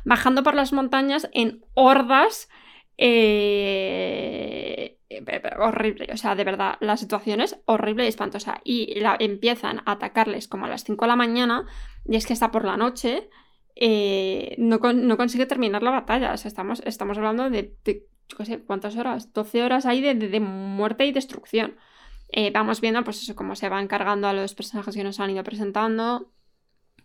Bajando 0.05 0.43
por 0.43 0.55
las 0.55 0.73
montañas 0.73 1.29
en 1.33 1.65
hordas. 1.75 2.49
eh, 2.99 4.99
eh, 5.11 5.43
horrible, 5.59 6.09
o 6.13 6.17
sea, 6.17 6.35
de 6.35 6.45
verdad, 6.45 6.77
la 6.81 6.97
situación 6.97 7.41
es 7.41 7.59
horrible 7.65 8.05
y 8.05 8.09
espantosa. 8.09 8.61
Y 8.65 9.01
empiezan 9.21 9.79
a 9.87 9.93
atacarles 9.93 10.49
como 10.49 10.67
a 10.67 10.69
las 10.69 10.85
5 10.85 11.05
de 11.05 11.09
la 11.09 11.17
mañana, 11.17 11.67
y 12.05 12.17
es 12.17 12.27
que 12.27 12.33
está 12.33 12.51
por 12.51 12.65
la 12.65 12.77
noche, 12.77 13.29
eh, 13.77 14.55
no, 14.59 14.79
no 14.79 15.17
consigue 15.17 15.47
terminar 15.47 15.83
la 15.83 15.91
batalla. 15.93 16.35
Estamos, 16.35 16.83
estamos 16.85 17.17
hablando 17.17 17.49
de, 17.51 17.75
de, 17.85 18.07
sé, 18.45 18.63
¿cuántas 18.65 18.97
horas? 18.97 19.33
12 19.33 19.63
horas 19.63 19.87
ahí 19.87 20.01
de, 20.01 20.15
de- 20.15 20.41
muerte 20.41 21.07
y 21.07 21.13
destrucción. 21.13 21.77
Eh, 22.31 22.51
vamos 22.53 22.81
viendo, 22.81 23.03
pues 23.05 23.23
eso, 23.23 23.35
cómo 23.35 23.55
se 23.57 23.69
van 23.69 23.89
cargando 23.89 24.29
a 24.29 24.33
los 24.35 24.55
personajes 24.55 24.95
que 24.95 25.05
nos 25.05 25.19
han 25.21 25.31
ido 25.31 25.43
presentando, 25.43 26.33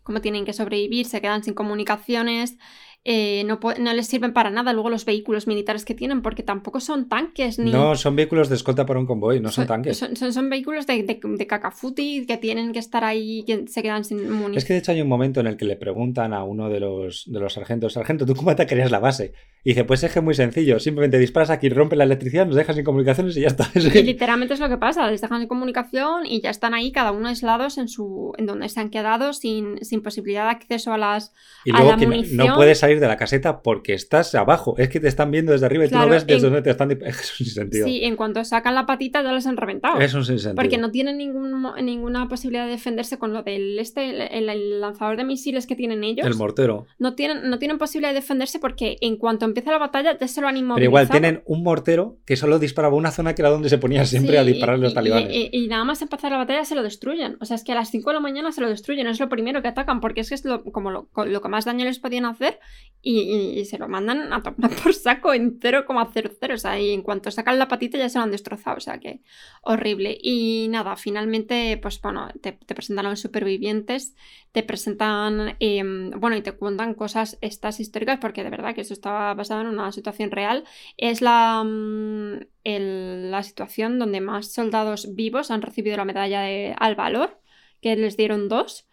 cómo 0.04 0.22
tienen 0.22 0.46
que 0.46 0.54
sobrevivir, 0.54 1.06
se 1.06 1.22
quedan 1.22 1.44
sin 1.44 1.54
comunicaciones, 1.54 2.58
eh, 3.06 3.44
no, 3.46 3.60
no 3.80 3.94
les 3.94 4.08
sirven 4.08 4.32
para 4.32 4.50
nada 4.50 4.72
luego 4.72 4.90
los 4.90 5.04
vehículos 5.04 5.46
militares 5.46 5.84
que 5.84 5.94
tienen, 5.94 6.22
porque 6.22 6.42
tampoco 6.44 6.80
son 6.80 7.10
tanques 7.10 7.60
ni... 7.60 7.72
No, 7.72 7.96
son 7.98 8.16
vehículos 8.16 8.48
de 8.48 8.56
escolta 8.56 8.86
para 8.86 8.98
un 9.00 9.06
convoy, 9.06 9.42
no 9.42 9.52
son, 9.52 9.68
tanques. 9.68 9.98
Son, 9.98 10.16
son- 10.16 10.32
son 10.32 10.50
vehículos 10.50 10.88
de, 10.88 11.04
de, 11.04 11.20
de 11.22 11.48
cacafuti 11.48 12.26
que 12.26 12.38
tienen 12.38 12.72
que 12.72 12.80
estar 12.80 13.04
ahí, 13.04 13.44
que 13.46 13.68
se 13.68 13.82
quedan 13.84 14.06
sin 14.06 14.20
munición. 14.30 14.58
Es 14.58 14.64
que 14.66 14.74
de 14.74 14.80
hecho 14.80 14.94
hay 14.94 15.02
un 15.02 15.10
momento 15.10 15.42
en 15.42 15.48
el 15.48 15.58
que 15.58 15.66
le 15.66 15.76
preguntan 15.76 16.34
a 16.34 16.44
uno 16.46 16.70
de 16.70 16.80
los, 16.80 17.24
de 17.28 17.40
los 17.42 17.52
sargentos, 17.54 17.94
sargento, 17.94 18.26
¿tú 18.26 18.36
cómo 18.36 18.52
atacarías 18.52 18.90
la 18.92 19.00
base? 19.00 19.34
Y 19.66 19.70
dice, 19.70 19.86
pues 19.86 20.04
es 20.04 20.12
que 20.12 20.20
es 20.20 20.26
muy 20.26 20.34
sencillo, 20.34 20.78
simplemente 20.80 21.18
disparas 21.18 21.50
aquí, 21.50 21.70
rompe 21.70 21.96
la 21.96 22.04
electricidad, 22.04 22.46
nos 22.46 22.56
dejas 22.56 22.76
sin 22.76 22.84
comunicaciones 22.84 23.38
y 23.38 23.42
ya 23.42 23.48
está. 23.48 23.70
Y 23.76 24.04
literalmente 24.04 24.54
es 24.56 24.60
lo 24.60 24.68
que 24.68 24.78
pasa, 24.78 25.10
les 25.10 25.22
dejan 25.22 25.40
de 25.40 25.48
comunicación 25.48 26.26
y 26.26 26.42
ya 26.42 26.50
están 26.50 26.74
ahí 26.74 26.92
cada 26.92 27.12
uno 27.14 27.30
aislados 27.30 27.78
en 27.78 27.88
su 27.88 28.34
en 28.38 28.46
donde 28.46 28.68
se 28.68 28.80
han 28.82 28.90
quedado 28.90 29.32
sin, 29.32 29.84
sin 29.86 30.02
posibilidad 30.02 30.44
de 30.46 30.50
acceso 30.52 30.92
a 30.92 30.98
las 30.98 31.34
Y 31.64 31.72
a 31.72 31.76
luego 31.76 31.92
la 31.92 31.98
que 31.98 32.06
no- 32.06 32.12
munición. 32.16 32.48
no 32.48 32.56
puedes 32.56 32.80
salir 32.80 33.00
de 33.00 33.08
la 33.08 33.16
caseta 33.16 33.62
porque 33.62 33.94
estás 33.94 34.36
abajo, 34.36 34.76
es 34.78 34.90
que 34.90 35.00
te 35.00 35.08
están 35.08 35.32
viendo 35.32 35.54
desde 35.54 35.66
arriba 35.66 35.86
y 35.86 35.88
tú 35.88 35.92
Claro, 35.94 36.08
no 36.08 36.12
ves 36.14 36.28
desde 36.28 36.48
en- 36.48 36.54
donde 36.54 36.62
te 36.62 36.70
están... 36.72 36.92
Es 37.04 37.40
un 37.40 37.46
sinsentido. 37.46 37.88
Sí, 37.88 38.04
en 38.04 38.16
cuanto 38.18 38.44
sacan 38.44 38.76
la 38.76 38.86
patita 38.86 39.24
ya 39.24 39.32
les 39.32 39.48
han 39.48 39.56
reventado. 39.56 40.00
Es 40.02 40.14
un 40.14 40.26
sinsentido. 40.26 40.56
Porque 40.56 40.78
no 40.78 40.92
tienen 40.92 41.18
ningún, 41.18 41.64
ninguna 41.82 42.28
posibilidad 42.28 42.66
de 42.66 42.72
defenderse 42.72 43.18
con 43.18 43.32
lo 43.32 43.44
del 43.44 43.80
este, 43.80 44.10
el, 44.38 44.50
el 44.50 44.82
lanzador 44.82 45.16
de 45.16 45.24
misiles 45.24 45.68
que 45.68 45.76
tienen 45.78 46.04
ellos. 46.04 46.28
El 46.28 46.36
mortero. 46.36 46.86
no, 47.00 47.16
tienen, 47.16 47.50
no 47.50 47.60
tienen 47.60 47.78
posibilidad 47.78 48.10
de 48.10 48.16
defenderse 48.20 48.60
porque 48.60 48.98
en 49.00 49.16
cuanto 49.18 49.46
empieza 49.54 49.72
la 49.72 49.78
batalla 49.78 50.18
ya 50.18 50.28
se 50.28 50.42
lo 50.42 50.48
han 50.48 50.58
inmovilizado. 50.58 50.76
Pero 50.76 50.86
igual 50.90 51.10
tienen 51.10 51.44
un 51.46 51.64
mortero 51.64 52.18
que 52.26 52.36
solo 52.36 52.60
disparaba 52.60 52.96
una 52.96 53.12
zona 53.12 53.36
que 53.36 53.42
era 53.42 53.50
donde 53.50 53.70
se 53.70 53.78
ponía 53.78 54.06
siempre 54.06 54.38
a 54.38 54.44
disparar 54.44 54.80
los 54.80 54.94
talibanes. 54.94 55.30
Y, 55.32 55.68
nada 55.68 55.84
más 55.84 56.02
empezar 56.02 56.32
la 56.32 56.38
batalla 56.38 56.66
se 56.66 56.76
lo 56.76 56.84
destruyen. 56.84 57.38
O 57.40 57.46
sea, 57.46 57.56
es 57.56 57.64
que 57.64 57.72
a 57.72 57.76
las 57.76 57.90
5 57.92 58.10
de 58.10 58.14
la 58.16 58.20
mañana 58.20 58.52
se 58.52 58.62
lo 58.62 58.70
destruyen. 58.70 59.08
Es 59.08 59.20
lo 59.20 59.30
primero 59.30 59.62
que 59.62 59.68
atacan 59.68 60.02
porque 60.02 60.22
es 60.22 60.30
que 60.30 60.36
es 60.36 60.46
lo, 60.46 60.64
como 60.64 60.92
lo, 60.92 61.10
que 61.14 61.50
más 61.50 61.66
daño 61.66 61.86
les 61.86 62.00
podían 62.00 62.26
hacer 62.26 62.60
y, 63.02 63.64
se 63.66 63.78
lo 63.78 63.88
mandan 63.88 64.34
a 64.34 64.42
tomar 64.42 64.72
por 64.84 64.94
saco 64.94 65.34
en 65.34 65.60
0,00. 65.60 66.54
O 66.54 66.58
sea, 66.58 66.80
y 66.80 66.92
en 66.92 67.02
cuanto 67.02 67.32
sacan 67.32 67.60
la 67.60 67.68
patita 67.68 67.98
ya 67.98 68.10
se 68.10 68.18
lo 68.18 68.24
han 68.24 68.32
destrozado. 68.32 68.78
O 68.78 68.82
sea, 68.82 69.00
que 69.00 69.22
horrible. 69.62 70.18
Y 70.22 70.68
nada, 70.70 70.96
finalmente, 70.96 71.78
pues 71.82 72.02
bueno, 72.02 72.30
te, 72.42 72.54
presentan 72.54 73.06
a 73.06 73.10
los 73.12 73.20
supervivientes, 73.20 74.16
te 74.52 74.64
presentan, 74.64 75.56
em, 75.60 76.12
bueno, 76.12 76.36
y 76.36 76.42
te 76.42 76.54
cuentan 76.54 76.94
cosas 76.94 77.38
estas 77.42 77.80
históricas 77.80 78.20
porque 78.20 78.44
de 78.44 78.50
verdad 78.50 78.74
que 78.74 78.82
eso 78.82 78.94
estaba 78.94 79.34
basado 79.44 79.62
en 79.62 79.68
una 79.68 79.92
situación 79.92 80.32
real. 80.32 80.64
Es 80.98 81.22
la, 81.22 81.64
mm, 81.64 82.40
la 82.64 83.44
situación 83.44 84.00
donde 84.00 84.22
más 84.22 84.52
soldados 84.52 85.16
vivos 85.16 85.52
han 85.52 85.62
recibido 85.62 85.98
la 85.98 86.06
medalla 86.06 86.42
de, 86.42 86.76
al 86.78 86.96
valor, 86.96 87.40
que 87.82 87.96
les 87.96 88.18
dieron 88.18 88.50
dos. 88.50 88.88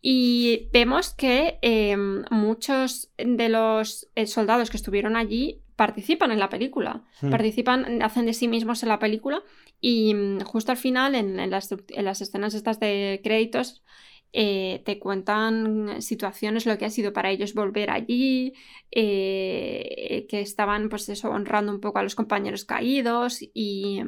Y 0.00 0.68
vemos 0.72 1.14
que 1.14 1.58
em, 1.62 2.24
muchos 2.30 3.10
de 3.18 3.48
los 3.48 4.08
eh, 4.14 4.26
soldados 4.26 4.70
que 4.70 4.76
estuvieron 4.76 5.16
allí 5.16 5.62
participan 5.74 6.30
en 6.30 6.38
la 6.38 6.48
película, 6.48 7.02
hmm. 7.20 7.30
participan, 7.30 8.02
hacen 8.02 8.26
de 8.26 8.32
sí 8.32 8.48
mismos 8.48 8.82
en 8.82 8.88
la 8.88 8.98
película 8.98 9.42
y 9.80 10.14
mm, 10.14 10.40
justo 10.40 10.72
al 10.72 10.78
final, 10.78 11.14
en, 11.14 11.50
las, 11.50 11.70
escenas 12.20 12.54
estas 12.54 12.80
de 12.80 13.20
créditos, 13.22 13.82
eh, 14.38 14.82
te 14.84 14.98
cuentan 14.98 16.02
situaciones, 16.02 16.66
lo 16.66 16.76
que 16.76 16.84
ha 16.84 16.90
sido 16.90 17.14
para 17.14 17.30
ellos 17.30 17.54
volver 17.54 17.90
allí, 17.90 18.52
eh, 18.90 20.26
que 20.28 20.42
estaban 20.42 20.90
pues 20.90 21.24
honrando 21.24 21.72
un 21.72 21.80
poco 21.80 22.00
a 22.00 22.02
los 22.02 22.14
compañeros 22.14 22.66
caídos 22.66 23.38
y, 23.40 24.02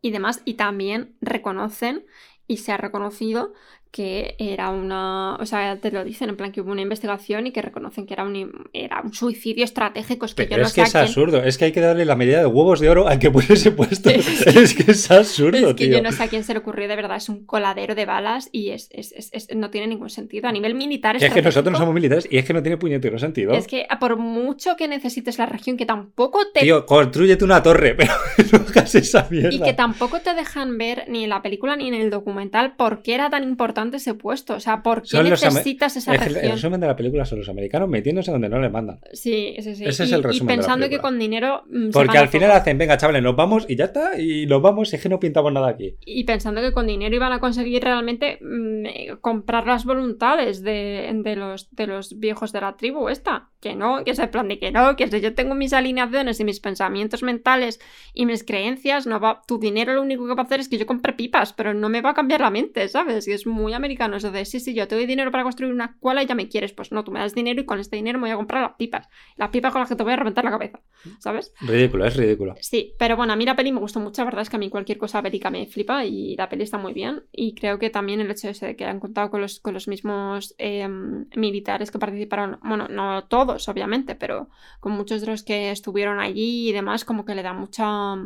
y 0.00 0.10
demás, 0.10 0.40
y 0.46 0.54
también 0.54 1.18
reconocen 1.20 2.06
y 2.50 2.56
se 2.56 2.72
ha 2.72 2.76
reconocido 2.76 3.52
que 3.90 4.36
era 4.38 4.70
una, 4.70 5.34
o 5.40 5.46
sea, 5.46 5.80
te 5.80 5.90
lo 5.90 6.04
dicen 6.04 6.28
en 6.28 6.36
plan 6.36 6.52
que 6.52 6.60
hubo 6.60 6.70
una 6.70 6.80
investigación 6.80 7.48
y 7.48 7.52
que 7.52 7.60
reconocen 7.60 8.06
que 8.06 8.14
era 8.14 8.22
un, 8.22 8.68
era 8.72 9.00
un 9.02 9.12
suicidio 9.12 9.64
estratégico. 9.64 10.26
Es 10.26 10.34
que 10.34 10.46
Pero 10.46 10.62
es 10.62 10.72
que 10.72 10.82
es 10.82 10.94
absurdo, 10.94 11.42
es 11.42 11.58
que 11.58 11.66
hay 11.66 11.72
que 11.72 11.80
darle 11.80 12.04
la 12.04 12.14
medida 12.14 12.38
de 12.38 12.46
huevos 12.46 12.78
de 12.78 12.88
oro 12.88 13.08
al 13.08 13.18
que 13.18 13.32
pone 13.32 13.46
ese 13.50 13.72
puesto. 13.72 14.10
es 14.10 14.74
que 14.74 14.92
es 14.92 15.10
absurdo, 15.10 15.70
Es 15.70 15.74
que 15.74 15.88
yo 15.88 16.00
no 16.02 16.12
sé 16.12 16.22
a 16.22 16.28
quién 16.28 16.44
se 16.44 16.52
le 16.52 16.60
ocurrió, 16.60 16.86
de 16.86 16.94
verdad, 16.94 17.16
es 17.16 17.28
un 17.28 17.44
coladero 17.44 17.96
de 17.96 18.06
balas 18.06 18.48
y 18.52 18.70
es, 18.70 18.88
es, 18.92 19.12
es, 19.32 19.48
no 19.56 19.70
tiene 19.70 19.88
ningún 19.88 20.10
sentido. 20.10 20.48
A 20.48 20.52
nivel 20.52 20.76
militar 20.76 21.16
es 21.16 21.32
que 21.32 21.42
nosotros 21.42 21.72
no 21.72 21.78
somos 21.78 21.94
militares 21.94 22.28
y 22.30 22.38
es 22.38 22.44
que 22.44 22.52
no 22.52 22.62
tiene 22.62 22.76
puñetero 22.76 23.18
sentido. 23.18 23.52
Es 23.52 23.66
que 23.66 23.88
por 23.98 24.16
mucho 24.16 24.76
que 24.76 24.86
necesites 24.86 25.38
la 25.38 25.46
región 25.46 25.76
que 25.76 25.86
tampoco 25.86 26.38
te... 26.54 26.60
Tío, 26.60 26.86
construyete 26.86 27.44
una 27.44 27.60
torre, 27.60 27.94
pero 27.96 28.12
no 28.52 28.58
hagas 28.68 28.94
esa 28.94 29.26
mierda. 29.30 29.52
Y 29.52 29.60
que 29.60 29.72
tampoco 29.72 30.20
te 30.20 30.32
dejan 30.34 30.78
ver 30.78 31.06
ni 31.08 31.24
en 31.24 31.30
la 31.30 31.42
película 31.42 31.74
ni 31.74 31.88
en 31.88 31.94
el 31.94 32.10
documental 32.10 32.39
por 32.76 33.02
qué 33.02 33.14
era 33.14 33.30
tan 33.30 33.42
importante 33.44 33.98
ese 33.98 34.14
puesto. 34.14 34.54
O 34.54 34.60
sea, 34.60 34.82
¿por 34.82 35.02
qué 35.02 35.22
necesitas 35.22 35.96
esa 35.96 36.12
región? 36.12 36.44
El 36.44 36.52
resumen 36.52 36.80
de 36.80 36.86
la 36.86 36.96
película 36.96 37.24
son 37.24 37.40
los 37.40 37.48
americanos 37.48 37.88
metiéndose 37.88 38.30
donde 38.30 38.48
no 38.48 38.60
les 38.60 38.70
mandan. 38.70 39.00
Sí, 39.12 39.56
sí, 39.60 39.74
sí. 39.74 39.84
Ese 39.84 40.04
es 40.04 40.12
el 40.12 40.22
resumen. 40.22 40.54
Y 40.54 40.56
pensando 40.56 40.88
que 40.88 40.98
con 40.98 41.18
dinero. 41.18 41.64
Mm, 41.68 41.90
Porque 41.90 42.18
al 42.18 42.28
final 42.28 42.50
hacen, 42.52 42.78
venga, 42.78 42.96
chavales, 42.96 43.22
nos 43.22 43.36
vamos 43.36 43.66
y 43.68 43.76
ya 43.76 43.86
está, 43.86 44.18
y 44.18 44.46
nos 44.46 44.62
vamos, 44.62 44.92
y 44.92 44.96
es 44.96 45.02
que 45.02 45.08
no 45.08 45.20
pintamos 45.20 45.52
nada 45.52 45.68
aquí. 45.68 45.96
Y 46.04 46.24
pensando 46.24 46.60
que 46.60 46.72
con 46.72 46.86
dinero 46.86 47.14
iban 47.14 47.32
a 47.32 47.40
conseguir 47.40 47.82
realmente 47.82 48.38
mm, 48.40 48.86
eh, 48.86 49.16
comprar 49.20 49.66
las 49.66 49.84
voluntades 49.84 50.62
de, 50.62 51.10
de, 51.22 51.36
los, 51.36 51.74
de 51.74 51.86
los 51.86 52.18
viejos 52.18 52.52
de 52.52 52.60
la 52.60 52.76
tribu 52.76 53.08
esta. 53.08 53.48
Que 53.60 53.74
no, 53.74 54.04
que 54.04 54.12
es 54.12 54.18
el 54.18 54.30
plan 54.30 54.48
de 54.48 54.58
que 54.58 54.72
no, 54.72 54.96
que 54.96 55.08
si 55.08 55.20
yo 55.20 55.34
tengo 55.34 55.54
mis 55.54 55.74
alineaciones 55.74 56.40
y 56.40 56.44
mis 56.44 56.60
pensamientos 56.60 57.22
mentales 57.22 57.78
y 58.14 58.24
mis 58.24 58.42
creencias, 58.42 59.06
no 59.06 59.20
va, 59.20 59.42
tu 59.46 59.58
dinero 59.58 59.92
lo 59.92 60.00
único 60.00 60.26
que 60.26 60.34
va 60.34 60.42
a 60.42 60.44
hacer 60.46 60.60
es 60.60 60.68
que 60.68 60.78
yo 60.78 60.86
compre 60.86 61.12
pipas, 61.12 61.52
pero 61.52 61.74
no 61.74 61.90
me 61.90 62.00
va 62.00 62.10
a 62.10 62.14
cambiar 62.14 62.29
la 62.38 62.50
mente, 62.50 62.88
¿sabes? 62.88 63.26
Y 63.28 63.32
es 63.32 63.46
muy 63.46 63.72
americano 63.72 64.16
eso 64.16 64.30
de, 64.30 64.44
sí, 64.44 64.60
sí, 64.60 64.74
yo 64.74 64.86
te 64.86 64.94
doy 64.94 65.06
dinero 65.06 65.30
para 65.30 65.42
construir 65.42 65.72
una 65.72 65.86
escuela 65.86 66.22
y 66.22 66.26
ya 66.26 66.34
me 66.34 66.48
quieres. 66.48 66.72
Pues 66.72 66.92
no, 66.92 67.04
tú 67.04 67.10
me 67.10 67.20
das 67.20 67.34
dinero 67.34 67.60
y 67.60 67.64
con 67.64 67.80
este 67.80 67.96
dinero 67.96 68.18
me 68.18 68.28
voy 68.28 68.32
a 68.32 68.36
comprar 68.36 68.62
las 68.62 68.74
pipas. 68.76 69.08
Las 69.36 69.50
pipas 69.50 69.72
con 69.72 69.80
las 69.80 69.88
que 69.88 69.96
te 69.96 70.02
voy 70.02 70.12
a 70.12 70.16
reventar 70.16 70.44
la 70.44 70.50
cabeza, 70.50 70.80
¿sabes? 71.18 71.52
Ridículo, 71.60 72.06
es 72.06 72.16
ridículo. 72.16 72.54
Sí, 72.60 72.94
pero 72.98 73.16
bueno, 73.16 73.32
a 73.32 73.36
mí 73.36 73.44
la 73.44 73.56
peli 73.56 73.72
me 73.72 73.80
gustó 73.80 74.00
mucho, 74.00 74.22
la 74.22 74.26
verdad 74.26 74.42
es 74.42 74.50
que 74.50 74.56
a 74.56 74.58
mí 74.58 74.70
cualquier 74.70 74.98
cosa 74.98 75.20
bélica 75.20 75.50
me 75.50 75.66
flipa 75.66 76.04
y 76.04 76.36
la 76.36 76.48
peli 76.48 76.62
está 76.62 76.78
muy 76.78 76.92
bien. 76.92 77.24
Y 77.32 77.54
creo 77.54 77.78
que 77.78 77.90
también 77.90 78.20
el 78.20 78.30
hecho 78.30 78.48
de 78.48 78.76
que 78.76 78.84
han 78.84 79.00
contado 79.00 79.30
con 79.30 79.40
los, 79.40 79.60
con 79.60 79.74
los 79.74 79.88
mismos 79.88 80.54
em, 80.58 81.26
militares 81.34 81.90
que 81.90 81.98
participaron, 81.98 82.58
bueno, 82.62 82.88
no 82.88 83.24
todos, 83.24 83.68
obviamente, 83.68 84.14
pero 84.14 84.48
con 84.80 84.92
muchos 84.92 85.20
de 85.20 85.26
los 85.28 85.42
que 85.42 85.70
estuvieron 85.70 86.20
allí 86.20 86.68
y 86.68 86.72
demás, 86.72 87.04
como 87.04 87.24
que 87.24 87.34
le 87.34 87.42
da 87.42 87.52
mucha 87.52 88.16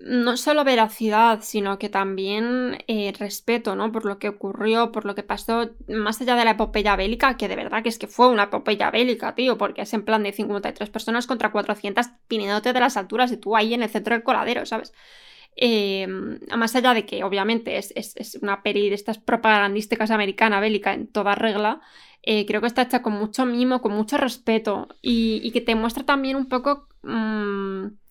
no 0.00 0.36
solo 0.36 0.64
veracidad, 0.64 1.40
sino 1.42 1.78
que 1.78 1.88
también 1.88 2.78
eh, 2.88 3.12
respeto, 3.18 3.76
¿no? 3.76 3.92
Por 3.92 4.04
lo 4.04 4.18
que 4.18 4.28
ocurrió, 4.28 4.92
por 4.92 5.04
lo 5.04 5.14
que 5.14 5.22
pasó, 5.22 5.70
más 5.88 6.20
allá 6.20 6.36
de 6.36 6.44
la 6.44 6.52
epopeya 6.52 6.96
bélica, 6.96 7.36
que 7.36 7.48
de 7.48 7.56
verdad 7.56 7.82
que 7.82 7.88
es 7.88 7.98
que 7.98 8.06
fue 8.06 8.28
una 8.28 8.44
epopeya 8.44 8.90
bélica, 8.90 9.34
tío, 9.34 9.56
porque 9.56 9.82
es 9.82 9.94
en 9.94 10.04
plan 10.04 10.22
de 10.22 10.32
53 10.32 10.90
personas 10.90 11.26
contra 11.26 11.52
400 11.52 12.06
viniéndote 12.28 12.72
de 12.72 12.80
las 12.80 12.96
alturas 12.96 13.32
y 13.32 13.36
tú 13.36 13.56
ahí 13.56 13.74
en 13.74 13.82
el 13.82 13.88
centro 13.88 14.14
del 14.14 14.24
coladero, 14.24 14.66
¿sabes? 14.66 14.92
Eh, 15.56 16.06
más 16.08 16.74
allá 16.74 16.94
de 16.94 17.06
que 17.06 17.22
obviamente 17.22 17.78
es, 17.78 18.38
una 18.42 18.62
peli 18.62 18.88
de 18.88 18.96
estas 18.96 19.18
propagandísticas 19.18 20.10
americana 20.10 20.60
bélica 20.60 20.92
en 20.94 21.06
toda 21.06 21.34
regla, 21.36 21.80
eh, 22.22 22.46
creo 22.46 22.60
que 22.60 22.66
está 22.66 22.82
hecha 22.82 23.02
con 23.02 23.12
mucho 23.12 23.46
mimo, 23.46 23.80
con 23.80 23.92
mucho 23.92 24.16
respeto 24.16 24.88
y, 25.02 25.50
que 25.52 25.60
te 25.60 25.74
muestra 25.74 26.04
también 26.04 26.36
un 26.36 26.48
poco... 26.48 26.88
Mm, 27.02 28.03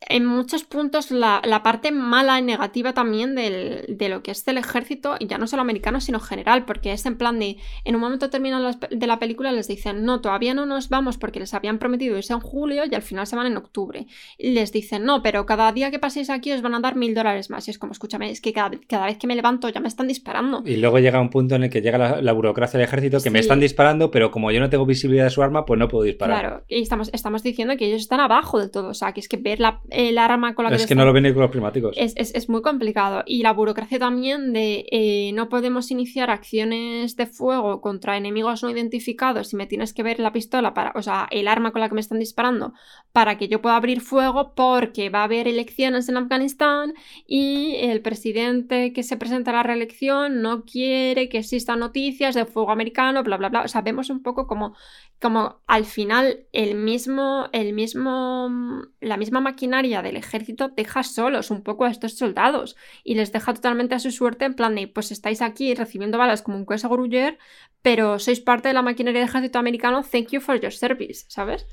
en 0.00 0.24
muchos 0.24 0.64
puntos 0.64 1.10
la, 1.10 1.40
parte 1.62 1.90
mala 1.90 2.38
y 2.38 2.42
negativa 2.42 2.92
también 2.92 3.34
de 3.34 4.08
lo 4.08 4.22
que 4.22 4.30
es 4.30 4.46
el 4.46 4.58
ejército, 4.58 5.16
y 5.18 5.26
ya 5.26 5.38
no 5.38 5.46
solo 5.46 5.62
americano, 5.62 6.00
sino 6.00 6.20
general, 6.20 6.64
porque 6.64 6.92
es 6.92 7.04
en 7.06 7.16
plan 7.16 7.38
de, 7.38 7.56
en 7.84 7.94
un 7.94 8.00
momento 8.00 8.30
terminado 8.30 8.70
de 8.90 9.06
la 9.06 9.18
película 9.18 9.52
les 9.52 9.68
dicen, 9.68 10.04
no, 10.04 10.20
todavía 10.20 10.54
no 10.54 10.66
nos 10.66 10.88
vamos 10.88 11.18
porque 11.18 11.40
les 11.40 11.54
habían 11.54 11.78
prometido 11.78 12.16
irse 12.16 12.32
en 12.32 12.40
julio 12.40 12.84
y 12.90 12.94
al 12.94 13.02
final 13.02 13.26
se 13.26 13.36
van 13.36 13.46
en 13.46 13.56
octubre. 13.56 14.06
Y 14.38 14.50
les 14.52 14.72
dicen, 14.72 15.04
no, 15.04 15.22
pero 15.22 15.46
cada 15.46 15.70
día 15.72 15.90
que 15.90 15.98
paséis 15.98 16.30
aquí 16.30 16.52
os 16.52 16.62
van 16.62 16.74
a 16.74 16.80
dar 16.80 16.96
mil 16.96 17.14
dólares 17.14 17.50
más. 17.50 17.66
Y 17.68 17.70
es 17.70 17.78
como, 17.78 17.92
escúchame, 17.92 18.30
es 18.30 18.40
que 18.40 18.52
cada, 18.52 18.70
vez 19.06 19.18
que 19.18 19.26
me 19.26 19.34
levanto 19.34 19.68
ya 19.68 19.80
me 19.80 19.88
están 19.88 20.08
disparando. 20.08 20.62
Y 20.64 20.76
luego 20.76 20.98
llega 20.98 21.20
un 21.20 21.30
punto 21.30 21.54
en 21.54 21.64
el 21.64 21.70
que 21.70 21.82
llega 21.82 22.20
la, 22.20 22.32
burocracia 22.32 22.78
del 22.78 22.86
ejército 22.86 23.20
que 23.20 23.30
me 23.30 23.40
están 23.40 23.60
disparando, 23.60 24.10
pero 24.10 24.30
como 24.30 24.50
yo 24.52 24.60
no 24.60 24.70
tengo 24.70 24.86
visibilidad 24.86 25.24
de 25.24 25.30
su 25.30 25.42
arma, 25.42 25.64
pues 25.64 25.78
no 25.78 25.88
puedo 25.88 26.04
disparar. 26.04 26.40
Claro, 26.40 26.64
y 26.68 26.82
estamos, 26.82 27.10
estamos 27.12 27.42
diciendo 27.42 27.76
que 27.76 27.86
ellos 27.86 28.00
están 28.00 28.20
abajo 28.20 28.60
de 28.60 28.68
todo, 28.68 28.90
o 28.90 28.94
sea, 28.94 29.12
que 29.12 29.20
es 29.20 29.28
que 29.28 29.36
ver 29.36 29.58
la, 29.58 29.80
el 29.90 30.18
arma 30.18 30.54
con 30.54 30.64
la 30.64 30.70
que... 30.70 30.76
Es 30.76 30.86
que 30.86 30.94
no 30.94 31.04
lo 31.04 31.12
ven 31.12 31.32
con 31.32 31.42
los 31.42 31.50
primáticos. 31.50 31.96
Es, 31.96 32.48
muy 32.48 32.62
complicado. 32.62 33.22
Y 33.26 33.42
la 33.42 33.52
burocracia 33.52 33.98
también 33.98 34.52
de 34.52 34.86
eh, 34.90 35.32
no 35.34 35.48
podemos 35.48 35.90
iniciar 35.90 36.30
acciones 36.30 37.16
de 37.16 37.26
fuego 37.26 37.80
contra 37.80 38.16
enemigos 38.16 38.62
no 38.62 38.70
identificados 38.70 39.52
y 39.52 39.56
me 39.56 39.66
tienes 39.66 39.92
que 39.92 40.02
ver 40.02 40.20
la 40.20 40.32
pistola, 40.32 40.74
para, 40.74 40.92
o 40.94 41.02
sea, 41.02 41.26
el 41.30 41.48
arma 41.48 41.72
con 41.72 41.80
la 41.80 41.88
que 41.88 41.94
me 41.94 42.00
están 42.00 42.18
disparando, 42.18 42.72
para 43.12 43.38
que 43.38 43.48
yo 43.48 43.60
pueda 43.60 43.76
abrir 43.76 44.00
fuego 44.00 44.54
porque 44.54 45.10
va 45.10 45.20
a 45.20 45.24
haber 45.24 45.48
elecciones 45.48 46.08
en 46.08 46.16
Afganistán 46.16 46.94
y 47.26 47.76
el 47.80 48.00
presidente 48.00 48.92
que 48.92 49.02
se 49.02 49.16
presenta 49.16 49.50
a 49.50 49.54
la 49.54 49.62
reelección 49.62 50.42
no 50.42 50.64
quiere 50.64 51.28
que 51.28 51.38
existan 51.38 51.80
noticias 51.80 52.34
de 52.34 52.44
fuego 52.44 52.70
americano, 52.70 53.22
bla, 53.22 53.36
bla, 53.36 53.48
bla. 53.48 53.62
O 53.62 53.68
sea, 53.68 53.82
vemos 53.82 54.10
un 54.10 54.22
poco 54.22 54.46
como, 54.46 54.74
como 55.20 55.60
al 55.66 55.84
final 55.84 56.46
el 56.52 56.74
mismo, 56.74 57.48
el 57.52 57.72
mismo, 57.72 58.50
la 59.00 59.16
misma 59.16 59.40
maquinaria 59.78 60.02
del 60.02 60.16
ejército 60.16 60.68
deja 60.68 61.02
solos 61.02 61.50
un 61.50 61.62
poco 61.62 61.84
a 61.84 61.90
estos 61.90 62.16
soldados 62.16 62.76
y 63.04 63.14
les 63.14 63.32
deja 63.32 63.54
totalmente 63.54 63.94
a 63.94 63.98
su 63.98 64.10
suerte 64.10 64.44
en 64.44 64.54
plan 64.54 64.74
de, 64.74 64.88
pues 64.88 65.12
estáis 65.12 65.42
aquí 65.42 65.74
recibiendo 65.74 66.18
balas 66.18 66.42
como 66.42 66.56
un 66.56 66.66
queso 66.66 66.88
gruyer, 66.88 67.38
pero 67.82 68.18
sois 68.18 68.40
parte 68.40 68.68
de 68.68 68.74
la 68.74 68.82
maquinaria 68.82 69.20
del 69.20 69.28
ejército 69.28 69.58
americano, 69.58 70.02
thank 70.02 70.30
you 70.30 70.40
for 70.40 70.60
your 70.60 70.72
service, 70.72 71.24
¿sabes? 71.28 71.66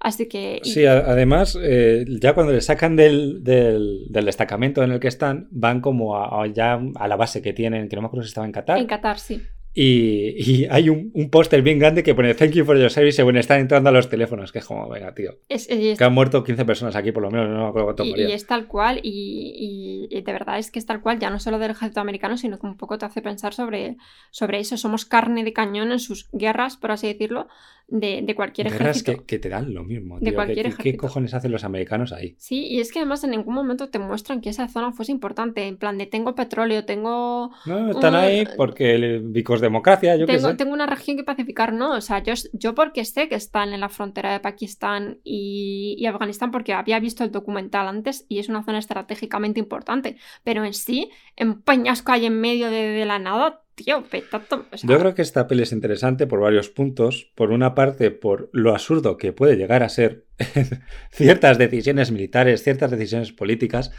Así 0.00 0.28
que... 0.28 0.60
Sí, 0.64 0.84
además, 0.84 1.56
eh, 1.60 2.04
ya 2.20 2.34
cuando 2.34 2.52
le 2.52 2.60
sacan 2.60 2.96
del, 2.96 3.42
destacamento 3.42 4.82
en 4.82 4.92
el 4.92 5.00
que 5.00 5.08
están, 5.08 5.48
van 5.50 5.80
como 5.80 6.16
a, 6.16 6.46
ya 6.48 6.80
a 6.96 7.08
la 7.08 7.16
base 7.16 7.40
que 7.40 7.52
tienen, 7.52 7.88
que 7.88 7.96
no 7.96 8.02
me 8.02 8.08
acuerdo 8.08 8.24
si 8.24 8.28
estaba 8.28 8.46
en 8.46 8.52
Qatar. 8.52 8.78
En 8.78 8.86
Qatar, 8.86 9.18
sí. 9.18 9.40
Y, 9.76 10.66
hay 10.70 10.88
un, 10.88 11.10
póster 11.30 11.60
bien 11.62 11.80
grande 11.80 12.04
que 12.04 12.14
pone 12.14 12.32
Thank 12.34 12.52
you 12.52 12.64
for 12.64 12.78
your 12.78 12.90
service 12.90 13.20
y 13.20 13.24
bueno, 13.24 13.40
están 13.40 13.58
entrando 13.60 13.88
a 13.88 13.92
los 13.92 14.08
teléfonos, 14.08 14.52
que 14.52 14.60
es 14.60 14.64
como, 14.64 14.88
venga, 14.88 15.12
tío. 15.14 15.32
que 15.48 15.96
han 16.04 16.14
muerto 16.14 16.44
15 16.44 16.64
personas 16.64 16.94
aquí, 16.94 17.10
por 17.10 17.24
lo 17.24 17.30
menos, 17.30 17.48
no 17.48 17.64
me 17.64 17.68
acuerdo 17.68 17.86
cuánto 17.86 18.04
y, 18.04 18.22
y, 18.22 18.32
es 18.32 18.46
tal 18.46 18.68
cual, 18.68 19.00
y, 19.02 20.08
de 20.10 20.32
verdad 20.32 20.58
es 20.58 20.70
que 20.70 20.78
es 20.78 20.86
tal 20.86 21.00
cual, 21.00 21.18
ya 21.18 21.30
no 21.30 21.40
solo 21.40 21.58
del 21.58 21.72
ejército 21.72 22.00
americano, 22.00 22.36
sino 22.36 22.58
que 22.58 22.66
un 22.66 22.76
poco 22.76 22.98
te 22.98 23.06
hace 23.06 23.20
pensar 23.20 23.52
sobre, 23.52 23.96
sobre 24.30 24.60
eso. 24.60 24.76
Somos 24.76 25.04
carne 25.04 25.42
de 25.42 25.52
cañón 25.52 25.90
en 25.90 25.98
sus 25.98 26.28
guerras, 26.32 26.76
por 26.76 26.92
así 26.92 27.08
decirlo, 27.08 27.48
de, 27.88 28.34
cualquier 28.34 28.68
ejército. 28.68 29.12
Que, 29.12 29.24
que, 29.24 29.38
te 29.38 29.48
dan 29.48 29.74
lo 29.74 29.84
mismo. 29.84 30.18
De 30.20 30.32
cualquier 30.32 30.74
¿Qué, 30.74 30.92
¿Qué, 30.92 30.96
cojones 30.96 31.34
hacen 31.34 31.52
los 31.52 31.64
americanos 31.64 32.12
ahí? 32.12 32.34
Sí, 32.38 32.66
y 32.66 32.80
es 32.80 32.92
que 32.92 33.00
además 33.00 33.24
en 33.24 33.30
ningún 33.30 33.54
momento 33.54 33.88
te 33.88 33.98
muestran 33.98 34.40
que 34.40 34.50
esa 34.50 34.68
zona 34.68 34.92
fuese 34.92 35.12
importante. 35.12 35.66
En 35.66 35.76
plan 35.76 35.98
de 35.98 36.06
tengo 36.06 36.34
petróleo, 36.34 36.84
tengo. 36.84 37.50
No, 37.66 37.90
están 37.90 38.14
ahí 38.14 38.46
porque 38.56 38.94
el, 38.94 39.20
because 39.20 39.63
democracia, 39.64 40.16
yo 40.16 40.26
qué 40.26 40.36
tengo, 40.36 40.50
sé. 40.50 40.54
tengo 40.54 40.72
una 40.72 40.86
región 40.86 41.16
que 41.16 41.24
pacificar, 41.24 41.72
¿no? 41.72 41.92
O 41.92 42.00
sea, 42.00 42.22
yo, 42.22 42.34
yo 42.52 42.74
porque 42.74 43.04
sé 43.04 43.28
que 43.28 43.34
están 43.34 43.72
en 43.72 43.80
la 43.80 43.88
frontera 43.88 44.32
de 44.32 44.40
Pakistán 44.40 45.18
y, 45.24 45.96
y 45.98 46.06
Afganistán, 46.06 46.50
porque 46.50 46.72
había 46.72 47.00
visto 47.00 47.24
el 47.24 47.32
documental 47.32 47.88
antes 47.88 48.26
y 48.28 48.38
es 48.38 48.48
una 48.48 48.64
zona 48.64 48.78
estratégicamente 48.78 49.60
importante. 49.60 50.16
Pero 50.44 50.64
en 50.64 50.74
sí, 50.74 51.10
en 51.36 51.62
Peñasco 51.62 52.12
hay 52.12 52.26
en 52.26 52.40
medio 52.40 52.70
de, 52.70 52.88
de 52.88 53.04
la 53.04 53.18
nada, 53.18 53.62
tío, 53.74 54.04
petato. 54.04 54.66
O 54.70 54.76
sea, 54.76 54.88
Yo 54.88 54.98
creo 54.98 55.14
que 55.14 55.22
esta 55.22 55.46
peli 55.46 55.62
es 55.62 55.72
interesante 55.72 56.26
por 56.26 56.40
varios 56.40 56.68
puntos. 56.68 57.30
Por 57.34 57.50
una 57.50 57.74
parte, 57.74 58.10
por 58.10 58.50
lo 58.52 58.72
absurdo 58.72 59.16
que 59.16 59.32
puede 59.32 59.56
llegar 59.56 59.82
a 59.82 59.88
ser 59.88 60.26
ciertas 61.10 61.58
decisiones 61.58 62.10
militares, 62.10 62.62
ciertas 62.62 62.90
decisiones 62.90 63.32
políticas. 63.32 63.90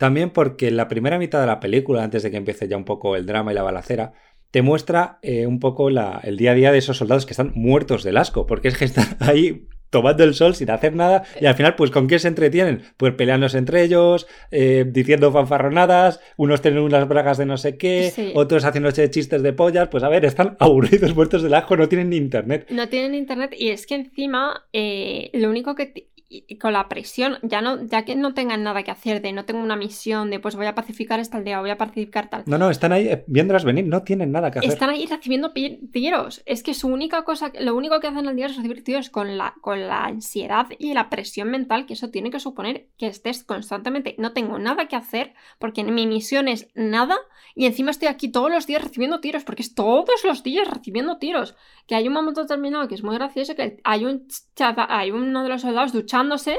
También 0.00 0.30
porque 0.30 0.68
en 0.68 0.78
la 0.78 0.88
primera 0.88 1.18
mitad 1.18 1.42
de 1.42 1.46
la 1.46 1.60
película, 1.60 2.02
antes 2.02 2.22
de 2.22 2.30
que 2.30 2.38
empiece 2.38 2.66
ya 2.66 2.78
un 2.78 2.86
poco 2.86 3.16
el 3.16 3.26
drama 3.26 3.52
y 3.52 3.54
la 3.54 3.62
balacera, 3.62 4.14
te 4.50 4.62
muestra 4.62 5.18
eh, 5.22 5.46
un 5.46 5.60
poco 5.60 5.90
la- 5.90 6.20
el 6.24 6.36
día 6.36 6.52
a 6.52 6.54
día 6.54 6.72
de 6.72 6.78
esos 6.78 6.96
soldados 6.98 7.26
que 7.26 7.32
están 7.32 7.52
muertos 7.54 8.02
del 8.04 8.16
asco, 8.16 8.46
porque 8.46 8.68
es 8.68 8.76
que 8.76 8.84
están 8.84 9.06
ahí 9.20 9.66
tomando 9.90 10.22
el 10.22 10.34
sol 10.34 10.54
sin 10.54 10.70
hacer 10.70 10.94
nada 10.94 11.24
y 11.40 11.46
al 11.46 11.56
final 11.56 11.74
pues 11.74 11.90
con 11.90 12.06
qué 12.06 12.20
se 12.20 12.28
entretienen 12.28 12.82
pues 12.96 13.12
peleándose 13.14 13.58
entre 13.58 13.82
ellos 13.82 14.28
eh, 14.52 14.84
diciendo 14.86 15.32
fanfarronadas 15.32 16.20
unos 16.36 16.62
tienen 16.62 16.84
unas 16.84 17.08
bragas 17.08 17.38
de 17.38 17.46
no 17.46 17.56
sé 17.56 17.76
qué 17.76 18.12
Sí. 18.14 18.30
otros 18.36 18.64
haciéndose 18.64 19.10
chistes 19.10 19.42
de 19.42 19.52
pollas 19.52 19.88
pues 19.88 20.04
a 20.04 20.08
ver 20.08 20.24
están 20.24 20.56
aburridos 20.60 21.12
muertos 21.16 21.42
del 21.42 21.54
asco 21.54 21.76
no 21.76 21.88
tienen 21.88 22.10
ni 22.10 22.18
internet 22.18 22.66
No 22.70 22.88
tienen 22.88 23.16
internet 23.16 23.52
y 23.58 23.70
es 23.70 23.84
que 23.84 23.96
encima 23.96 24.64
eh, 24.72 25.30
lo 25.34 25.50
único 25.50 25.74
que 25.74 26.06
y- 26.30 26.56
con 26.58 26.72
la 26.72 26.88
presión, 26.88 27.38
ya 27.42 27.60
no, 27.60 27.84
ya 27.84 28.04
que 28.04 28.14
no 28.16 28.32
tengan 28.32 28.62
nada 28.62 28.82
que 28.84 28.90
hacer, 28.90 29.20
de 29.20 29.32
no 29.32 29.44
tengo 29.44 29.60
una 29.62 29.76
misión, 29.76 30.30
de 30.30 30.38
pues 30.40 30.54
voy 30.56 30.66
a 30.66 30.74
pacificar 30.74 31.18
esta 31.20 31.36
aldea, 31.38 31.60
voy 31.60 31.70
a 31.70 31.76
pacificar 31.76 32.30
tal. 32.30 32.44
no 32.46 32.56
no 32.56 32.70
están 32.70 32.92
ahí 32.92 33.08
eh, 33.08 33.24
viéndolas 33.26 33.64
venir 33.64 33.86
no 33.86 34.02
tienen 34.02 34.30
nada 34.32 34.50
que 34.50 34.60
hacer 34.60 34.70
Están 34.70 34.90
ahí 34.90 35.04
recibiendo 35.06 35.52
tiros. 35.92 36.42
Es 36.46 36.62
que 36.62 36.72
su 36.74 36.88
única 36.88 37.24
cosa, 37.24 37.52
lo 37.60 37.74
único 37.74 37.98
que 38.00 38.06
hacen 38.06 38.28
al 38.28 38.36
día 38.36 38.46
es 38.46 38.56
recibir 38.56 38.84
tiros 38.84 39.10
con 39.10 39.36
la, 39.36 39.54
con 39.60 39.80
la 39.88 40.04
ansiedad 40.04 40.66
y 40.78 40.94
la 40.94 41.10
presión 41.10 41.50
mental 41.50 41.84
que 41.86 41.94
eso 41.94 42.10
tiene 42.10 42.30
que 42.30 42.38
suponer 42.40 42.86
que 42.96 43.06
estés 43.08 43.42
constantemente. 43.44 44.14
No 44.18 44.32
tengo 44.32 44.58
nada 44.58 44.86
que 44.86 44.96
hacer 44.96 45.34
porque 45.58 45.82
mi 45.84 46.06
misión 46.06 46.46
es 46.48 46.68
nada 46.74 47.16
y 47.56 47.66
encima 47.66 47.90
estoy 47.90 48.08
aquí 48.08 48.28
todos 48.30 48.50
los 48.50 48.66
días 48.66 48.82
recibiendo 48.82 49.20
tiros 49.20 49.42
porque 49.44 49.62
es 49.62 49.74
todos 49.74 50.22
los 50.24 50.42
días 50.42 50.68
recibiendo 50.68 51.18
tiros. 51.18 51.56
Que 51.86 51.96
hay 51.96 52.06
un 52.06 52.14
momento 52.14 52.42
determinado 52.42 52.86
que 52.86 52.94
es 52.94 53.02
muy 53.02 53.16
gracioso 53.16 53.56
que 53.56 53.80
hay 53.82 54.04
un 54.04 54.28
chaza- 54.54 54.86
hay 54.88 55.10
uno 55.10 55.42
de 55.42 55.48
los 55.48 55.62
soldados 55.62 55.92
duchándose 56.22 56.58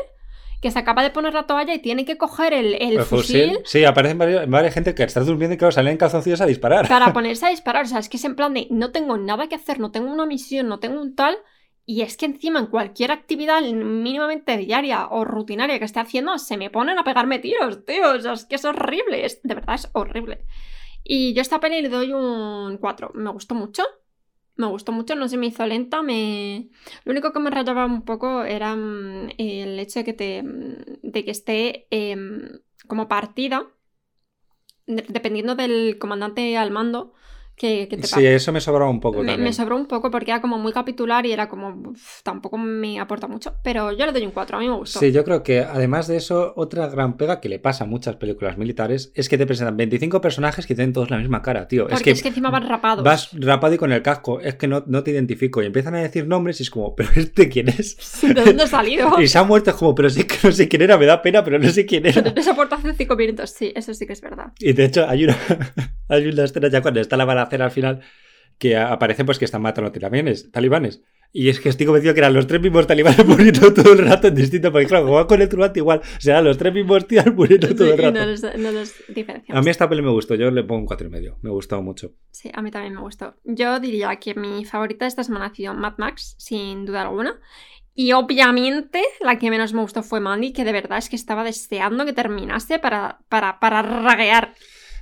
que 0.62 0.70
se 0.70 0.78
acaba 0.78 1.02
de 1.02 1.10
poner 1.10 1.34
la 1.34 1.48
toalla 1.48 1.74
y 1.74 1.80
tiene 1.80 2.06
que 2.06 2.18
coger 2.20 2.54
el, 2.54 2.76
el 2.76 2.98
El 2.98 3.02
fusil 3.04 3.58
Sí, 3.66 3.84
aparecen 3.84 4.18
varios- 4.20 4.48
varias 4.48 4.74
gente 4.76 4.94
que 4.94 5.02
está 5.04 5.22
durmiendo 5.22 5.56
y 5.56 5.58
claro, 5.58 5.72
salen 5.72 5.94
en 5.94 5.98
calzoncillos 5.98 6.40
a 6.42 6.46
disparar. 6.46 6.88
para 6.88 7.12
ponerse 7.14 7.48
a 7.48 7.50
disparar. 7.50 7.86
O 7.86 7.88
sea, 7.88 7.98
es 8.00 8.10
que 8.10 8.18
es 8.18 8.26
en 8.26 8.36
plan 8.36 8.54
de 8.54 8.68
no 8.70 8.92
tengo 8.92 9.18
nada 9.18 9.48
que 9.48 9.56
hacer, 9.56 9.80
no 9.80 9.92
tengo 9.92 10.12
una 10.12 10.26
misión, 10.28 10.68
no 10.68 10.80
tengo 10.80 11.02
un 11.02 11.16
tal. 11.16 11.36
Y 11.84 12.02
es 12.04 12.16
que 12.16 12.28
encima 12.28 12.60
en 12.60 12.68
cualquier 12.68 13.12
actividad 13.12 13.60
mínimamente 13.64 14.56
diaria 14.56 15.08
o 15.08 15.26
rutinaria 15.26 15.80
que 15.80 15.86
esté 15.86 16.00
haciendo, 16.00 16.38
se 16.38 16.56
me 16.58 16.70
ponen 16.70 17.00
a 17.00 17.04
pegarme 17.04 17.40
tiros, 17.40 17.84
tío. 17.84 18.12
O 18.12 18.20
sea, 18.20 18.34
es 18.34 18.46
que 18.46 18.56
es 18.56 18.64
horrible. 18.66 19.26
Es, 19.26 19.42
de 19.42 19.56
verdad 19.56 19.74
es 19.76 19.90
horrible. 19.94 20.46
Y 21.04 21.34
yo 21.34 21.40
a 21.40 21.42
esta 21.42 21.60
peli 21.60 21.82
le 21.82 21.90
doy 21.90 22.14
un 22.14 22.78
4. 22.80 23.12
Me 23.16 23.32
gustó 23.32 23.56
mucho. 23.56 23.84
Me 24.62 24.68
gustó 24.68 24.92
mucho, 24.92 25.16
no 25.16 25.28
se 25.28 25.38
me 25.38 25.48
hizo 25.48 25.66
lenta. 25.66 26.02
Me... 26.04 26.70
Lo 27.06 27.12
único 27.12 27.34
que 27.34 27.40
me 27.40 27.50
rayaba 27.50 27.86
un 27.86 28.04
poco 28.06 28.44
era 28.44 28.76
mm, 28.76 29.30
el 29.38 29.80
hecho 29.80 30.00
de 30.00 30.06
que, 30.06 30.14
te, 30.14 30.42
de 30.44 31.26
que 31.26 31.32
esté 31.32 31.88
em, 31.92 32.60
como 32.88 33.08
partida, 33.08 33.68
de- 34.88 35.06
dependiendo 35.08 35.56
del 35.56 35.98
comandante 36.00 36.58
al 36.58 36.72
mando, 36.72 37.14
que, 37.56 37.88
que 37.88 37.98
te 37.98 38.08
Sí, 38.08 38.26
eso 38.26 38.52
me 38.52 38.62
sobraba 38.62 38.90
un 38.90 39.00
poco 39.00 39.20
me, 39.20 39.28
también. 39.28 39.44
me 39.44 39.54
sobró 39.54 39.76
un 39.76 39.86
poco 39.86 40.10
porque 40.12 40.32
era 40.32 40.42
como 40.42 40.58
muy 40.58 40.74
capitular 40.74 41.26
y 41.26 41.32
era 41.32 41.48
como. 41.48 41.70
uf, 41.92 42.22
tampoco 42.24 42.58
me 42.58 43.00
aporta 43.00 43.28
mucho. 43.28 43.56
Pero 43.64 43.92
yo 43.92 44.06
le 44.06 44.12
doy 44.12 44.26
un 44.26 44.32
4, 44.32 44.58
a 44.58 44.60
mí 44.60 44.68
me 44.68 44.76
gustó. 44.76 45.00
Sí, 45.00 45.12
yo 45.12 45.24
creo 45.24 45.44
que 45.44 45.62
además 45.62 46.08
de 46.08 46.18
eso, 46.18 46.54
otra 46.56 46.88
gran 46.88 47.18
pega 47.18 47.40
que 47.40 47.50
le 47.50 47.60
pasa 47.60 47.84
a 47.84 47.88
muchas 47.88 48.16
películas 48.16 48.58
militares 48.58 49.12
es 49.16 49.30
que 49.30 49.38
te 49.38 49.46
presentan 49.46 49.78
25 49.78 50.22
personajes 50.22 50.66
que 50.66 50.76
tienen 50.76 50.94
todos 50.94 51.10
la 51.10 51.18
misma 51.18 51.42
cara, 51.42 51.68
tío. 51.68 51.88
porque 51.88 52.12
es 52.12 52.22
que, 52.22 52.30
encima 52.30 52.50
van 52.50 52.68
rapados. 52.68 53.04
vas 53.04 53.30
rapado 53.34 53.74
y 53.74 53.78
con 53.78 53.92
el 53.92 54.02
casco, 54.02 54.40
es 54.40 54.56
que 54.56 54.68
no, 54.68 54.84
no 54.88 55.04
te 55.04 55.12
identifico. 55.12 55.62
Y 55.62 55.66
empiezan 55.66 55.96
a 55.96 56.00
decir 56.00 56.28
nombres 56.28 56.60
y 56.60 56.64
es 56.64 56.70
como, 56.70 56.96
¿pero 56.96 57.10
este 57.16 57.50
quién 57.50 57.70
es? 57.70 57.98
¿De 58.22 58.34
dónde 58.34 58.64
ha 58.64 58.68
salido? 58.68 59.12
y 59.22 59.28
se 59.28 59.38
ha 59.38 59.44
muerto, 59.44 59.72
es 59.72 59.76
como, 59.76 59.94
pero 59.96 60.10
sí 60.10 60.24
que 60.24 60.36
no 60.44 60.52
sé 60.52 60.68
quién 60.68 60.82
era, 60.82 60.98
me 60.98 61.06
da 61.06 61.22
pena, 61.22 61.44
pero 61.44 61.60
no 61.60 61.70
sé 61.70 61.86
quién 61.86 62.06
era. 62.06 62.24
Pero 62.24 62.42
se 62.42 62.50
aporta 62.50 62.76
hace 62.76 62.94
5 62.94 63.16
minutos, 63.16 63.50
sí, 63.52 63.72
eso 63.76 63.94
sí 63.94 64.06
que 64.06 64.14
es 64.14 64.22
verdad. 64.22 64.54
Y 64.60 64.74
de 64.74 64.86
hecho, 64.86 65.08
hay 65.08 65.26
una, 65.26 65.38
hay 66.08 66.28
una 66.28 66.44
escena 66.44 66.70
ya 66.70 66.82
cuando 66.82 67.00
está 67.00 67.18
la 67.18 67.26
balacera 67.52 67.66
al 67.66 67.72
final 67.72 68.02
que 68.58 68.78
aparecen 68.78 69.26
pues 69.26 69.40
que 69.40 69.46
están 69.46 69.62
matando 69.62 69.92
talibanes, 69.92 70.52
talibanes. 70.52 71.02
Y 71.34 71.48
es 71.48 71.62
que 71.62 71.70
estoy 71.70 71.86
convencido 71.86 72.14
que 72.14 72.20
eran 72.20 72.34
los 72.34 72.46
tres 72.46 72.62
mismos 72.62 72.86
talibanes 72.86 73.26
muriendo 73.26 73.74
todo 73.74 73.94
el 73.94 74.00
rato 74.00 74.28
en 74.28 74.36
distinto, 74.36 74.70
porque 74.72 74.86
claro, 74.88 75.08
juega 75.08 75.28
con 75.28 75.42
el 75.42 75.48
turbante 75.48 75.80
igual, 75.80 76.02
serán 76.20 76.44
los 76.44 76.58
tres 76.58 76.74
mismos 76.74 77.08
tíos 77.08 77.26
muriendo 77.34 77.70
todo 77.74 77.88
Sí, 77.88 77.94
el 77.94 78.00
y 78.00 78.04
rato. 78.04 78.20
no 78.20 78.26
nos, 78.26 78.42
no 78.44 79.14
diferenciamos. 79.16 79.60
A 79.60 79.64
mí 79.64 79.70
esta 79.72 79.88
peli 79.90 80.02
me 80.02 80.12
gustó, 80.12 80.36
yo 80.36 80.52
le 80.52 80.64
pongo 80.64 80.82
un 80.82 80.86
cuatro 80.88 81.08
y 81.08 81.10
medio, 81.10 81.38
me 81.42 81.50
gustó 81.50 81.82
mucho. 81.82 82.12
Sí, 82.32 82.52
a 82.54 82.62
mí 82.62 82.70
también 82.70 82.94
me 82.96 83.02
gustó. 83.02 83.36
Yo 83.46 83.80
diría 83.80 84.14
que 84.18 84.36
mi 84.36 84.66
favorita 84.66 85.06
de 85.06 85.10
esta 85.10 85.24
semana 85.24 85.46
ha 85.46 85.56
sido 85.56 85.74
Mad 85.74 85.94
Max, 85.98 86.36
sin 86.38 86.86
duda 86.86 87.04
alguna. 87.04 87.40
Y 87.96 88.12
obviamente 88.12 89.02
la 89.22 89.40
que 89.40 89.50
menos 89.50 89.74
me 89.74 89.82
gustó 89.82 90.04
fue 90.04 90.20
Mandy, 90.20 90.52
que 90.54 90.66
de 90.66 90.72
verdad 90.74 90.98
es 90.98 91.10
que 91.10 91.16
estaba 91.16 91.44
deseando 91.46 92.06
que 92.06 92.14
terminase 92.14 92.78
para, 92.78 93.20
para, 93.30 93.60
para 93.60 93.82
raguear. 93.82 94.54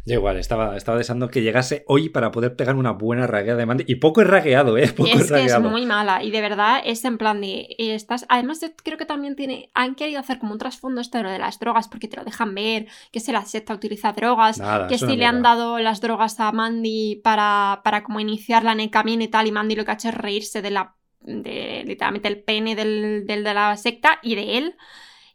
Yo 0.09 0.15
igual, 0.15 0.37
estaba, 0.37 0.75
estaba 0.75 0.97
deseando 0.97 1.29
que 1.29 1.43
llegase 1.43 1.83
hoy 1.85 2.09
para 2.09 2.31
poder 2.31 2.55
pegar 2.55 2.75
una 2.75 2.93
buena 2.93 3.27
ragueada 3.27 3.59
de 3.59 3.67
Mandy. 3.67 3.83
Y 3.87 3.95
poco 3.95 4.21
es 4.21 4.27
ragueado, 4.27 4.75
¿eh? 4.75 4.87
Poco 4.97 5.07
es, 5.07 5.31
que 5.31 5.45
es 5.45 5.59
muy 5.59 5.85
mala 5.85 6.23
y 6.23 6.31
de 6.31 6.41
verdad 6.41 6.81
es 6.83 7.05
en 7.05 7.19
plan 7.19 7.39
de 7.41 7.75
estás 7.77 8.25
además 8.27 8.59
yo 8.59 8.69
creo 8.83 8.97
que 8.97 9.05
también 9.05 9.35
tiene 9.35 9.69
han 9.75 9.93
querido 9.93 10.19
hacer 10.19 10.39
como 10.39 10.53
un 10.53 10.57
trasfondo 10.57 10.99
esto 10.99 11.19
de 11.19 11.25
lo 11.25 11.29
de 11.29 11.37
las 11.37 11.59
drogas 11.59 11.87
porque 11.87 12.07
te 12.07 12.17
lo 12.17 12.23
dejan 12.23 12.55
ver 12.55 12.87
que 13.11 13.19
se 13.19 13.31
la 13.31 13.45
secta 13.45 13.75
utiliza 13.75 14.11
drogas 14.13 14.57
Nada, 14.57 14.87
que 14.87 14.97
si 14.97 15.15
le 15.15 15.25
han 15.25 15.43
dado 15.43 15.77
las 15.77 16.01
drogas 16.01 16.39
a 16.39 16.51
Mandy 16.51 17.21
para, 17.23 17.81
para 17.83 18.03
como 18.03 18.19
iniciarla 18.19 18.71
en 18.71 18.79
el 18.79 18.89
camino 18.89 19.23
y 19.23 19.27
tal 19.27 19.45
y 19.45 19.51
Mandy 19.51 19.75
lo 19.75 19.85
que 19.85 19.91
ha 19.91 19.93
hecho 19.93 20.09
es 20.09 20.15
reírse 20.15 20.63
de 20.63 20.71
la 20.71 20.95
de 21.21 21.83
literalmente 21.85 22.29
el 22.29 22.41
pene 22.41 22.75
del, 22.75 23.27
del 23.27 23.43
de 23.43 23.53
la 23.53 23.77
secta 23.77 24.17
y 24.23 24.33
de 24.33 24.57
él 24.57 24.75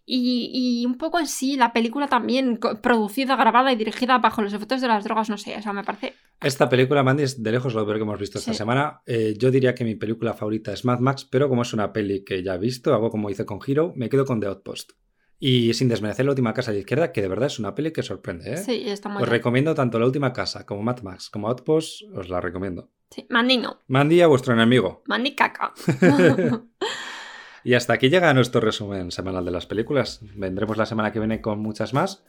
y, 0.06 0.50
y 0.82 0.86
un 0.86 0.96
poco 0.98 1.18
en 1.18 1.26
sí 1.26 1.56
la 1.56 1.72
película 1.72 2.08
también 2.08 2.58
producida, 2.82 3.36
grabada 3.36 3.72
y 3.72 3.76
dirigida 3.76 4.18
bajo 4.18 4.42
los 4.42 4.52
efectos 4.52 4.80
de 4.80 4.88
las 4.88 5.04
drogas, 5.04 5.30
no 5.30 5.38
sé, 5.38 5.56
o 5.56 5.62
sea, 5.62 5.72
me 5.72 5.82
parece 5.84 6.12
Esta 6.42 6.68
película, 6.68 7.02
Mandy, 7.02 7.22
es 7.22 7.42
de 7.42 7.52
lejos 7.52 7.74
lo 7.74 7.84
peor 7.84 7.96
que 7.96 8.02
hemos 8.02 8.18
visto 8.20 8.38
esta 8.38 8.52
Sí. 8.52 8.58
semana. 8.58 9.00
Eh, 9.06 9.34
yo 9.38 9.50
diría 9.50 9.74
que 9.74 9.84
mi 9.84 9.94
película 9.94 10.34
favorita 10.34 10.72
es 10.72 10.84
Mad 10.84 10.98
Max, 11.00 11.24
pero 11.24 11.48
como 11.48 11.62
es 11.62 11.72
una 11.72 11.92
peli 11.92 12.24
que 12.24 12.42
ya 12.42 12.54
he 12.54 12.58
visto, 12.58 12.92
hago 12.92 13.10
como 13.10 13.30
hice 13.30 13.46
con 13.46 13.60
Hero, 13.66 13.92
me 13.96 14.08
quedo 14.08 14.24
con 14.26 14.40
The 14.40 14.46
Outpost. 14.48 14.92
Y 15.40 15.74
sin 15.74 15.88
desmerecer 15.88 16.24
la 16.24 16.30
última 16.32 16.54
casa 16.54 16.70
de 16.72 16.78
izquierda, 16.80 17.12
que 17.12 17.20
de 17.20 17.28
verdad 17.28 17.46
es 17.48 17.58
una 17.58 17.74
peli 17.74 17.92
que 17.92 18.02
sorprende, 18.02 18.54
¿eh? 18.54 18.56
sí, 18.58 18.82
está 18.86 19.08
muy 19.08 19.22
Os 19.22 19.28
bien. 19.28 19.32
recomiendo 19.38 19.74
tanto 19.74 19.98
la 19.98 20.06
última 20.06 20.32
casa 20.32 20.64
como 20.64 20.82
Mad 20.82 21.00
Max 21.02 21.28
como 21.28 21.48
Outpost, 21.48 22.02
os 22.14 22.28
la 22.28 22.40
recomiendo. 22.40 22.88
Sí, 23.10 23.26
Mandy 23.30 23.58
no, 23.58 23.78
Mandy 23.88 24.20
a 24.22 24.26
vuestro 24.26 24.54
enemigo. 24.54 25.02
Mandy 25.06 25.34
caca. 25.34 25.72
Y 27.64 27.74
hasta 27.74 27.94
aquí 27.94 28.10
llega 28.10 28.32
nuestro 28.34 28.60
resumen 28.60 29.10
semanal 29.10 29.44
de 29.44 29.50
las 29.50 29.66
películas. 29.66 30.20
Vendremos 30.34 30.76
la 30.76 30.86
semana 30.86 31.12
que 31.12 31.18
viene 31.18 31.40
con 31.40 31.60
muchas 31.60 31.94
más. 31.94 32.22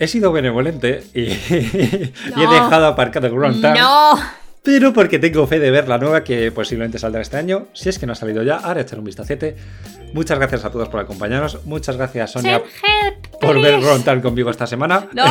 He 0.00 0.06
sido 0.08 0.32
benevolente 0.32 1.04
y, 1.14 1.20
y 1.24 2.12
he 2.36 2.46
dejado 2.48 2.86
aparcado 2.86 3.30
Ground 3.30 3.62
Town. 3.62 3.74
no. 3.74 4.18
Pero 4.62 4.92
porque 4.92 5.18
tengo 5.18 5.46
fe 5.46 5.60
de 5.60 5.70
ver 5.70 5.88
la 5.88 5.96
nueva 5.96 6.24
que 6.24 6.52
posiblemente 6.52 6.98
saldrá 6.98 7.22
este 7.22 7.36
año. 7.38 7.68
Si 7.72 7.88
es 7.88 7.98
que 7.98 8.04
no 8.06 8.12
ha 8.12 8.16
salido 8.16 8.42
ya, 8.42 8.56
ahora 8.56 8.82
echar 8.82 8.98
un 8.98 9.04
vistacete. 9.06 9.56
Muchas 10.12 10.38
gracias 10.38 10.64
a 10.64 10.70
todos 10.70 10.88
por 10.88 11.00
acompañarnos. 11.00 11.64
Muchas 11.64 11.96
gracias, 11.96 12.32
Sonia, 12.32 12.56
help, 12.56 13.40
por 13.40 13.62
ver. 13.62 13.80
Rontal 13.80 14.20
conmigo 14.20 14.50
esta 14.50 14.66
semana. 14.66 15.08
No. 15.14 15.24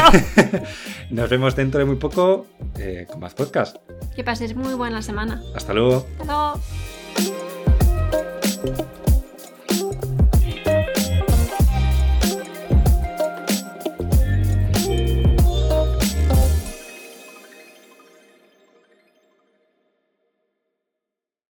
Nos 1.11 1.29
vemos 1.29 1.55
dentro 1.55 1.77
de 1.79 1.85
muy 1.85 1.97
poco 1.97 2.47
eh, 2.79 3.05
con 3.07 3.19
más 3.19 3.35
podcast. 3.35 3.75
Que 4.15 4.23
paséis 4.23 4.55
muy 4.55 4.73
buena 4.73 5.01
semana. 5.03 5.39
Hasta 5.53 5.73
luego. 5.73 6.07
Hasta 6.19 6.23
luego. 6.25 6.61